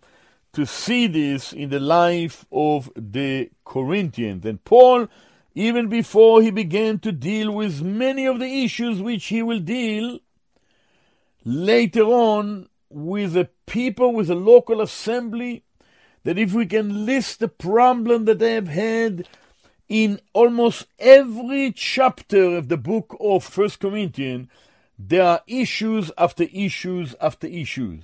to 0.53 0.65
see 0.65 1.05
this 1.07 1.53
in 1.53 1.69
the 1.69 1.79
life 1.79 2.45
of 2.51 2.91
the 2.95 3.51
Corinthians. 3.65 4.45
And 4.45 4.63
Paul, 4.63 5.07
even 5.53 5.87
before 5.87 6.41
he 6.41 6.49
began 6.49 6.99
to 6.99 7.11
deal 7.11 7.51
with 7.51 7.81
many 7.81 8.25
of 8.25 8.39
the 8.39 8.63
issues 8.63 9.01
which 9.01 9.25
he 9.25 9.43
will 9.43 9.59
deal 9.59 10.19
later 11.45 12.03
on 12.03 12.69
with 12.89 13.33
the 13.33 13.49
people, 13.65 14.13
with 14.13 14.27
the 14.27 14.35
local 14.35 14.81
assembly, 14.81 15.63
that 16.27 16.37
if 16.37 16.53
we 16.53 16.65
can 16.65 17.05
list 17.05 17.39
the 17.39 17.47
problem 17.47 18.25
that 18.25 18.37
they 18.37 18.55
have 18.55 18.67
had 18.67 19.25
in 19.87 20.19
almost 20.33 20.85
every 20.99 21.71
chapter 21.71 22.57
of 22.57 22.67
the 22.67 22.75
book 22.75 23.15
of 23.21 23.45
First 23.45 23.79
Corinthians, 23.79 24.49
there 24.99 25.23
are 25.23 25.41
issues 25.47 26.11
after 26.17 26.43
issues 26.51 27.15
after 27.21 27.47
issues. 27.47 28.03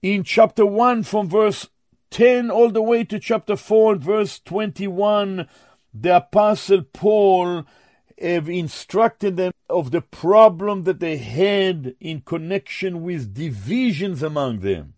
In 0.00 0.24
chapter 0.24 0.64
1, 0.64 1.02
from 1.02 1.28
verse 1.28 1.68
10 2.12 2.50
all 2.50 2.70
the 2.70 2.80
way 2.80 3.04
to 3.04 3.18
chapter 3.18 3.56
4, 3.56 3.96
verse 3.96 4.38
21, 4.38 5.46
the 5.92 6.16
Apostle 6.16 6.84
Paul 6.94 7.66
have 8.18 8.48
instructed 8.48 9.36
them 9.36 9.52
of 9.68 9.90
the 9.90 10.00
problem 10.00 10.84
that 10.84 11.00
they 11.00 11.18
had 11.18 11.94
in 12.00 12.22
connection 12.22 13.02
with 13.02 13.34
divisions 13.34 14.22
among 14.22 14.60
them. 14.60 14.94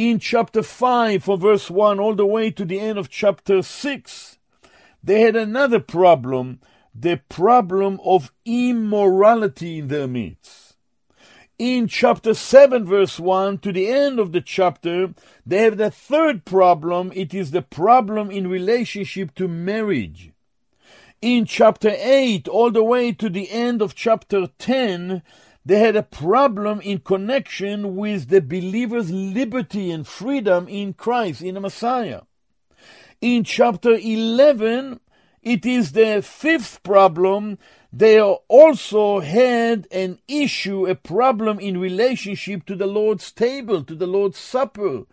In 0.00 0.18
chapter 0.18 0.62
5, 0.62 1.24
from 1.24 1.40
verse 1.40 1.68
1 1.68 2.00
all 2.00 2.14
the 2.14 2.24
way 2.24 2.50
to 2.52 2.64
the 2.64 2.80
end 2.80 2.98
of 2.98 3.10
chapter 3.10 3.60
6, 3.60 4.38
they 5.04 5.20
had 5.20 5.36
another 5.36 5.78
problem 5.78 6.60
the 6.94 7.20
problem 7.28 8.00
of 8.02 8.32
immorality 8.46 9.80
in 9.80 9.88
their 9.88 10.08
midst. 10.08 10.76
In 11.58 11.86
chapter 11.86 12.32
7, 12.32 12.86
verse 12.86 13.20
1, 13.20 13.58
to 13.58 13.72
the 13.72 13.88
end 13.88 14.18
of 14.18 14.32
the 14.32 14.40
chapter, 14.40 15.12
they 15.44 15.64
have 15.64 15.76
the 15.76 15.90
third 15.90 16.46
problem. 16.46 17.12
It 17.14 17.34
is 17.34 17.50
the 17.50 17.60
problem 17.60 18.30
in 18.30 18.48
relationship 18.48 19.34
to 19.34 19.48
marriage. 19.48 20.32
In 21.20 21.44
chapter 21.44 21.92
8, 21.94 22.48
all 22.48 22.70
the 22.70 22.82
way 22.82 23.12
to 23.12 23.28
the 23.28 23.50
end 23.50 23.82
of 23.82 23.94
chapter 23.94 24.46
10, 24.58 25.20
they 25.70 25.78
had 25.78 25.94
a 25.94 26.02
problem 26.02 26.80
in 26.80 26.98
connection 26.98 27.94
with 27.94 28.28
the 28.28 28.40
believer's 28.40 29.08
liberty 29.12 29.92
and 29.92 30.04
freedom 30.04 30.66
in 30.66 30.94
Christ, 30.94 31.42
in 31.42 31.54
the 31.54 31.60
Messiah. 31.60 32.22
In 33.20 33.44
chapter 33.44 33.92
11, 33.92 34.98
it 35.44 35.64
is 35.64 35.92
the 35.92 36.22
fifth 36.22 36.82
problem. 36.82 37.56
They 37.92 38.20
also 38.20 39.20
had 39.20 39.86
an 39.92 40.18
issue, 40.26 40.88
a 40.88 40.96
problem 40.96 41.60
in 41.60 41.78
relationship 41.78 42.66
to 42.66 42.74
the 42.74 42.88
Lord's 42.88 43.30
table, 43.30 43.84
to 43.84 43.94
the 43.94 44.08
Lord's 44.08 44.38
supper, 44.38 45.04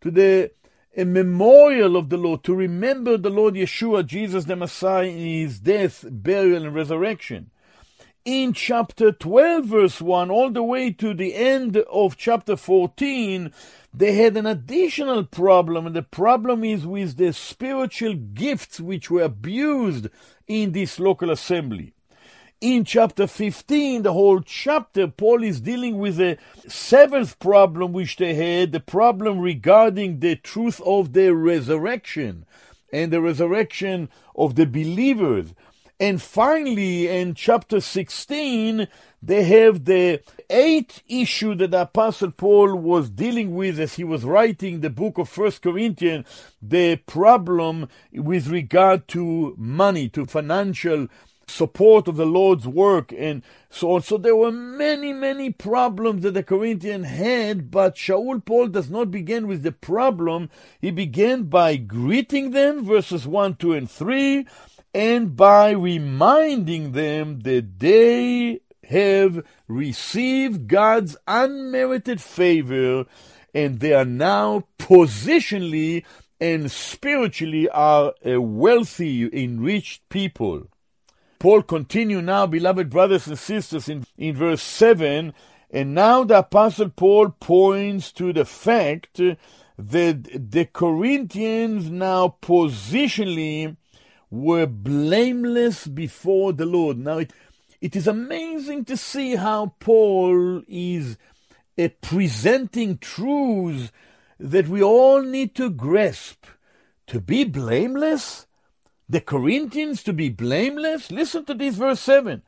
to 0.00 0.10
the 0.12 0.52
a 0.96 1.06
memorial 1.06 1.96
of 1.96 2.08
the 2.08 2.16
Lord, 2.16 2.44
to 2.44 2.54
remember 2.54 3.16
the 3.16 3.30
Lord 3.30 3.54
Yeshua, 3.54 4.06
Jesus 4.06 4.44
the 4.44 4.54
Messiah, 4.54 5.08
in 5.08 5.18
his 5.18 5.58
death, 5.58 6.04
burial, 6.08 6.66
and 6.66 6.74
resurrection. 6.76 7.50
In 8.30 8.52
chapter 8.52 9.10
12, 9.10 9.64
verse 9.64 10.00
1, 10.02 10.30
all 10.30 10.50
the 10.50 10.62
way 10.62 10.90
to 10.90 11.14
the 11.14 11.34
end 11.34 11.78
of 11.90 12.18
chapter 12.18 12.58
14, 12.58 13.50
they 13.94 14.12
had 14.12 14.36
an 14.36 14.44
additional 14.44 15.24
problem, 15.24 15.86
and 15.86 15.96
the 15.96 16.02
problem 16.02 16.62
is 16.62 16.86
with 16.86 17.16
the 17.16 17.32
spiritual 17.32 18.12
gifts 18.12 18.80
which 18.80 19.10
were 19.10 19.22
abused 19.22 20.08
in 20.46 20.72
this 20.72 21.00
local 21.00 21.30
assembly. 21.30 21.94
In 22.60 22.84
chapter 22.84 23.26
15, 23.26 24.02
the 24.02 24.12
whole 24.12 24.42
chapter, 24.42 25.08
Paul 25.08 25.42
is 25.42 25.62
dealing 25.62 25.96
with 25.96 26.18
the 26.18 26.36
seventh 26.66 27.38
problem 27.38 27.94
which 27.94 28.18
they 28.18 28.34
had, 28.34 28.72
the 28.72 28.80
problem 28.80 29.38
regarding 29.38 30.20
the 30.20 30.36
truth 30.36 30.82
of 30.84 31.14
the 31.14 31.34
resurrection 31.34 32.44
and 32.92 33.10
the 33.10 33.22
resurrection 33.22 34.10
of 34.36 34.54
the 34.54 34.66
believers. 34.66 35.54
And 36.00 36.22
finally, 36.22 37.08
in 37.08 37.34
chapter 37.34 37.80
16, 37.80 38.86
they 39.20 39.42
have 39.42 39.84
the 39.84 40.22
eighth 40.48 41.02
issue 41.08 41.56
that 41.56 41.72
the 41.72 41.82
Apostle 41.82 42.30
Paul 42.30 42.76
was 42.76 43.10
dealing 43.10 43.56
with 43.56 43.80
as 43.80 43.94
he 43.94 44.04
was 44.04 44.24
writing 44.24 44.80
the 44.80 44.90
book 44.90 45.18
of 45.18 45.28
First 45.28 45.60
Corinthians, 45.60 46.24
the 46.62 46.96
problem 46.96 47.88
with 48.12 48.46
regard 48.46 49.08
to 49.08 49.56
money, 49.58 50.08
to 50.10 50.24
financial 50.24 51.08
support 51.50 52.06
of 52.08 52.16
the 52.16 52.26
Lord's 52.26 52.68
work 52.68 53.12
and 53.16 53.42
so 53.70 53.92
on. 53.92 54.02
So 54.02 54.18
there 54.18 54.36
were 54.36 54.52
many, 54.52 55.12
many 55.12 55.50
problems 55.50 56.22
that 56.22 56.34
the 56.34 56.42
Corinthians 56.42 57.06
had, 57.06 57.70
but 57.70 57.96
Shaul 57.96 58.44
Paul 58.44 58.68
does 58.68 58.90
not 58.90 59.10
begin 59.10 59.46
with 59.48 59.62
the 59.62 59.72
problem. 59.72 60.50
He 60.80 60.90
began 60.90 61.44
by 61.44 61.76
greeting 61.76 62.50
them, 62.50 62.84
verses 62.84 63.26
1, 63.26 63.56
2, 63.56 63.72
and 63.72 63.90
3, 63.90 64.46
and 64.94 65.36
by 65.36 65.70
reminding 65.70 66.92
them 66.92 67.40
that 67.40 67.78
they 67.78 68.60
have 68.88 69.44
received 69.66 70.66
God's 70.66 71.16
unmerited 71.26 72.20
favor 72.20 73.04
and 73.54 73.80
they 73.80 73.92
are 73.92 74.04
now 74.04 74.64
positionally 74.78 76.04
and 76.40 76.70
spiritually 76.70 77.68
are 77.68 78.14
a 78.24 78.40
wealthy, 78.40 79.28
enriched 79.32 80.08
people. 80.08 80.68
Paul 81.38 81.62
continue 81.62 82.22
now, 82.22 82.46
beloved 82.46 82.90
brothers 82.90 83.26
and 83.26 83.38
sisters, 83.38 83.88
in, 83.88 84.04
in 84.16 84.34
verse 84.36 84.62
7, 84.62 85.32
and 85.70 85.94
now 85.94 86.24
the 86.24 86.38
Apostle 86.38 86.88
Paul 86.88 87.30
points 87.40 88.10
to 88.12 88.32
the 88.32 88.44
fact 88.44 89.20
that 89.78 90.50
the 90.50 90.64
Corinthians 90.72 91.90
now 91.90 92.36
positionally 92.42 93.76
were 94.30 94.66
blameless 94.66 95.86
before 95.86 96.52
the 96.52 96.66
Lord. 96.66 96.98
Now, 96.98 97.18
it, 97.18 97.32
it 97.80 97.96
is 97.96 98.06
amazing 98.06 98.84
to 98.86 98.96
see 98.96 99.36
how 99.36 99.74
Paul 99.80 100.62
is 100.66 101.16
uh, 101.78 101.88
presenting 102.00 102.98
truths 102.98 103.92
that 104.38 104.68
we 104.68 104.82
all 104.82 105.22
need 105.22 105.54
to 105.56 105.70
grasp. 105.70 106.46
To 107.08 107.20
be 107.20 107.44
blameless? 107.44 108.46
The 109.08 109.20
Corinthians 109.20 110.02
to 110.02 110.12
be 110.12 110.28
blameless? 110.28 111.10
Listen 111.10 111.44
to 111.46 111.54
this 111.54 111.76
verse 111.76 112.00
7. 112.00 112.42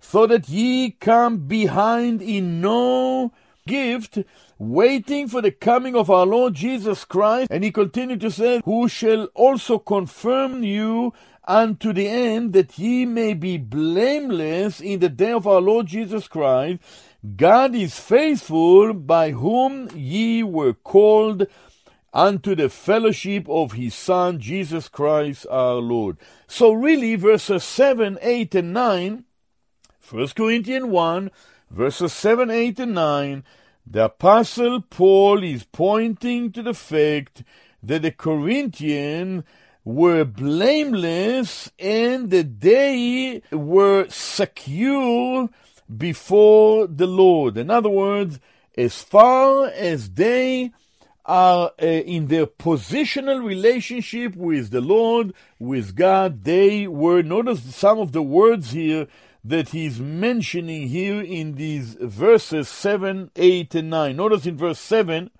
So 0.00 0.26
that 0.26 0.48
ye 0.48 0.90
come 0.90 1.46
behind 1.46 2.20
in 2.20 2.60
no 2.60 3.32
gift, 3.66 4.18
waiting 4.58 5.28
for 5.28 5.40
the 5.40 5.50
coming 5.50 5.96
of 5.96 6.10
our 6.10 6.26
Lord 6.26 6.54
Jesus 6.54 7.04
Christ. 7.04 7.48
And 7.50 7.64
he 7.64 7.70
continued 7.70 8.20
to 8.22 8.30
say, 8.30 8.60
Who 8.64 8.88
shall 8.88 9.24
also 9.34 9.78
confirm 9.78 10.62
you 10.64 11.12
unto 11.46 11.92
the 11.92 12.08
end 12.08 12.52
that 12.52 12.78
ye 12.78 13.04
may 13.04 13.34
be 13.34 13.58
blameless 13.58 14.80
in 14.80 15.00
the 15.00 15.08
day 15.08 15.32
of 15.32 15.46
our 15.46 15.60
Lord 15.60 15.86
Jesus 15.86 16.28
Christ. 16.28 16.80
God 17.36 17.74
is 17.74 17.98
faithful, 17.98 18.92
by 18.92 19.30
whom 19.30 19.88
ye 19.94 20.42
were 20.42 20.72
called 20.72 21.46
unto 22.12 22.54
the 22.54 22.68
fellowship 22.68 23.48
of 23.48 23.72
his 23.72 23.94
Son, 23.94 24.38
Jesus 24.38 24.88
Christ 24.88 25.46
our 25.50 25.74
Lord. 25.74 26.18
So, 26.46 26.72
really, 26.72 27.14
verses 27.16 27.64
7, 27.64 28.18
8, 28.20 28.54
and 28.56 28.72
9, 28.72 29.24
1 30.10 30.28
Corinthians 30.28 30.86
1, 30.86 31.30
verses 31.72 32.12
7, 32.12 32.50
8, 32.50 32.78
and 32.80 32.94
9, 32.94 33.44
the 33.86 34.04
Apostle 34.04 34.82
Paul 34.82 35.42
is 35.42 35.64
pointing 35.64 36.52
to 36.52 36.62
the 36.62 36.74
fact 36.74 37.42
that 37.82 38.02
the 38.02 38.12
Corinthians 38.12 39.42
were 39.84 40.24
blameless 40.24 41.70
and 41.78 42.30
that 42.30 42.60
they 42.60 43.42
were 43.50 44.06
secure 44.08 45.48
before 45.96 46.86
the 46.86 47.06
Lord. 47.06 47.56
In 47.56 47.70
other 47.70 47.88
words, 47.88 48.38
as 48.76 49.02
far 49.02 49.66
as 49.66 50.10
they 50.10 50.72
are 51.24 51.72
uh, 51.80 51.86
in 51.86 52.28
their 52.28 52.46
positional 52.46 53.44
relationship 53.44 54.36
with 54.36 54.70
the 54.70 54.80
Lord, 54.80 55.32
with 55.58 55.94
God, 55.96 56.44
they 56.44 56.86
were, 56.86 57.22
notice 57.22 57.62
some 57.74 57.98
of 57.98 58.12
the 58.12 58.22
words 58.22 58.72
here 58.72 59.08
that 59.44 59.70
he's 59.70 59.98
mentioning 60.00 60.88
here 60.88 61.20
in 61.20 61.54
these 61.56 61.94
verses 62.00 62.68
7, 62.68 63.30
8, 63.34 63.74
and 63.74 63.90
9. 63.90 64.16
Notice 64.16 64.46
in 64.46 64.56
verse 64.56 64.78
7, 64.78 65.30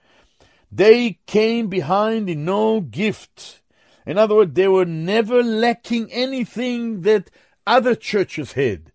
they 0.70 1.20
came 1.26 1.68
behind 1.68 2.28
in 2.28 2.44
no 2.44 2.80
gift. 2.80 3.60
In 4.04 4.18
other 4.18 4.34
words, 4.34 4.54
they 4.54 4.68
were 4.68 4.84
never 4.84 5.42
lacking 5.42 6.10
anything 6.10 7.02
that 7.02 7.30
other 7.66 7.94
churches 7.94 8.52
had. 8.52 8.92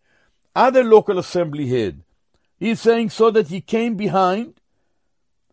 other 0.58 0.84
local 0.84 1.20
assembly 1.20 1.68
had. 1.68 2.04
He's 2.58 2.82
saying 2.82 3.12
so 3.12 3.30
that 3.32 3.48
he 3.48 3.62
came 3.62 3.96
behind. 3.96 4.60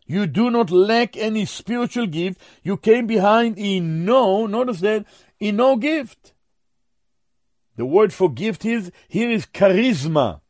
You 0.07 0.26
do 0.26 0.50
not 0.50 0.70
lack 0.70 1.16
any 1.16 1.44
spiritual 1.44 2.07
gift. 2.07 2.40
You 2.62 2.76
came 2.76 3.07
behind 3.07 3.59
in 3.59 4.05
no, 4.05 4.46
notice 4.46 4.80
that, 4.80 5.05
in 5.38 5.57
no 5.57 5.76
gift. 5.76 6.34
The 7.77 7.87
word 7.87 8.12
for 8.12 8.31
gift 8.31 8.64
is, 8.64 8.93
here 9.09 9.31
is 9.31 9.47
charisma. 9.47 10.41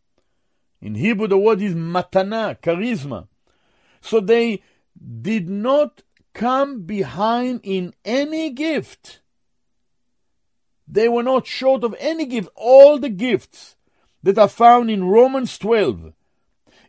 In 0.81 0.95
Hebrew, 0.95 1.27
the 1.27 1.39
word 1.39 1.62
is 1.62 1.75
matana, 1.75 2.61
charisma. 2.61 3.29
So 4.01 4.20
they 4.20 4.62
did 5.22 5.49
not 5.49 6.03
come 6.35 6.83
behind 6.83 7.61
in 7.62 7.95
any 8.05 8.51
gift. 8.51 9.20
They 10.87 11.09
were 11.09 11.22
not 11.22 11.47
short 11.47 11.85
of 11.85 11.95
any 11.99 12.27
gift. 12.27 12.51
All 12.55 12.99
the 12.99 13.09
gifts 13.09 13.77
that 14.22 14.37
are 14.37 14.49
found 14.49 14.91
in 14.91 15.05
Romans 15.05 15.57
12, 15.59 16.12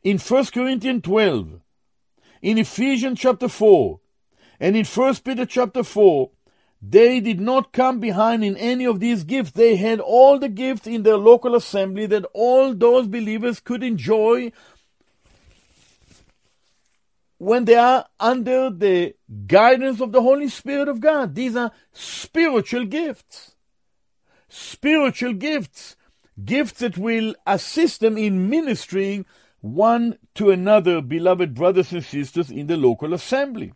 in 0.03 0.17
1 0.17 0.45
Corinthians 0.47 1.03
12, 1.03 1.61
in 2.41 2.57
Ephesians 2.57 3.19
chapter 3.19 3.47
4, 3.47 3.99
and 4.59 4.75
in 4.75 4.85
1 4.85 5.15
Peter 5.23 5.45
chapter 5.45 5.83
4, 5.83 6.31
they 6.81 7.19
did 7.19 7.39
not 7.39 7.71
come 7.73 7.99
behind 7.99 8.43
in 8.43 8.57
any 8.57 8.85
of 8.85 8.99
these 8.99 9.23
gifts. 9.23 9.51
They 9.51 9.75
had 9.75 9.99
all 9.99 10.37
the 10.37 10.49
gifts 10.49 10.85
in 10.85 11.03
their 11.03 11.17
local 11.17 11.55
assembly 11.55 12.05
that 12.07 12.25
all 12.33 12.73
those 12.73 13.07
believers 13.07 13.59
could 13.59 13.83
enjoy 13.83 14.51
when 17.37 17.65
they 17.65 17.75
are 17.75 18.05
under 18.19 18.69
the 18.69 19.15
guidance 19.47 19.99
of 19.99 20.11
the 20.11 20.21
Holy 20.21 20.47
Spirit 20.47 20.87
of 20.87 20.99
God. 20.99 21.35
These 21.35 21.55
are 21.55 21.71
spiritual 21.91 22.85
gifts. 22.85 23.55
Spiritual 24.47 25.33
gifts. 25.33 25.95
Gifts 26.43 26.79
that 26.79 26.97
will 26.97 27.35
assist 27.47 28.01
them 28.01 28.17
in 28.17 28.49
ministering 28.49 29.25
one 29.61 30.17
to 30.35 30.51
another, 30.51 31.01
beloved 31.01 31.55
brothers 31.55 31.91
and 31.91 32.03
sisters 32.03 32.51
in 32.51 32.67
the 32.67 32.77
local 32.77 33.13
assembly. 33.13 33.73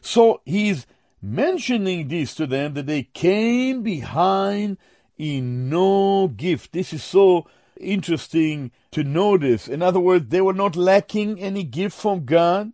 So 0.00 0.42
he's 0.44 0.86
mentioning 1.24 2.08
this 2.08 2.34
to 2.34 2.46
them 2.46 2.74
that 2.74 2.86
they 2.86 3.04
came 3.04 3.82
behind 3.82 4.76
in 5.16 5.70
no 5.70 6.28
gift. 6.28 6.72
This 6.72 6.92
is 6.92 7.02
so 7.02 7.46
interesting 7.80 8.70
to 8.90 9.02
notice. 9.02 9.66
In 9.66 9.80
other 9.80 10.00
words, 10.00 10.28
they 10.28 10.42
were 10.42 10.52
not 10.52 10.76
lacking 10.76 11.40
any 11.40 11.64
gift 11.64 11.98
from 11.98 12.26
God. 12.26 12.72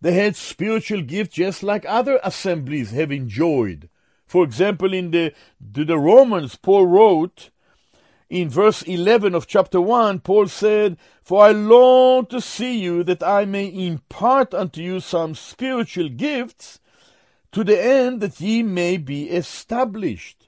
They 0.00 0.12
had 0.12 0.36
spiritual 0.36 1.02
gifts 1.02 1.34
just 1.34 1.62
like 1.62 1.84
other 1.86 2.18
assemblies 2.24 2.92
have 2.92 3.12
enjoyed. 3.12 3.88
For 4.26 4.42
example, 4.42 4.92
in 4.92 5.10
the 5.10 5.32
the 5.60 5.98
Romans, 5.98 6.56
Paul 6.56 6.86
wrote 6.86 7.50
in 8.28 8.48
verse 8.48 8.82
11 8.82 9.34
of 9.34 9.46
chapter 9.46 9.80
1, 9.80 10.20
Paul 10.20 10.48
said, 10.48 10.96
For 11.22 11.44
I 11.44 11.52
long 11.52 12.26
to 12.26 12.40
see 12.40 12.78
you 12.78 13.04
that 13.04 13.22
I 13.22 13.44
may 13.44 13.66
impart 13.66 14.52
unto 14.52 14.80
you 14.80 14.98
some 14.98 15.34
spiritual 15.34 16.08
gifts 16.08 16.80
to 17.56 17.64
the 17.64 17.82
end 17.82 18.20
that 18.20 18.38
ye 18.38 18.62
may 18.62 18.98
be 18.98 19.30
established. 19.30 20.46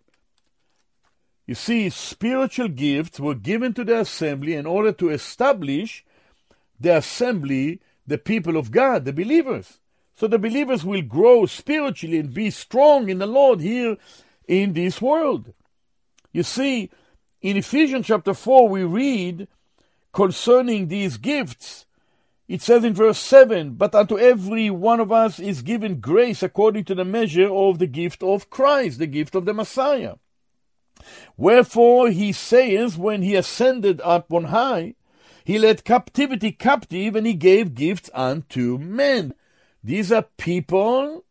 You 1.46 1.54
see, 1.54 1.88
spiritual 1.88 2.68
gifts 2.68 3.18
were 3.18 3.34
given 3.34 3.72
to 3.72 3.82
the 3.82 4.00
assembly 4.00 4.52
in 4.52 4.66
order 4.66 4.92
to 4.92 5.09
establish 5.09 6.04
the 6.78 6.98
assembly, 6.98 7.80
the 8.06 8.18
people 8.18 8.59
of 8.59 8.70
God, 8.70 9.06
the 9.06 9.14
believers. 9.14 9.78
So 10.16 10.26
the 10.26 10.38
believers 10.38 10.84
will 10.84 11.00
grow 11.00 11.46
spiritually 11.46 12.18
and 12.18 12.34
be 12.34 12.50
strong 12.50 13.09
in 13.09 13.20
the 13.20 13.26
Lord 13.26 13.62
here 13.62 13.96
in 14.46 14.74
this 14.74 15.00
world. 15.00 15.54
You 16.30 16.42
see, 16.42 16.90
in 17.40 17.56
Ephesians 17.56 18.09
chapter 18.09 18.34
4, 18.34 18.68
we 18.68 18.84
read 18.84 19.48
concerning 20.12 20.88
these 20.88 21.16
gifts 21.16 21.86
it 22.49 22.62
says 22.62 22.82
in 22.82 22.94
verse 22.94 23.18
7 23.18 23.74
But 23.74 23.94
unto 23.94 24.18
every 24.18 24.70
one 24.70 25.01
of 25.01 25.12
us 25.12 25.38
is 25.38 25.61
given 25.61 26.01
grace 26.01 26.42
according 26.42 26.84
to 26.84 26.94
the 26.94 27.05
measure 27.05 27.53
of 27.53 27.78
the 27.78 27.86
gift 27.86 28.22
of 28.22 28.49
Christ, 28.49 28.99
the 28.99 29.07
gift 29.07 29.34
of 29.34 29.44
the 29.44 29.53
Messiah. 29.53 30.14
Wherefore 31.36 32.09
he 32.09 32.32
says, 32.32 32.96
when 32.96 33.22
he 33.22 33.36
ascended 33.36 34.01
up 34.03 34.32
on 34.32 34.44
high, 34.44 34.94
he 35.44 35.59
led 35.59 35.84
captivity 35.84 36.51
captive 36.51 37.14
and 37.14 37.26
he 37.26 37.34
gave 37.34 37.74
gifts 37.74 38.11
unto 38.12 38.78
men. 38.78 39.34
These 39.84 40.11
are 40.11 40.26
people, 40.36 41.24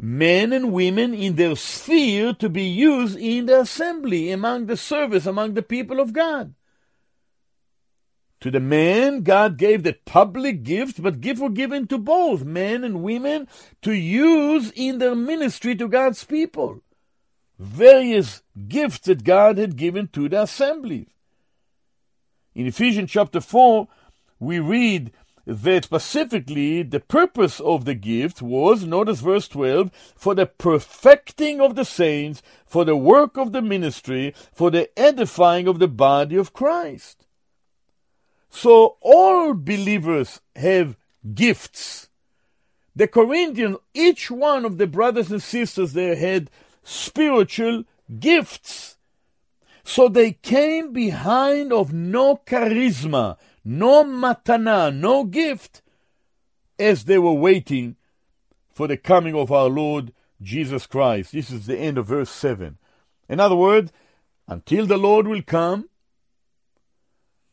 men 0.00 0.52
and 0.52 0.72
women 0.72 1.12
in 1.12 1.36
their 1.36 1.56
sphere 1.56 2.32
to 2.34 2.48
be 2.48 2.64
used 2.64 3.18
in 3.18 3.46
the 3.46 3.60
assembly, 3.60 4.30
among 4.30 4.66
the 4.66 4.76
service, 4.76 5.26
among 5.26 5.54
the 5.54 5.62
people 5.62 6.00
of 6.00 6.12
God. 6.12 6.54
To 8.46 8.52
the 8.52 8.60
man, 8.60 9.22
God 9.22 9.56
gave 9.56 9.82
the 9.82 9.94
public 10.04 10.62
gifts, 10.62 11.00
but 11.00 11.20
gifts 11.20 11.40
were 11.40 11.50
given 11.50 11.88
to 11.88 11.98
both 11.98 12.44
men 12.44 12.84
and 12.84 13.02
women 13.02 13.48
to 13.82 13.90
use 13.90 14.70
in 14.76 14.98
their 14.98 15.16
ministry 15.16 15.74
to 15.74 15.88
God's 15.88 16.22
people. 16.22 16.80
Various 17.58 18.44
gifts 18.68 19.00
that 19.00 19.24
God 19.24 19.58
had 19.58 19.76
given 19.76 20.06
to 20.12 20.28
the 20.28 20.42
assemblies. 20.42 21.08
In 22.54 22.68
Ephesians 22.68 23.10
chapter 23.10 23.40
4, 23.40 23.88
we 24.38 24.60
read 24.60 25.10
that 25.44 25.86
specifically 25.86 26.84
the 26.84 27.00
purpose 27.00 27.58
of 27.58 27.84
the 27.84 27.94
gift 27.94 28.42
was, 28.42 28.84
notice 28.84 29.18
verse 29.18 29.48
12, 29.48 29.90
for 30.14 30.36
the 30.36 30.46
perfecting 30.46 31.60
of 31.60 31.74
the 31.74 31.84
saints, 31.84 32.42
for 32.64 32.84
the 32.84 32.94
work 32.94 33.36
of 33.36 33.50
the 33.50 33.60
ministry, 33.60 34.32
for 34.52 34.70
the 34.70 34.88
edifying 34.96 35.66
of 35.66 35.80
the 35.80 35.88
body 35.88 36.36
of 36.36 36.52
Christ. 36.52 37.25
So 38.56 38.96
all 39.02 39.52
believers 39.52 40.40
have 40.56 40.96
gifts. 41.34 42.08
The 42.96 43.06
Corinthians, 43.06 43.76
each 43.92 44.30
one 44.30 44.64
of 44.64 44.78
the 44.78 44.86
brothers 44.86 45.30
and 45.30 45.42
sisters 45.42 45.92
there 45.92 46.16
had 46.16 46.50
spiritual 46.82 47.84
gifts. 48.18 48.96
So 49.84 50.08
they 50.08 50.32
came 50.32 50.94
behind 50.94 51.70
of 51.70 51.92
no 51.92 52.40
charisma, 52.46 53.36
no 53.62 54.04
matana, 54.04 54.90
no 54.90 55.24
gift, 55.24 55.82
as 56.78 57.04
they 57.04 57.18
were 57.18 57.34
waiting 57.34 57.96
for 58.72 58.86
the 58.88 58.96
coming 58.96 59.34
of 59.34 59.52
our 59.52 59.68
Lord 59.68 60.14
Jesus 60.40 60.86
Christ. 60.86 61.32
This 61.32 61.50
is 61.50 61.66
the 61.66 61.76
end 61.76 61.98
of 61.98 62.06
verse 62.06 62.30
7. 62.30 62.78
In 63.28 63.38
other 63.38 63.54
words, 63.54 63.92
until 64.48 64.86
the 64.86 64.96
Lord 64.96 65.28
will 65.28 65.42
come, 65.42 65.90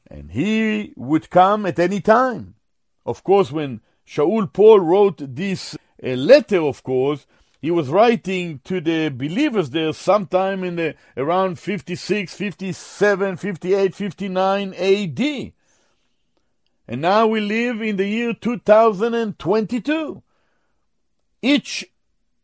and 0.10 0.32
he 0.32 0.94
would 0.96 1.30
come 1.30 1.66
at 1.66 1.80
any 1.80 2.02
time. 2.02 2.56
Of 3.06 3.24
course, 3.24 3.52
when 3.52 3.82
Shaul 4.08 4.52
Paul 4.52 4.80
wrote 4.80 5.36
this 5.36 5.76
uh, 6.04 6.10
letter, 6.10 6.62
of 6.62 6.84
course, 6.84 7.26
he 7.62 7.72
was 7.72 7.88
writing 7.88 8.60
to 8.66 8.82
the 8.82 9.10
believers 9.10 9.70
there 9.70 9.94
sometime 9.94 10.64
in 10.66 10.76
the 10.76 10.96
around 11.16 11.60
56, 11.60 12.34
57, 12.34 13.38
58, 13.38 13.96
59 13.96 14.74
AD. 14.74 15.54
And 16.88 17.02
now 17.02 17.28
we 17.28 17.40
live 17.40 17.82
in 17.82 17.96
the 17.96 18.06
year 18.06 18.34
2022. 18.34 20.22
Each 21.42 21.86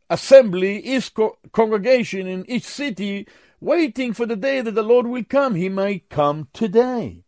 assembly, 0.10 0.80
each 0.80 1.14
co- 1.14 1.38
congregation 1.52 2.26
in 2.26 2.50
each 2.50 2.64
city 2.64 3.28
waiting 3.60 4.14
for 4.14 4.26
the 4.26 4.38
day 4.38 4.62
that 4.62 4.72
the 4.72 4.84
Lord 4.84 5.06
will 5.08 5.26
come. 5.26 5.56
He 5.56 5.68
might 5.68 6.10
come 6.10 6.48
today. 6.54 7.24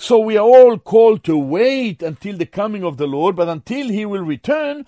So 0.00 0.18
we 0.18 0.38
are 0.38 0.46
all 0.46 0.78
called 0.78 1.24
to 1.24 1.36
wait 1.36 2.02
until 2.02 2.38
the 2.38 2.46
coming 2.46 2.84
of 2.84 2.96
the 2.96 3.06
Lord, 3.06 3.36
but 3.36 3.50
until 3.50 3.90
he 3.90 4.06
will 4.06 4.22
return, 4.22 4.86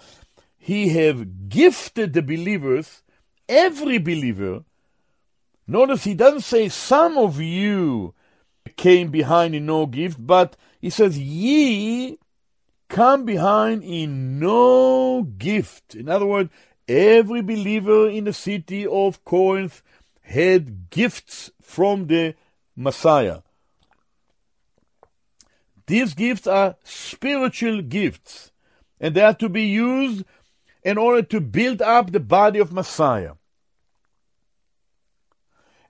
he 0.56 0.88
have 0.88 1.50
gifted 1.50 2.14
the 2.14 2.22
believers, 2.22 3.02
every 3.46 3.98
believer. 3.98 4.64
Notice 5.66 6.04
he 6.04 6.14
doesn't 6.14 6.40
say 6.40 6.70
some 6.70 7.18
of 7.18 7.38
you 7.38 8.14
came 8.76 9.10
behind 9.10 9.54
in 9.54 9.66
no 9.66 9.84
gift, 9.84 10.16
but 10.18 10.56
he 10.80 10.88
says 10.88 11.18
ye 11.18 12.16
come 12.88 13.26
behind 13.26 13.84
in 13.84 14.38
no 14.38 15.24
gift. 15.24 15.94
In 15.94 16.08
other 16.08 16.24
words, 16.24 16.48
every 16.88 17.42
believer 17.42 18.08
in 18.08 18.24
the 18.24 18.32
city 18.32 18.86
of 18.86 19.22
Corinth 19.26 19.82
had 20.22 20.88
gifts 20.88 21.50
from 21.60 22.06
the 22.06 22.34
Messiah. 22.74 23.40
These 25.92 26.14
gifts 26.14 26.46
are 26.46 26.76
spiritual 26.84 27.82
gifts, 27.82 28.50
and 28.98 29.14
they 29.14 29.20
are 29.20 29.34
to 29.34 29.50
be 29.50 29.64
used 29.64 30.24
in 30.82 30.96
order 30.96 31.20
to 31.24 31.38
build 31.38 31.82
up 31.82 32.12
the 32.12 32.18
body 32.18 32.60
of 32.60 32.72
Messiah. 32.72 33.34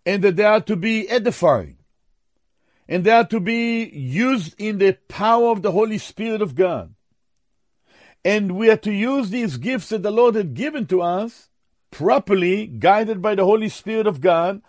And 0.05 0.24
that 0.24 0.34
they 0.34 0.44
are 0.44 0.61
to 0.62 0.74
be 0.74 1.09
edifying. 1.09 1.76
And 2.88 3.05
they 3.05 3.12
are 3.12 3.28
to 3.28 3.38
be 3.38 3.84
used 3.84 4.61
in 4.61 4.78
the 4.78 4.98
power 5.07 5.53
of 5.53 5.62
the 5.62 5.70
Holy 5.70 5.98
Spirit 5.98 6.42
of 6.42 6.57
God. 6.57 6.92
And 8.24 8.57
we 8.57 8.70
are 8.70 8.78
to 8.78 8.92
use 8.92 9.30
these 9.30 9.57
gifts 9.57 9.90
that 9.90 10.03
the 10.03 10.11
Lord 10.11 10.34
had 10.34 10.55
given 10.55 10.86
to 10.86 11.00
us 11.00 11.48
properly, 11.92 12.66
guided 12.66 13.22
by 13.22 13.36
the 13.36 13.44
Holy 13.44 13.68
Spirit 13.68 14.09
of 14.09 14.20
God, 14.20 14.62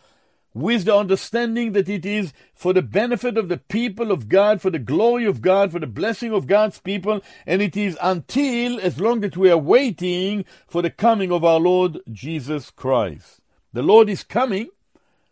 with 0.53 0.85
the 0.85 0.95
understanding 0.95 1.71
that 1.71 1.89
it 1.89 2.05
is 2.05 2.31
for 2.53 2.73
the 2.73 2.81
benefit 2.81 3.37
of 3.37 3.49
the 3.49 3.57
people 3.57 4.11
of 4.11 4.29
God, 4.29 4.61
for 4.61 4.69
the 4.69 4.79
glory 4.79 5.25
of 5.25 5.41
God, 5.41 5.71
for 5.71 5.79
the 5.79 5.87
blessing 5.87 6.31
of 6.31 6.47
God's 6.47 6.79
people, 6.79 7.21
and 7.45 7.61
it 7.61 7.75
is 7.75 7.97
until, 8.01 8.79
as 8.79 8.99
long 8.99 9.23
as 9.23 9.35
we 9.35 9.49
are 9.49 9.57
waiting 9.57 10.45
for 10.67 10.81
the 10.81 10.91
coming 10.91 11.31
of 11.31 11.43
our 11.43 11.59
Lord 11.59 11.99
Jesus 12.11 12.69
Christ. 12.69 13.41
The 13.73 13.81
Lord 13.81 14.09
is 14.09 14.23
coming 14.23 14.69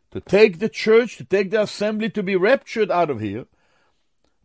to 0.10 0.20
take 0.20 0.60
the 0.60 0.70
church, 0.70 1.18
to 1.18 1.24
take 1.24 1.52
the 1.52 1.62
assembly, 1.62 2.10
to 2.10 2.24
be 2.24 2.36
raptured 2.36 2.90
out 2.90 3.10
of 3.10 3.20
here, 3.20 3.46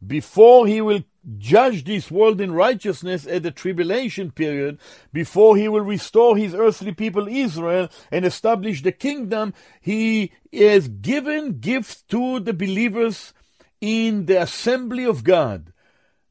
before 0.07 0.67
he 0.67 0.81
will 0.81 1.05
judge 1.39 1.85
this 1.85 2.11
world 2.11 2.41
in 2.41 2.53
righteousness 2.53 3.27
at 3.27 3.43
the 3.43 3.51
tribulation 3.51 4.31
period, 4.31 4.79
before 5.13 5.57
he 5.57 5.69
will 5.69 5.81
restore 5.83 6.37
his 6.37 6.55
earthly 6.55 6.93
people 6.93 7.27
Israel 7.29 7.89
and 8.11 8.25
establish 8.25 8.83
the 8.83 8.93
kingdom, 8.93 9.53
he 9.81 10.33
has 10.53 10.89
given 10.89 11.59
gifts 11.59 12.03
to 12.03 12.41
the 12.41 12.53
believers 12.53 13.33
in 13.81 14.27
the 14.27 14.41
assembly 14.41 15.05
of 15.05 15.25
God. 15.25 15.73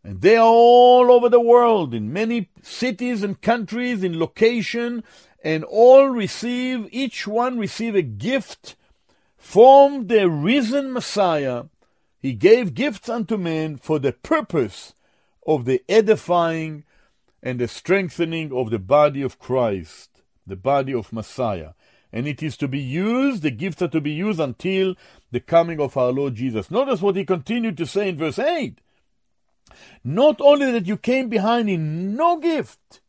And 0.04 0.22
they 0.22 0.38
are 0.38 0.46
all 0.46 1.12
over 1.12 1.30
the 1.30 1.41
world, 1.41 1.93
in 1.93 2.14
many 2.14 2.50
cities 2.62 3.24
and 3.24 3.41
countries, 3.41 4.04
in 4.04 4.20
location, 4.20 5.04
and 5.43 5.64
all 5.64 6.08
receive, 6.08 6.88
each 6.91 7.28
one 7.28 7.58
receive 7.58 7.96
a 7.96 8.02
gift 8.02 8.76
from 9.36 10.08
the 10.08 10.30
risen 10.30 10.93
Messiah 10.93 11.66
he 12.26 12.34
gave 12.34 12.73
gifts 12.73 13.07
unto 13.07 13.38
men 13.38 13.78
for 13.78 13.99
the 13.99 14.11
purpose 14.11 14.95
of 15.45 15.65
the 15.65 15.84
edifying 15.88 16.84
and 17.43 17.59
the 17.59 17.67
strengthening 17.67 18.51
of 18.51 18.71
the 18.71 18.80
body 18.80 19.21
of 19.21 19.38
Christ, 19.38 20.23
the 20.47 20.55
body 20.55 20.91
of 20.91 21.13
Messiah. 21.13 21.73
And 22.11 22.28
it 22.28 22.41
is 22.41 22.57
to 22.57 22.67
be 22.67 22.80
used, 22.80 23.43
the 23.43 23.51
gifts 23.51 23.84
are 23.84 23.89
to 23.89 24.01
be 24.01 24.09
used 24.09 24.39
until 24.39 24.95
the 25.30 25.39
coming 25.39 25.80
of 25.80 25.97
our 25.97 26.11
Lord 26.11 26.34
Jesus. 26.34 26.71
Notice 26.71 26.99
what 26.99 27.15
he 27.15 27.26
continued 27.26 27.78
to 27.78 27.86
say 27.86 28.09
in 28.09 28.17
verse 28.17 28.39
8. 28.39 28.80
Not 30.03 30.41
only 30.41 30.71
that 30.71 30.88
you 30.88 30.97
came 30.97 31.30
behind 31.30 31.69
in 31.69 32.15
no 32.15 32.39
gift, 32.39 33.01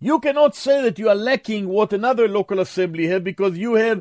you 0.00 0.20
cannot 0.20 0.56
say 0.56 0.80
that 0.80 0.98
you 0.98 1.10
are 1.10 1.14
lacking 1.14 1.68
what 1.68 1.92
another 1.92 2.26
local 2.26 2.60
assembly 2.60 3.08
had 3.08 3.22
because 3.22 3.58
you 3.58 3.74
have 3.74 4.00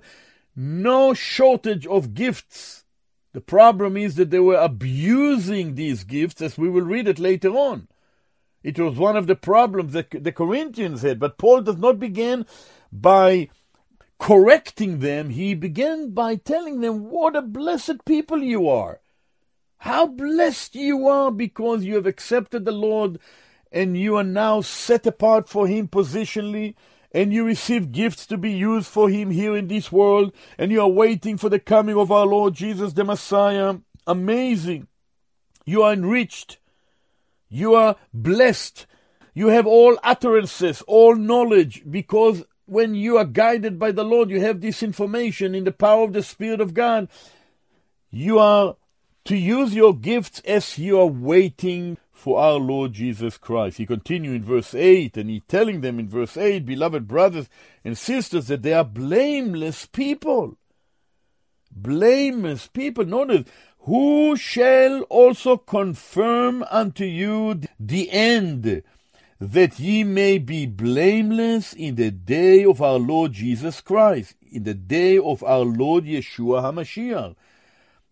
no 0.56 1.14
shortage 1.14 1.86
of 1.86 2.14
gifts 2.14 2.86
the 3.34 3.42
problem 3.42 3.98
is 3.98 4.16
that 4.16 4.32
they 4.32 4.40
were 4.40 4.56
abusing 4.56 5.76
these 5.76 6.04
gifts, 6.04 6.42
as 6.42 6.58
we 6.58 6.70
will 6.70 6.84
read 6.84 7.08
it 7.08 7.20
later 7.20 7.50
on. 7.50 7.88
It 8.64 8.80
was 8.80 8.98
one 8.98 9.16
of 9.16 9.28
the 9.28 9.36
problems 9.36 9.94
that 9.94 10.12
the 10.12 10.32
Corinthians 10.32 11.02
had, 11.02 11.20
but 11.20 11.38
Paul 11.38 11.62
does 11.62 11.78
not 11.78 12.00
begin 12.00 12.46
by 12.92 13.50
correcting 14.20 15.00
them. 15.00 15.30
He 15.30 15.54
began 15.54 16.12
by 16.12 16.36
telling 16.36 16.82
them 16.82 17.10
what 17.10 17.36
a 17.36 17.42
blessed 17.42 18.04
people 18.06 18.42
you 18.42 18.68
are. 18.68 19.00
How 19.80 20.08
blessed 20.08 20.76
you 20.76 21.08
are 21.08 21.32
because 21.32 21.84
you 21.84 21.96
have 21.96 22.08
accepted 22.08 22.66
the 22.66 22.72
Lord 22.72 23.20
and 23.72 23.98
you 23.98 24.16
are 24.16 24.24
now 24.24 24.62
set 24.62 25.06
apart 25.06 25.48
for 25.48 25.68
Him 25.68 25.88
positionally 25.88 26.76
and 27.18 27.34
you 27.34 27.44
receive 27.44 27.92
gifts 27.92 28.28
to 28.28 28.38
be 28.38 28.52
used 28.52 28.86
for 28.86 29.10
Him 29.10 29.32
here 29.32 29.58
in 29.58 29.68
this 29.68 29.92
world, 29.92 30.32
and 30.56 30.72
you 30.72 30.80
are 30.80 30.88
waiting 30.88 31.36
for 31.36 31.50
the 31.50 31.60
coming 31.60 31.98
of 31.98 32.12
our 32.12 32.28
Lord 32.28 32.54
Jesus 32.54 32.94
the 32.94 33.04
Messiah. 33.04 33.78
Amazing. 34.06 34.86
You 35.66 35.82
are 35.82 35.94
enriched. 35.94 36.60
You 37.50 37.74
are 37.74 37.96
blessed. 38.14 38.86
You 39.34 39.48
have 39.48 39.66
all 39.66 39.98
utterances, 40.04 40.84
all 40.84 41.16
knowledge, 41.16 41.82
because 41.90 42.44
when 42.68 42.94
you 42.94 43.18
are 43.18 43.26
guided 43.26 43.80
by 43.80 43.94
the 43.94 44.06
Lord, 44.06 44.30
you 44.30 44.40
have 44.42 44.62
this 44.62 44.84
information 44.84 45.56
in 45.56 45.64
the 45.64 45.72
power 45.72 46.04
of 46.04 46.14
the 46.14 46.22
Spirit 46.22 46.62
of 46.62 46.76
God. 46.76 47.10
You 48.12 48.38
are 48.38 48.76
to 49.26 49.36
use 49.36 49.74
your 49.74 49.96
gifts 49.96 50.40
as 50.42 50.78
you 50.78 51.00
are 51.00 51.08
waiting 51.08 51.98
for 52.18 52.40
our 52.40 52.56
Lord 52.56 52.94
Jesus 52.94 53.38
Christ. 53.38 53.78
He 53.78 53.86
continued 53.86 54.38
in 54.38 54.44
verse 54.44 54.74
8, 54.74 55.18
and 55.18 55.30
he 55.30 55.42
telling 55.42 55.82
them 55.82 56.00
in 56.00 56.10
verse 56.10 56.36
8, 56.36 56.66
beloved 56.66 57.08
brothers 57.08 57.48
and 57.86 57.96
sisters, 57.96 58.48
that 58.48 58.64
they 58.64 58.74
are 58.74 58.84
blameless 58.84 59.86
people. 59.86 60.58
Blameless 61.72 62.68
people. 62.68 63.06
Notice, 63.06 63.46
who 63.82 64.36
shall 64.36 65.02
also 65.04 65.58
confirm 65.58 66.66
unto 66.72 67.06
you 67.06 67.62
the 67.80 68.10
end, 68.10 68.82
that 69.40 69.80
ye 69.80 70.04
may 70.04 70.40
be 70.40 70.66
blameless 70.66 71.72
in 71.74 71.96
the 71.96 72.10
day 72.10 72.66
of 72.66 72.82
our 72.82 72.98
Lord 72.98 73.34
Jesus 73.34 73.80
Christ, 73.80 74.34
in 74.52 74.64
the 74.64 74.74
day 74.74 75.20
of 75.20 75.44
our 75.44 75.60
Lord 75.64 76.06
Yeshua 76.06 76.64
HaMashiach. 76.64 77.36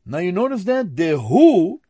Now 0.06 0.20
you 0.20 0.32
notice 0.32 0.66
that 0.66 0.96
the 0.96 1.18
who 1.18 1.82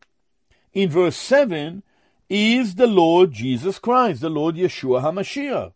in 0.72 0.88
verse 0.88 1.16
7 1.16 1.82
is 2.28 2.74
the 2.74 2.86
Lord 2.86 3.32
Jesus 3.32 3.78
Christ, 3.78 4.20
the 4.20 4.30
Lord 4.30 4.56
Yeshua 4.56 5.02
HaMashiach. 5.02 5.72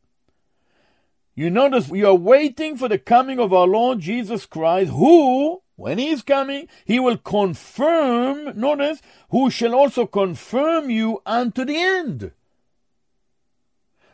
You 1.35 1.51
notice 1.51 1.89
we 1.89 2.05
are 2.05 2.15
waiting 2.15 2.77
for 2.77 2.89
the 2.89 2.99
coming 2.99 3.39
of 3.39 3.53
our 3.53 3.67
Lord 3.67 4.01
Jesus 4.01 4.47
Christ, 4.47 4.91
who, 4.91 5.63
when 5.77 5.99
he 5.99 6.09
is 6.09 6.23
coming, 6.23 6.69
he 6.85 7.01
will 7.01 7.17
confirm, 7.17 8.59
notice, 8.59 9.01
who 9.31 9.51
shall 9.51 9.75
also 9.75 10.07
confirm 10.07 10.91
you 10.91 11.23
unto 11.25 11.65
the 11.65 11.77
end, 11.77 12.33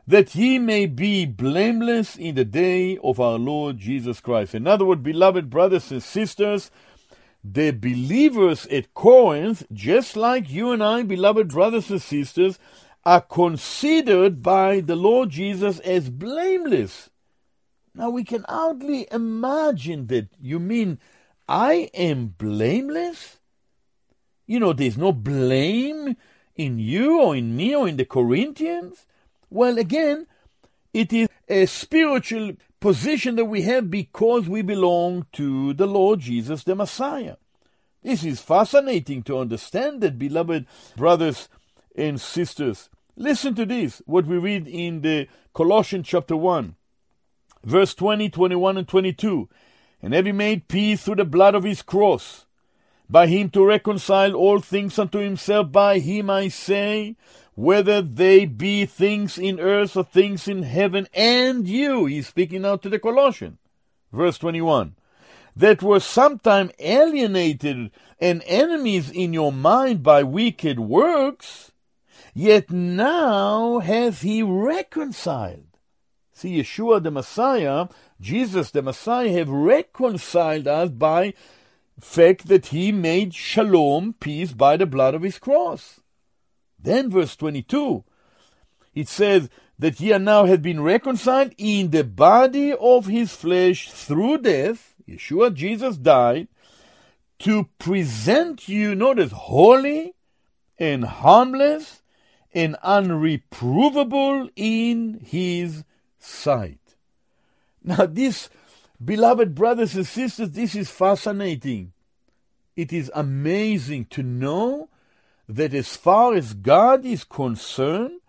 that 0.07 0.34
ye 0.37 0.59
may 0.59 0.87
be 0.87 1.26
blameless 1.26 2.16
in 2.16 2.37
the 2.37 2.45
day 2.45 2.97
of 2.99 3.18
our 3.18 3.39
Lord 3.39 3.78
Jesus 3.78 4.20
Christ. 4.20 4.55
In 4.55 4.68
other 4.68 4.84
words, 4.84 5.03
beloved 5.03 5.51
brothers 5.51 5.91
and 5.91 6.03
sisters, 6.03 6.70
the 7.53 7.70
believers 7.70 8.66
at 8.66 8.94
Corinth, 8.94 9.64
just 9.72 10.16
like 10.16 10.51
you 10.51 10.72
and 10.72 10.82
I, 10.82 11.03
beloved 11.03 11.49
brothers 11.49 11.90
and 11.90 12.03
sisters, 12.03 12.59
are 13.05 13.20
considered 13.20 14.42
by 14.42 14.80
the 14.80 14.97
Lord 14.97 15.30
Jesus 15.30 15.78
as 15.80 16.11
blameless. 16.11 17.11
Now 17.94 18.11
we 18.11 18.24
can 18.24 18.44
hardly 18.49 19.07
imagine 19.11 20.09
that. 20.09 20.28
You 20.40 20.59
mean 20.59 20.99
I 21.49 21.90
am 21.94 22.34
blameless? 22.36 23.38
You 24.47 24.61
know, 24.61 24.72
there's 24.72 24.99
no 24.99 25.12
blame 25.12 26.16
in 26.57 26.78
you 26.78 27.20
or 27.20 27.36
in 27.36 27.57
me 27.57 27.74
or 27.74 27.88
in 27.88 27.97
the 27.97 28.05
Corinthians? 28.05 29.07
Well, 29.51 29.78
again, 29.78 30.26
it 30.92 31.12
is 31.12 31.28
a 31.49 31.66
spiritual 31.66 32.53
position 32.87 33.34
that 33.34 33.47
we 33.47 33.62
have 33.62 33.91
because 33.91 34.49
we 34.49 34.62
belong 34.62 35.26
to 35.32 35.74
the 35.74 35.89
Lord 35.89 36.20
Jesus 36.20 36.62
the 36.62 36.76
Messiah. 36.76 37.34
This 38.05 38.22
is 38.22 38.41
fascinating 38.41 39.24
to 39.24 39.41
understand 39.41 40.01
that, 40.03 40.20
beloved 40.20 40.66
brothers 40.97 41.49
and 41.97 42.20
sisters. 42.20 42.89
Listen 43.16 43.57
to 43.57 43.66
this, 43.66 44.03
what 44.07 44.24
we 44.24 44.39
read 44.39 44.68
in 44.68 45.01
the 45.01 45.26
Colossians 45.53 46.07
chapter 46.07 46.37
1, 46.37 46.76
verse 47.64 47.93
20, 47.93 48.28
21, 48.28 48.76
and 48.76 48.87
22. 48.87 49.49
And 50.01 50.14
having 50.14 50.37
made 50.37 50.68
peace 50.68 51.03
through 51.03 51.16
the 51.16 51.24
blood 51.24 51.57
of 51.57 51.64
his 51.64 51.82
cross, 51.82 52.47
by 53.11 53.26
him 53.26 53.51
to 53.51 53.66
reconcile 53.66 54.34
all 54.34 54.61
things 54.61 54.97
unto 54.97 55.18
himself, 55.18 55.72
by 55.72 55.99
him 55.99 56.30
I 56.30 56.47
say, 56.47 57.16
whether 57.57 58.00
they 58.00 58.46
be 58.46 58.86
things 58.86 59.36
in 59.36 59.59
earth 59.59 59.96
or 59.96 60.04
things 60.04 60.46
in 60.46 60.62
heaven, 60.62 61.09
and 61.12 61.66
you, 61.66 62.07
he's 62.07 62.28
speaking 62.28 62.62
now 62.62 62.76
to 62.76 62.88
the 62.88 63.00
Colossians. 63.00 63.59
Verse 64.12 64.38
21 64.38 64.94
that 65.57 65.82
were 65.82 66.00
sometime 66.00 66.70
alienated 66.78 67.90
and 68.20 68.42
enemies 68.46 69.11
in 69.11 69.32
your 69.32 69.50
mind 69.50 70.02
by 70.02 70.22
wicked 70.22 70.78
works, 70.78 71.72
yet 72.34 72.70
now 72.70 73.78
hath 73.78 74.20
he 74.20 74.42
reconciled. 74.42 75.64
See, 76.32 76.61
Yeshua 76.61 77.02
the 77.02 77.11
Messiah, 77.11 77.86
Jesus 78.20 78.70
the 78.70 78.82
Messiah, 78.82 79.32
have 79.32 79.48
reconciled 79.48 80.68
us 80.68 80.90
by 80.90 81.32
fact 81.98 82.48
that 82.48 82.66
he 82.66 82.92
made 82.92 83.34
shalom, 83.34 84.14
peace, 84.20 84.52
by 84.52 84.76
the 84.76 84.84
blood 84.84 85.14
of 85.14 85.22
his 85.22 85.38
cross. 85.38 86.00
Then 86.87 87.11
verse 87.11 87.34
22, 87.34 88.05
it 88.95 89.09
says 89.09 89.51
that 89.76 89.99
ye 89.99 90.16
now 90.18 90.45
have 90.45 90.62
been 90.62 90.80
reconciled 90.80 91.53
in 91.59 91.91
the 91.91 92.05
body 92.05 92.72
of 92.72 93.07
his 93.07 93.34
flesh 93.34 93.91
through 93.91 94.39
death, 94.39 94.95
Yeshua 95.09 95.53
Jesus 95.53 95.97
died 95.97 96.47
to 97.41 97.68
present 97.80 98.68
you, 98.68 98.95
notice, 98.95 99.32
holy 99.32 100.14
and 100.78 101.05
harmless 101.05 102.03
and 102.55 102.76
unreprovable 102.84 104.49
in 104.55 105.18
his 105.24 105.82
sight. 106.20 106.95
Now, 107.82 108.07
this, 108.07 108.49
beloved 109.05 109.57
brothers 109.57 109.97
and 109.97 110.07
sisters, 110.07 110.53
this 110.53 110.76
is 110.76 110.89
fascinating. 110.89 111.95
It 112.76 112.93
is 112.93 113.11
amazing 113.12 114.05
to 114.11 114.22
know 114.22 114.89
that 115.49 115.74
as 115.74 115.97
far 115.97 116.34
as 116.34 116.55
God 116.55 117.05
is 117.05 117.24
concerned, 117.24 118.20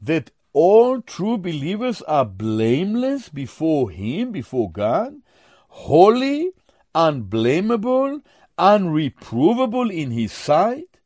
that 0.00 0.30
all 0.52 1.02
true 1.02 1.36
believers 1.38 2.02
are 2.02 2.24
blameless 2.24 3.28
before 3.28 3.90
Him, 3.90 4.32
before 4.32 4.70
God, 4.70 5.16
holy, 5.68 6.52
unblameable, 6.94 8.22
unreprovable 8.58 9.92
in 9.92 10.10
his 10.10 10.32
sight? 10.32 10.98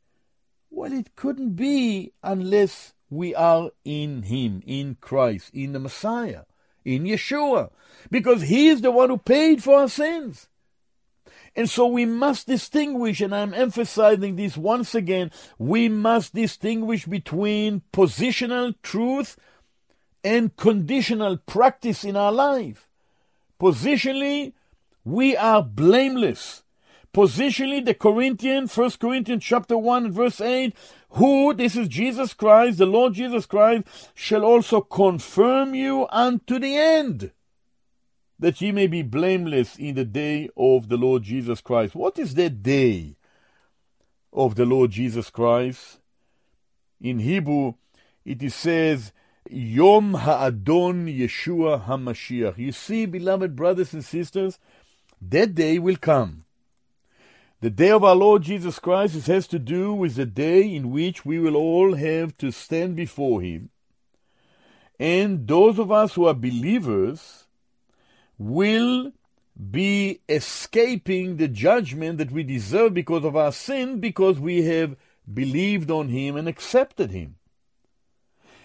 Well, 0.69 0.93
it 0.93 1.15
couldn't 1.15 1.55
be 1.55 2.13
unless 2.23 2.93
we 3.09 3.35
are 3.35 3.71
in 3.83 4.23
him, 4.23 4.63
in 4.65 4.95
Christ, 5.01 5.51
in 5.53 5.73
the 5.73 5.79
Messiah, 5.79 6.43
in 6.85 7.03
Yeshua, 7.03 7.69
because 8.09 8.43
he 8.43 8.69
is 8.69 8.81
the 8.81 8.91
one 8.91 9.09
who 9.09 9.17
paid 9.17 9.61
for 9.61 9.79
our 9.79 9.89
sins. 9.89 10.47
And 11.55 11.69
so 11.69 11.85
we 11.87 12.05
must 12.05 12.47
distinguish, 12.47 13.19
and 13.19 13.35
I'm 13.35 13.53
emphasizing 13.53 14.35
this 14.35 14.55
once 14.55 14.95
again, 14.95 15.31
we 15.57 15.89
must 15.89 16.33
distinguish 16.33 17.05
between 17.05 17.81
positional 17.91 18.73
truth 18.81 19.37
and 20.23 20.55
conditional 20.55 21.37
practice 21.37 22.03
in 22.03 22.15
our 22.15 22.31
life. 22.31 22.87
Positionally, 23.59 24.53
we 25.03 25.35
are 25.35 25.61
blameless. 25.61 26.63
Positionally, 27.13 27.83
the 27.83 27.93
Corinthian, 27.93 28.67
1 28.67 28.91
Corinthians 28.91 29.43
chapter 29.43 29.77
1 29.77 30.11
verse 30.13 30.39
8, 30.39 30.73
who, 31.11 31.53
this 31.53 31.75
is 31.75 31.89
Jesus 31.89 32.33
Christ, 32.33 32.77
the 32.77 32.85
Lord 32.85 33.13
Jesus 33.13 33.45
Christ, 33.45 33.83
shall 34.15 34.45
also 34.45 34.79
confirm 34.79 35.75
you 35.75 36.07
unto 36.09 36.57
the 36.57 36.77
end 36.77 37.31
that 38.41 38.59
ye 38.59 38.71
may 38.71 38.87
be 38.87 39.03
blameless 39.03 39.77
in 39.77 39.93
the 39.93 40.03
day 40.03 40.49
of 40.57 40.89
the 40.89 40.97
Lord 40.97 41.21
Jesus 41.21 41.61
Christ. 41.61 41.93
What 41.93 42.17
is 42.17 42.33
that 42.33 42.63
day 42.63 43.15
of 44.33 44.55
the 44.55 44.65
Lord 44.65 44.89
Jesus 44.89 45.29
Christ? 45.29 45.99
In 46.99 47.19
Hebrew, 47.19 47.75
it 48.25 48.41
is 48.41 48.55
says, 48.55 49.11
Yom 49.47 50.15
Ha'adon 50.15 51.05
Yeshua 51.05 51.85
HaMashiach. 51.85 52.57
You 52.57 52.71
see, 52.71 53.05
beloved 53.05 53.55
brothers 53.55 53.93
and 53.93 54.03
sisters, 54.03 54.57
that 55.21 55.53
day 55.53 55.77
will 55.77 55.97
come. 55.97 56.45
The 57.61 57.69
day 57.69 57.91
of 57.91 58.03
our 58.03 58.15
Lord 58.15 58.41
Jesus 58.41 58.79
Christ 58.79 59.27
has 59.27 59.45
to 59.47 59.59
do 59.59 59.93
with 59.93 60.15
the 60.15 60.25
day 60.25 60.63
in 60.63 60.89
which 60.89 61.23
we 61.23 61.37
will 61.37 61.55
all 61.55 61.93
have 61.93 62.35
to 62.39 62.49
stand 62.49 62.95
before 62.95 63.41
Him. 63.41 63.69
And 64.99 65.47
those 65.47 65.77
of 65.77 65.91
us 65.91 66.15
who 66.15 66.25
are 66.25 66.33
believers, 66.33 67.45
will 68.41 69.11
be 69.69 70.19
escaping 70.27 71.37
the 71.37 71.47
judgment 71.47 72.17
that 72.17 72.31
we 72.31 72.43
deserve 72.43 72.93
because 72.93 73.23
of 73.23 73.35
our 73.35 73.51
sin, 73.51 73.99
because 73.99 74.39
we 74.39 74.63
have 74.63 74.95
believed 75.31 75.91
on 75.91 76.09
Him 76.09 76.35
and 76.35 76.47
accepted 76.47 77.11
Him. 77.11 77.35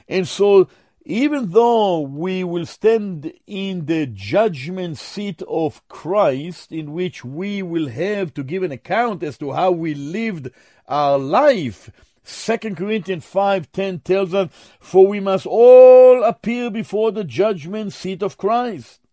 And 0.09 0.27
so, 0.27 0.69
even 1.05 1.51
though 1.51 2.01
we 2.01 2.43
will 2.43 2.65
stand 2.65 3.33
in 3.47 3.87
the 3.87 4.07
judgment 4.07 4.97
seat 4.97 5.43
of 5.47 5.87
Christ, 5.89 6.73
in 6.73 6.93
which 6.93 7.25
we 7.25 7.63
will 7.63 7.89
have 7.89 8.33
to 8.35 8.43
give 8.43 8.63
an 8.63 8.73
account 8.73 9.23
as 9.23 9.37
to 9.39 9.53
how 9.53 9.73
we 9.73 9.95
lived 9.95 10.51
our 10.89 11.19
life, 11.19 11.91
2 12.25 12.77
Corinthians 12.77 13.25
5:10 13.25 14.01
tells 14.01 14.33
us, 14.33 14.51
"For 14.81 15.07
we 15.07 15.21
must 15.21 15.47
all 15.47 16.25
appear 16.25 16.71
before 16.71 17.13
the 17.13 17.25
judgment 17.25 17.93
seat 17.93 18.23
of 18.23 18.39
Christ." 18.39 19.06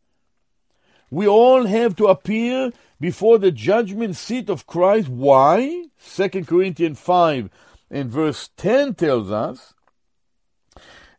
We 1.14 1.28
all 1.28 1.68
have 1.68 1.96
to 1.98 2.08
appear 2.08 2.72
before 3.00 3.38
the 3.38 3.52
judgment 3.52 4.16
seat 4.16 4.50
of 4.50 4.66
Christ. 4.66 5.10
Why? 5.10 5.86
2 6.04 6.30
Corinthians 6.46 7.00
5 7.00 7.52
and 7.92 8.10
verse 8.10 8.50
10 8.58 8.96
tells 8.96 9.30
us 9.30 9.76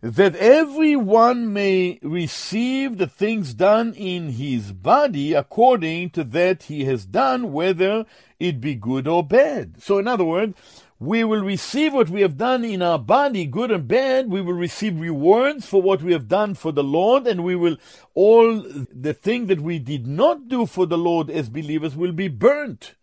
that 0.01 0.35
everyone 0.35 1.53
may 1.53 2.01
receive 2.03 2.99
the 2.99 3.07
things 3.07 3.55
done 3.55 3.95
in 3.95 4.31
his 4.31 4.73
body 4.73 5.33
according 5.33 6.11
to 6.11 6.25
that 6.25 6.65
he 6.65 6.87
has 6.87 7.07
done, 7.07 7.53
whether 7.53 8.05
it 8.41 8.61
be 8.61 8.75
good 8.75 9.07
or 9.07 9.25
bad. 9.25 9.81
So, 9.81 9.99
in 9.99 10.09
other 10.09 10.25
words, 10.25 10.59
we 11.01 11.25
will 11.25 11.43
receive 11.43 11.93
what 11.93 12.09
we 12.09 12.23
have 12.23 12.37
done 12.37 12.65
in 12.65 12.81
our 12.81 12.99
body, 12.99 13.47
good 13.47 13.71
and 13.71 13.87
bad. 13.89 14.31
We 14.31 14.41
will 14.41 14.55
receive 14.55 14.99
rewards 14.99 15.67
for 15.67 15.83
what 15.83 16.03
we 16.03 16.13
have 16.13 16.29
done 16.29 16.55
for 16.55 16.71
the 16.73 16.85
Lord, 16.85 17.27
and 17.27 17.43
we 17.43 17.57
will, 17.57 17.77
all 18.15 18.63
the 18.63 19.13
thing 19.13 19.47
that 19.47 19.61
we 19.61 19.79
did 19.79 20.07
not 20.07 20.49
do 20.49 20.67
for 20.67 20.87
the 20.87 20.99
Lord 20.99 21.31
as 21.31 21.49
believers 21.49 21.97
will 21.97 22.13
be 22.13 22.29
burnt. 22.29 22.95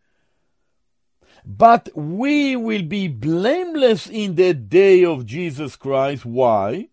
But 1.45 1.89
we 1.95 2.55
will 2.55 2.83
be 2.83 3.07
blameless 3.07 4.07
in 4.07 4.35
the 4.35 4.53
day 4.53 5.03
of 5.03 5.25
Jesus 5.25 5.75
Christ. 5.75 6.25
Why? 6.25 6.89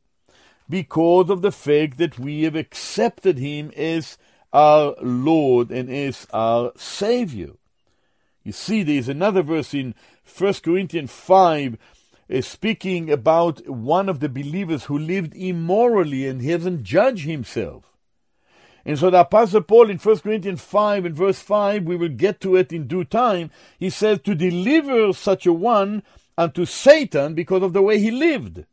Because 0.68 1.30
of 1.30 1.42
the 1.42 1.52
fact 1.52 1.98
that 1.98 2.18
we 2.18 2.42
have 2.42 2.56
accepted 2.56 3.38
Him 3.38 3.70
as 3.76 4.18
our 4.52 4.94
Lord 5.00 5.70
and 5.70 5.90
as 5.90 6.26
our 6.32 6.72
Savior. 6.76 7.52
You 8.42 8.52
see, 8.52 8.82
there 8.82 8.96
is 8.96 9.08
another 9.08 9.42
verse 9.42 9.74
in 9.74 9.94
1 10.36 10.54
Corinthians 10.64 11.10
5 11.10 11.78
is 12.28 12.46
speaking 12.46 13.10
about 13.10 13.66
one 13.68 14.08
of 14.08 14.20
the 14.20 14.28
believers 14.28 14.84
who 14.84 14.98
lived 14.98 15.34
immorally 15.34 16.26
and 16.26 16.42
he 16.42 16.50
hasn't 16.50 16.82
judged 16.82 17.24
himself. 17.24 17.96
And 18.84 18.98
so 18.98 19.10
the 19.10 19.20
Apostle 19.20 19.62
Paul 19.62 19.90
in 19.90 19.98
1 19.98 20.18
Corinthians 20.20 20.62
5 20.62 21.04
and 21.06 21.14
verse 21.14 21.40
5, 21.40 21.84
we 21.84 21.96
will 21.96 22.08
get 22.08 22.40
to 22.40 22.56
it 22.56 22.72
in 22.72 22.86
due 22.86 23.04
time, 23.04 23.50
he 23.78 23.90
says 23.90 24.20
to 24.24 24.34
deliver 24.34 25.12
such 25.12 25.46
a 25.46 25.52
one 25.52 26.02
unto 26.36 26.64
Satan 26.64 27.34
because 27.34 27.62
of 27.62 27.72
the 27.72 27.82
way 27.82 27.98
he 27.98 28.10
lived. 28.10 28.64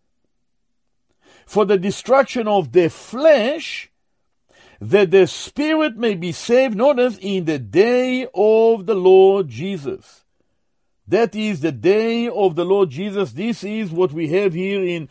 For 1.45 1.65
the 1.65 1.77
destruction 1.77 2.47
of 2.47 2.71
the 2.71 2.89
flesh, 2.89 3.91
that 4.81 5.11
the 5.11 5.27
spirit 5.27 5.95
may 5.95 6.15
be 6.15 6.31
saved, 6.31 6.75
notice, 6.75 7.17
in 7.21 7.45
the 7.45 7.59
day 7.59 8.27
of 8.33 8.85
the 8.85 8.95
Lord 8.95 9.47
Jesus. 9.47 10.24
That 11.07 11.35
is 11.35 11.59
the 11.59 11.71
day 11.71 12.27
of 12.27 12.55
the 12.55 12.65
Lord 12.65 12.89
Jesus. 12.89 13.33
This 13.33 13.63
is 13.63 13.91
what 13.91 14.11
we 14.11 14.29
have 14.29 14.55
here 14.55 14.83
in 14.83 15.07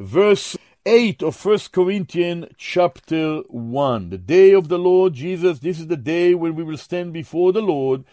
verse 0.00 0.56
8 0.84 1.22
of 1.22 1.44
1 1.44 1.58
Corinthians 1.70 2.46
chapter 2.58 3.42
1. 3.48 4.10
The 4.10 4.18
day 4.18 4.52
of 4.52 4.66
the 4.66 4.78
Lord 4.78 5.12
Jesus. 5.12 5.60
This 5.60 5.78
is 5.78 5.86
the 5.86 5.96
day 5.96 6.34
when 6.34 6.56
we 6.56 6.64
will 6.64 6.76
stand 6.76 7.12
before 7.12 7.52
the 7.52 7.62
Lord 7.62 8.04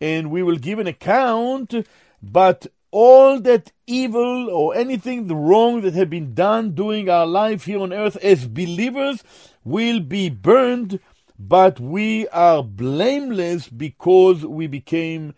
and 0.00 0.30
we 0.30 0.44
will 0.44 0.58
give 0.58 0.78
an 0.78 0.86
account, 0.86 1.74
but 2.22 2.68
all 2.92 3.40
that 3.40 3.72
evil 3.88 4.48
or 4.48 4.76
anything 4.76 5.26
wrong 5.26 5.80
that 5.80 5.94
had 5.94 6.08
been 6.08 6.34
done 6.34 6.70
during 6.70 7.10
our 7.10 7.26
life 7.26 7.64
here 7.64 7.80
on 7.80 7.92
earth 7.92 8.16
as 8.18 8.46
believers 8.46 9.24
will 9.64 9.98
be 9.98 10.30
burned, 10.30 11.00
but 11.36 11.80
we 11.80 12.28
are 12.28 12.62
blameless 12.62 13.68
because 13.68 14.46
we 14.46 14.68
became 14.68 15.34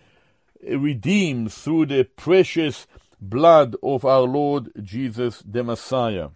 redeemed 0.67 1.53
through 1.53 1.87
the 1.87 2.05
precious 2.05 2.87
blood 3.21 3.77
of 3.83 4.05
our 4.05 4.23
Lord 4.23 4.71
Jesus 4.83 5.43
the 5.47 5.63
Messiah. 5.65 6.31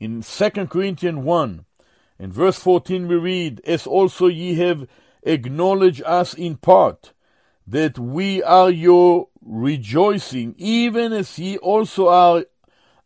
In 0.00 0.22
2 0.22 0.50
Corinthians 0.66 1.18
1, 1.18 1.64
in 2.18 2.32
verse 2.32 2.58
14 2.58 3.08
we 3.08 3.16
read, 3.16 3.60
As 3.64 3.86
also 3.86 4.26
ye 4.26 4.54
have 4.54 4.88
acknowledged 5.22 6.02
us 6.02 6.34
in 6.34 6.56
part, 6.56 7.12
that 7.66 7.98
we 7.98 8.42
are 8.42 8.70
your 8.70 9.28
rejoicing, 9.42 10.54
even 10.56 11.12
as 11.12 11.38
ye 11.38 11.58
also 11.58 12.08
are 12.08 12.44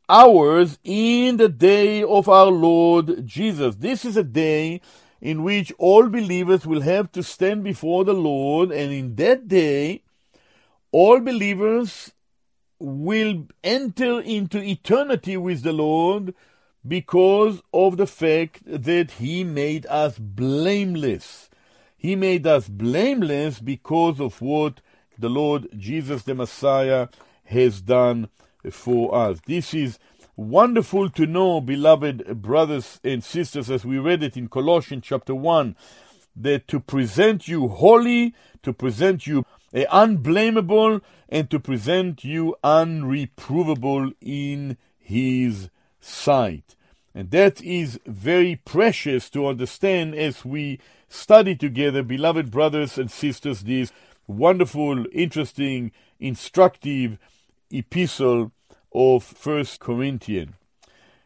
ours 0.09 0.79
in 0.85 1.37
the 1.37 1.49
day 1.49 2.03
of 2.03 2.29
our 2.29 2.51
Lord 2.51 3.27
Jesus. 3.27 3.77
This 3.77 4.05
is 4.05 4.17
a 4.17 4.23
day 4.23 4.81
in 5.23 5.45
which 5.45 5.73
all 5.79 6.09
believers 6.09 6.66
will 6.66 6.81
have 6.81 7.12
to 7.12 7.23
stand 7.23 7.62
before 7.62 8.05
the 8.05 8.12
Lord, 8.12 8.73
and 8.73 8.93
in 8.93 9.14
that 9.14 9.47
day, 9.47 10.03
all 10.91 11.20
believers 11.20 12.12
will 12.81 13.47
enter 13.62 14.20
into 14.20 14.61
eternity 14.61 15.37
with 15.37 15.62
the 15.62 15.73
Lord 15.73 16.35
because 16.87 17.62
of 17.73 17.97
the 17.99 18.09
fact 18.09 18.62
that 18.66 19.12
He 19.12 19.45
made 19.45 19.87
us 19.87 20.18
blameless. 20.18 21.49
He 21.97 22.16
made 22.16 22.45
us 22.45 22.66
blameless 22.66 23.61
because 23.61 24.18
of 24.20 24.43
what 24.43 24.81
the 25.16 25.29
Lord 25.29 25.68
Jesus 25.79 26.25
the 26.25 26.35
Messiah 26.35 27.07
has 27.45 27.81
done 27.81 28.29
for 28.73 29.14
us. 29.14 29.41
This 29.47 29.73
is 29.73 30.01
wonderful 30.49 31.09
to 31.11 31.26
know, 31.26 31.61
beloved 31.61 32.43
brothers 32.43 33.01
and 33.05 33.22
sisters, 33.22 33.70
as 33.70 33.84
we 33.84 33.99
read 33.99 34.22
it 34.22 34.36
in 34.36 34.49
Colossians 34.49 35.05
chapter 35.07 35.34
1, 35.34 35.76
that 36.36 36.68
to 36.68 36.80
present 36.80 37.49
you 37.49 37.68
holy, 37.68 38.34
to 38.62 38.72
present 38.72 39.26
you 39.26 39.45
eh, 39.72 39.84
unblameable, 39.90 41.01
and 41.28 41.51
to 41.51 41.61
present 41.61 42.24
you 42.24 42.57
unreprovable 42.64 44.12
in 44.20 44.76
His 44.99 45.70
sight. 46.01 46.76
And 47.14 47.30
that 47.30 47.62
is 47.62 48.01
very 48.07 48.57
precious 48.57 49.28
to 49.30 49.47
understand 49.47 50.14
as 50.14 50.45
we 50.45 50.80
study 51.09 51.55
together, 51.55 52.03
beloved 52.03 52.51
brothers 52.51 52.99
and 52.99 53.11
sisters, 53.11 53.62
this 53.62 53.93
wonderful, 54.26 55.05
interesting, 55.12 55.93
instructive 56.18 57.18
epistle 57.70 58.53
of 58.95 59.24
First 59.24 59.80
Corinthians. 59.80 60.55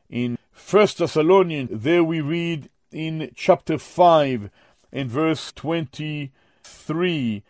In 0.09 0.39
First 0.53 0.99
Thessalonians, 0.99 1.71
there 1.73 2.05
we 2.05 2.21
read 2.21 2.71
in 2.93 3.31
chapter 3.35 3.79
5 3.79 4.51
and 4.93 5.11
verse 5.11 5.53
23 5.53 7.43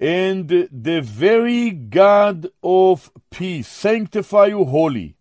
And 0.00 0.48
the 0.48 1.00
very 1.00 1.70
God 1.70 2.48
of 2.62 3.10
peace 3.30 3.68
sanctify 3.68 4.46
you 4.46 4.64
wholly. 4.64 5.16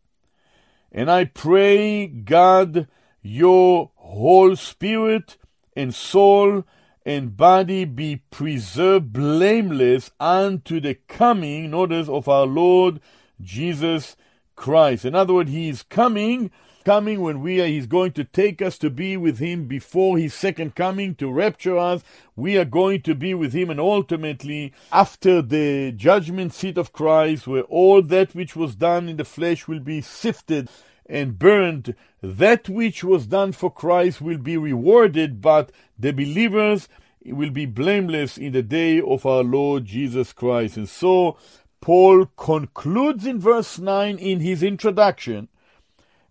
And 0.91 1.11
I 1.11 1.25
pray, 1.25 2.07
God, 2.07 2.87
your 3.21 3.91
whole 3.95 4.55
spirit 4.55 5.37
and 5.75 5.93
soul 5.93 6.63
and 7.05 7.35
body 7.37 7.85
be 7.85 8.17
preserved 8.31 9.13
blameless 9.13 10.11
unto 10.19 10.79
the 10.79 10.95
coming, 10.95 11.71
notice, 11.71 12.07
of 12.07 12.27
our 12.27 12.45
Lord 12.45 12.99
Jesus 13.41 14.15
Christ. 14.55 15.05
In 15.05 15.15
other 15.15 15.33
words, 15.33 15.51
He 15.51 15.69
is 15.69 15.83
coming, 15.83 16.51
coming 16.83 17.21
when 17.21 17.41
we 17.41 17.61
are, 17.61 17.67
He's 17.67 17.87
going 17.87 18.11
to 18.13 18.23
take 18.23 18.61
us 18.61 18.77
to 18.79 18.89
be 18.89 19.15
with 19.17 19.39
Him 19.39 19.65
before 19.65 20.17
His 20.17 20.33
second 20.33 20.75
coming 20.75 21.15
to 21.15 21.31
rapture 21.31 21.77
us. 21.77 22.03
We 22.35 22.57
are 22.57 22.65
going 22.65 23.01
to 23.03 23.15
be 23.15 23.33
with 23.33 23.53
Him, 23.53 23.69
and 23.69 23.79
ultimately, 23.79 24.73
after 24.91 25.41
the 25.41 25.91
judgment 25.93 26.53
seat 26.53 26.77
of 26.77 26.93
Christ, 26.93 27.47
where 27.47 27.63
all 27.63 28.01
that 28.01 28.35
which 28.35 28.55
was 28.55 28.75
done 28.75 29.07
in 29.09 29.17
the 29.17 29.25
flesh 29.25 29.67
will 29.67 29.79
be 29.79 30.01
sifted 30.01 30.69
and 31.05 31.39
burned, 31.39 31.95
that 32.21 32.69
which 32.69 33.03
was 33.03 33.25
done 33.25 33.51
for 33.51 33.71
Christ 33.71 34.21
will 34.21 34.37
be 34.37 34.57
rewarded, 34.57 35.41
but 35.41 35.71
the 35.97 36.11
believers 36.11 36.87
will 37.25 37.49
be 37.49 37.65
blameless 37.65 38.37
in 38.37 38.53
the 38.53 38.61
day 38.61 39.01
of 39.01 39.25
our 39.25 39.43
Lord 39.43 39.85
Jesus 39.85 40.33
Christ. 40.33 40.77
And 40.77 40.87
so, 40.87 41.37
Paul 41.81 42.25
concludes 42.37 43.25
in 43.25 43.39
verse 43.39 43.79
9 43.79 44.17
in 44.17 44.39
his 44.41 44.63
introduction 44.63 45.47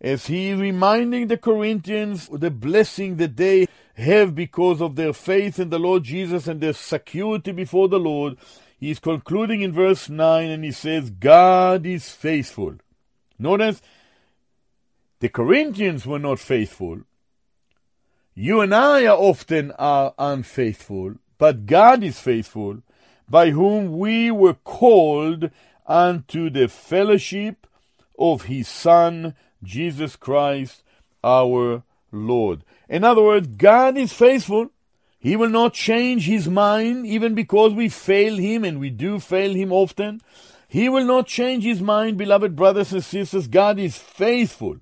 as 0.01 0.26
he 0.26 0.53
reminding 0.53 1.26
the 1.26 1.36
Corinthians 1.36 2.28
the 2.32 2.51
blessing 2.51 3.16
that 3.16 3.36
they 3.36 3.66
have 3.94 4.34
because 4.34 4.80
of 4.80 4.94
their 4.94 5.12
faith 5.12 5.59
in 5.59 5.70
the 5.70 5.78
Lord 5.78 6.05
Jesus 6.05 6.46
and 6.46 6.61
their 6.61 6.72
security 6.72 7.53
before 7.53 7.88
the 7.88 7.99
Lord. 7.99 8.36
He 8.78 8.90
is 8.90 9.01
concluding 9.01 9.62
in 9.62 9.72
verse 9.72 10.09
9 10.09 10.49
and 10.49 10.62
he 10.62 10.70
says, 10.70 11.11
God 11.11 11.84
is 11.84 12.11
faithful. 12.11 12.76
Notice, 13.38 13.82
the 15.20 15.28
Corinthians 15.28 16.07
were 16.07 16.20
not 16.20 16.38
faithful. 16.38 17.01
You 18.34 18.61
and 18.61 18.72
I 18.72 19.05
are 19.07 19.18
often 19.18 19.72
are 19.72 20.14
unfaithful, 20.16 21.14
but 21.38 21.66
God 21.66 22.05
is 22.05 22.20
faithful 22.20 22.82
by 23.31 23.51
whom 23.51 23.99
we 23.99 24.31
were 24.31 24.55
called 24.55 25.51
unto 25.87 26.51
the 26.51 26.68
fellowship 26.68 27.66
of 28.18 28.43
his 28.45 28.68
Son, 28.68 29.35
Jesus 29.62 30.16
Christ, 30.16 30.83
our 31.22 31.83
Lord. 32.12 32.64
In 32.89 33.05
other 33.05 33.22
words, 33.22 33.49
God 33.49 33.97
is 33.97 34.12
faithful. 34.12 34.70
He 35.20 35.37
will 35.37 35.49
not 35.49 35.74
change 35.74 36.26
his 36.26 36.49
mind 36.49 37.07
even 37.07 37.35
because 37.35 37.74
we 37.74 37.89
fail 37.89 38.37
him, 38.37 38.64
and 38.64 38.79
we 38.79 38.91
do 38.91 39.18
fail 39.18 39.53
him 39.53 39.72
often. 39.72 40.20
He 40.68 40.89
will 40.89 41.05
not 41.05 41.26
change 41.26 41.64
his 41.64 41.81
mind, 41.81 42.18
beloved 42.18 42.55
brothers 42.55 42.93
and 42.93 43.03
sisters. 43.03 43.49
God 43.49 43.79
is 43.79 43.97
faithful. 43.97 44.79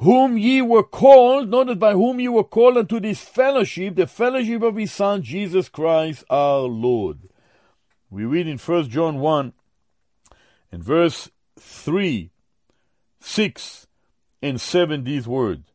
Whom 0.00 0.38
ye 0.38 0.62
were 0.62 0.82
called, 0.82 1.50
notice 1.50 1.76
by 1.76 1.92
whom 1.92 2.20
ye 2.20 2.28
were 2.28 2.44
called 2.44 2.78
unto 2.78 3.00
this 3.00 3.20
fellowship, 3.20 3.96
the 3.96 4.06
fellowship 4.06 4.62
of 4.62 4.76
his 4.76 4.92
Son, 4.92 5.22
Jesus 5.22 5.68
Christ 5.68 6.24
our 6.30 6.60
Lord. 6.60 7.18
We 8.08 8.24
read 8.24 8.48
in 8.48 8.56
1 8.56 8.88
John 8.88 9.20
1 9.20 9.52
and 10.72 10.82
verse 10.82 11.30
3, 11.58 12.30
6, 13.20 13.86
and 14.40 14.58
7 14.58 15.04
these 15.04 15.28
words. 15.28 15.68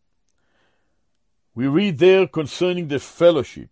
We 1.54 1.68
read 1.68 2.00
there 2.00 2.26
concerning 2.26 2.88
the 2.88 3.00
fellowship. 3.00 3.70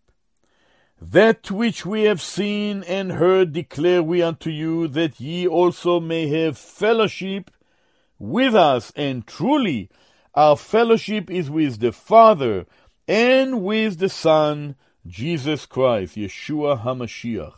That 1.02 1.50
which 1.50 1.84
we 1.84 2.04
have 2.04 2.22
seen 2.22 2.84
and 2.84 3.14
heard 3.14 3.54
declare 3.54 4.04
we 4.04 4.22
unto 4.22 4.52
you, 4.52 4.88
that 4.90 5.20
ye 5.20 5.48
also 5.48 6.00
may 6.00 6.28
have 6.28 6.60
fellowship 6.60 7.50
with 8.20 8.54
us, 8.54 8.94
and 8.96 9.26
truly 9.26 9.90
our 10.36 10.58
fellowship 10.58 11.30
is 11.30 11.50
with 11.50 11.80
the 11.80 11.92
Father 11.92 12.66
and 13.08 13.62
with 13.64 14.00
the 14.00 14.10
Son, 14.10 14.76
Jesus 15.06 15.66
Christ, 15.66 16.16
Yeshua 16.16 16.84
HaMashiach. 16.84 17.54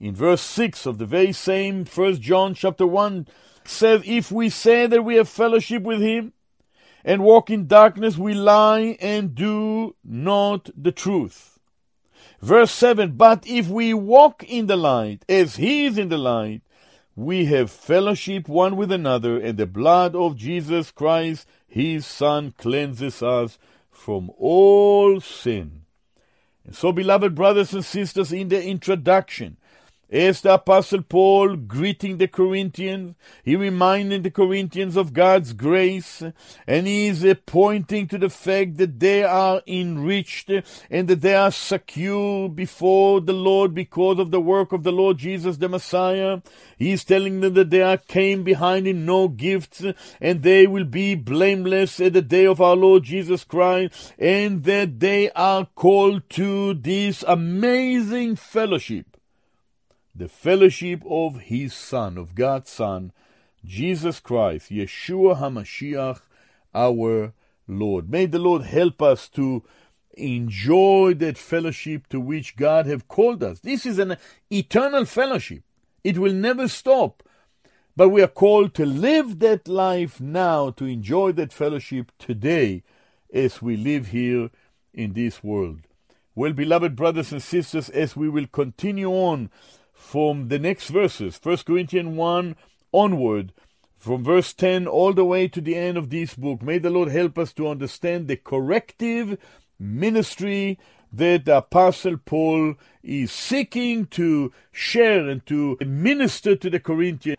In 0.00 0.14
verse 0.14 0.42
6 0.42 0.86
of 0.86 0.98
the 0.98 1.06
very 1.06 1.32
same 1.32 1.84
1 1.84 2.20
John 2.20 2.54
chapter 2.54 2.86
1 2.86 3.28
says, 3.64 4.02
If 4.04 4.32
we 4.32 4.48
say 4.48 4.86
that 4.86 5.04
we 5.04 5.14
have 5.16 5.28
fellowship 5.28 5.84
with 5.84 6.00
him 6.00 6.32
and 7.04 7.22
walk 7.22 7.50
in 7.50 7.68
darkness, 7.68 8.18
we 8.18 8.34
lie 8.34 8.96
and 9.00 9.34
do 9.34 9.94
not 10.02 10.70
the 10.76 10.92
truth. 10.92 11.60
Verse 12.40 12.72
7 12.72 13.12
But 13.12 13.46
if 13.46 13.68
we 13.68 13.94
walk 13.94 14.42
in 14.42 14.66
the 14.66 14.76
light, 14.76 15.24
as 15.28 15.56
he 15.56 15.86
is 15.86 15.98
in 15.98 16.08
the 16.08 16.18
light, 16.18 16.62
we 17.14 17.44
have 17.44 17.70
fellowship 17.70 18.48
one 18.48 18.76
with 18.76 18.90
another, 18.90 19.38
and 19.38 19.58
the 19.58 19.66
blood 19.66 20.16
of 20.16 20.36
Jesus 20.36 20.90
Christ, 20.90 21.46
his 21.72 22.04
Son, 22.04 22.52
cleanses 22.58 23.22
us 23.22 23.58
from 23.90 24.30
all 24.36 25.22
sin. 25.22 25.86
And 26.66 26.76
so, 26.76 26.92
beloved 26.92 27.34
brothers 27.34 27.72
and 27.72 27.82
sisters, 27.82 28.30
in 28.30 28.48
the 28.48 28.62
introduction, 28.62 29.56
as 30.12 30.42
the 30.42 30.52
Apostle 30.52 31.00
Paul 31.00 31.56
greeting 31.56 32.18
the 32.18 32.28
Corinthians, 32.28 33.16
he 33.42 33.56
reminding 33.56 34.20
the 34.22 34.30
Corinthians 34.30 34.94
of 34.94 35.14
God's 35.14 35.54
grace, 35.54 36.22
and 36.66 36.86
he 36.86 37.06
is 37.06 37.24
pointing 37.46 38.06
to 38.08 38.18
the 38.18 38.28
fact 38.28 38.76
that 38.76 39.00
they 39.00 39.24
are 39.24 39.62
enriched 39.66 40.50
and 40.90 41.08
that 41.08 41.22
they 41.22 41.34
are 41.34 41.50
secure 41.50 42.50
before 42.50 43.22
the 43.22 43.32
Lord 43.32 43.74
because 43.74 44.18
of 44.18 44.30
the 44.30 44.40
work 44.40 44.72
of 44.72 44.82
the 44.82 44.92
Lord 44.92 45.16
Jesus 45.16 45.56
the 45.56 45.68
Messiah. 45.70 46.42
He 46.76 46.92
is 46.92 47.04
telling 47.04 47.40
them 47.40 47.54
that 47.54 47.70
there 47.70 47.96
came 47.96 48.44
behind 48.44 48.86
him 48.86 49.06
no 49.06 49.28
gifts, 49.28 49.82
and 50.20 50.42
they 50.42 50.66
will 50.66 50.84
be 50.84 51.14
blameless 51.14 52.00
at 52.00 52.12
the 52.12 52.20
day 52.20 52.44
of 52.44 52.60
our 52.60 52.76
Lord 52.76 53.04
Jesus 53.04 53.44
Christ, 53.44 54.12
and 54.18 54.64
that 54.64 55.00
they 55.00 55.30
are 55.30 55.66
called 55.74 56.28
to 56.30 56.74
this 56.74 57.24
amazing 57.26 58.36
fellowship 58.36 59.06
the 60.14 60.28
fellowship 60.28 61.02
of 61.08 61.40
his 61.40 61.72
Son, 61.72 62.18
of 62.18 62.34
God's 62.34 62.70
Son, 62.70 63.12
Jesus 63.64 64.20
Christ, 64.20 64.70
Yeshua 64.70 65.38
HaMashiach, 65.38 66.20
our 66.74 67.32
Lord. 67.66 68.10
May 68.10 68.26
the 68.26 68.38
Lord 68.38 68.62
help 68.62 69.00
us 69.00 69.28
to 69.30 69.62
enjoy 70.14 71.14
that 71.14 71.38
fellowship 71.38 72.08
to 72.08 72.20
which 72.20 72.56
God 72.56 72.86
have 72.86 73.08
called 73.08 73.42
us. 73.42 73.60
This 73.60 73.86
is 73.86 73.98
an 73.98 74.16
eternal 74.50 75.04
fellowship. 75.04 75.62
It 76.04 76.18
will 76.18 76.34
never 76.34 76.68
stop. 76.68 77.22
But 77.96 78.08
we 78.08 78.22
are 78.22 78.28
called 78.28 78.74
to 78.74 78.86
live 78.86 79.38
that 79.40 79.68
life 79.68 80.20
now, 80.20 80.70
to 80.72 80.84
enjoy 80.86 81.32
that 81.32 81.52
fellowship 81.52 82.10
today 82.18 82.82
as 83.32 83.62
we 83.62 83.76
live 83.76 84.08
here 84.08 84.50
in 84.92 85.12
this 85.12 85.42
world. 85.44 85.80
Well, 86.34 86.52
beloved 86.54 86.96
brothers 86.96 87.32
and 87.32 87.42
sisters, 87.42 87.90
as 87.90 88.16
we 88.16 88.28
will 88.28 88.46
continue 88.46 89.10
on 89.10 89.50
from 90.12 90.48
the 90.48 90.58
next 90.58 90.88
verses, 90.88 91.40
1 91.42 91.56
Corinthians 91.66 92.14
1 92.14 92.54
onward, 92.92 93.50
from 93.96 94.22
verse 94.22 94.52
10 94.52 94.86
all 94.86 95.14
the 95.14 95.24
way 95.24 95.48
to 95.48 95.58
the 95.58 95.74
end 95.74 95.96
of 95.96 96.10
this 96.10 96.34
book. 96.34 96.60
May 96.60 96.76
the 96.76 96.90
Lord 96.90 97.08
help 97.08 97.38
us 97.38 97.54
to 97.54 97.66
understand 97.66 98.28
the 98.28 98.36
corrective 98.36 99.38
ministry 99.78 100.78
that 101.14 101.48
Apostle 101.48 102.18
Paul 102.18 102.74
is 103.02 103.32
seeking 103.32 104.04
to 104.08 104.52
share 104.70 105.30
and 105.30 105.46
to 105.46 105.78
minister 105.80 106.56
to 106.56 106.68
the 106.68 106.78
Corinthians 106.78 107.38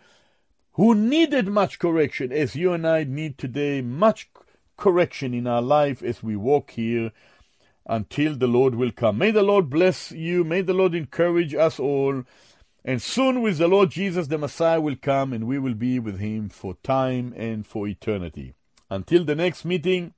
who 0.72 0.95
needed 0.95 1.48
much 1.48 1.78
correction, 1.78 2.32
as 2.32 2.56
you 2.56 2.74
and 2.74 2.88
I 2.88 3.04
need 3.04 3.38
today 3.38 3.84
much 3.84 4.32
correction 4.78 5.36
in 5.36 5.45
our 5.45 5.62
life 5.62 6.02
as 6.02 6.24
we 6.24 6.36
walk 6.36 6.72
here 6.72 7.12
until 7.86 8.36
the 8.36 8.48
Lord 8.48 8.74
will 8.74 8.91
come. 8.91 9.20
May 9.20 9.30
the 9.30 9.44
Lord 9.44 9.70
bless 9.70 10.12
you. 10.12 10.44
May 10.44 10.62
the 10.62 10.74
Lord 10.74 10.95
encourage 10.95 11.54
us 11.54 11.80
all. 11.80 12.24
And 12.86 13.02
soon 13.02 13.42
with 13.42 13.58
the 13.58 13.68
Lord 13.68 13.92
Jesus, 13.92 14.28
the 14.28 14.38
Messiah 14.38 14.82
will 14.82 14.98
come 14.98 15.32
and 15.32 15.48
we 15.48 15.58
will 15.58 15.74
be 15.74 16.00
with 16.00 16.20
him 16.20 16.50
for 16.50 16.76
time 16.84 17.34
and 17.38 17.66
for 17.66 17.88
eternity. 17.88 18.56
Until 18.90 19.24
the 19.24 19.36
next 19.36 19.64
meeting, 19.64 20.14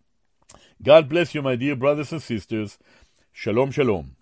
God 0.82 1.08
bless 1.08 1.36
you, 1.36 1.42
my 1.42 1.56
dear 1.56 1.76
brothers 1.76 2.12
and 2.12 2.22
sisters. 2.22 2.78
Shalom, 3.32 3.72
shalom. 3.72 4.16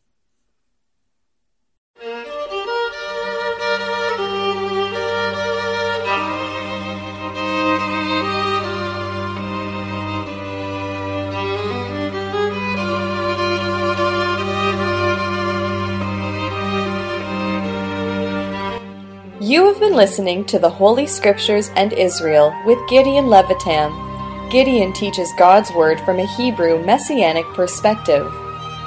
You 19.44 19.66
have 19.66 19.80
been 19.82 19.94
listening 19.94 20.46
to 20.46 20.58
the 20.58 20.70
Holy 20.70 21.06
Scriptures 21.06 21.70
and 21.76 21.92
Israel 21.92 22.56
with 22.66 22.80
Gideon 22.88 23.26
Levytam. 23.26 24.50
Gideon 24.50 24.94
teaches 24.94 25.34
God's 25.38 25.70
Word 25.74 26.00
from 26.06 26.20
a 26.20 26.36
Hebrew 26.38 26.82
Messianic 26.86 27.44
perspective. 27.48 28.32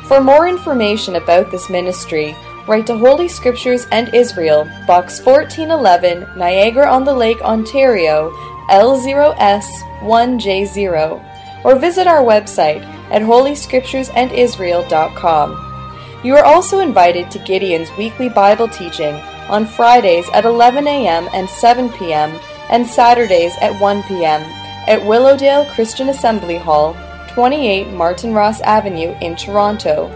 For 0.09 0.23
more 0.23 0.49
information 0.49 1.17
about 1.17 1.51
this 1.51 1.69
ministry, 1.69 2.35
write 2.67 2.87
to 2.87 2.97
Holy 2.97 3.29
Scriptures 3.29 3.87
and 3.93 4.15
Israel, 4.15 4.65
Box 4.87 5.21
1411, 5.21 6.39
Niagara 6.39 6.91
on 6.91 7.05
the 7.05 7.13
Lake, 7.13 7.43
Ontario, 7.43 8.31
L0S1J0, 8.71 11.65
or 11.67 11.79
visit 11.79 12.07
our 12.07 12.23
website 12.23 12.83
at 13.11 13.21
holyscripturesandisrael.com. 13.21 16.21
You 16.25 16.35
are 16.35 16.47
also 16.47 16.79
invited 16.79 17.31
to 17.31 17.39
Gideon's 17.41 17.95
weekly 17.99 18.31
Bible 18.31 18.69
teaching 18.69 19.21
on 19.49 19.67
Fridays 19.67 20.29
at 20.33 20.45
11 20.45 20.87
a.m. 20.87 21.29
and 21.33 21.49
7 21.49 21.91
p.m. 21.93 22.39
and 22.71 22.87
Saturdays 22.87 23.55
at 23.61 23.81
1 23.81 24.03
p.m. 24.05 24.43
at 24.89 25.05
Willowdale 25.05 25.65
Christian 25.67 26.09
Assembly 26.09 26.57
Hall, 26.59 26.97
28 27.29 27.89
Martin 27.93 28.33
Ross 28.33 28.61
Avenue 28.63 29.15
in 29.21 29.37
Toronto. 29.37 30.09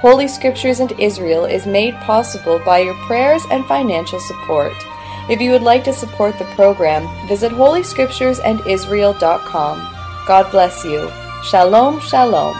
Holy 0.00 0.26
Scriptures 0.28 0.80
and 0.80 0.92
Israel 1.00 1.44
is 1.46 1.66
made 1.66 1.94
possible 1.96 2.58
by 2.64 2.78
your 2.80 2.94
prayers 3.06 3.42
and 3.50 3.64
financial 3.66 4.20
support. 4.20 4.72
If 5.30 5.40
you 5.40 5.52
would 5.52 5.62
like 5.62 5.84
to 5.84 5.92
support 5.92 6.36
the 6.38 6.44
program, 6.56 7.08
visit 7.26 7.52
holyscripturesandisrael.com. 7.52 9.94
God 10.26 10.50
bless 10.50 10.84
you. 10.84 11.10
Shalom, 11.42 12.00
shalom. 12.00 12.56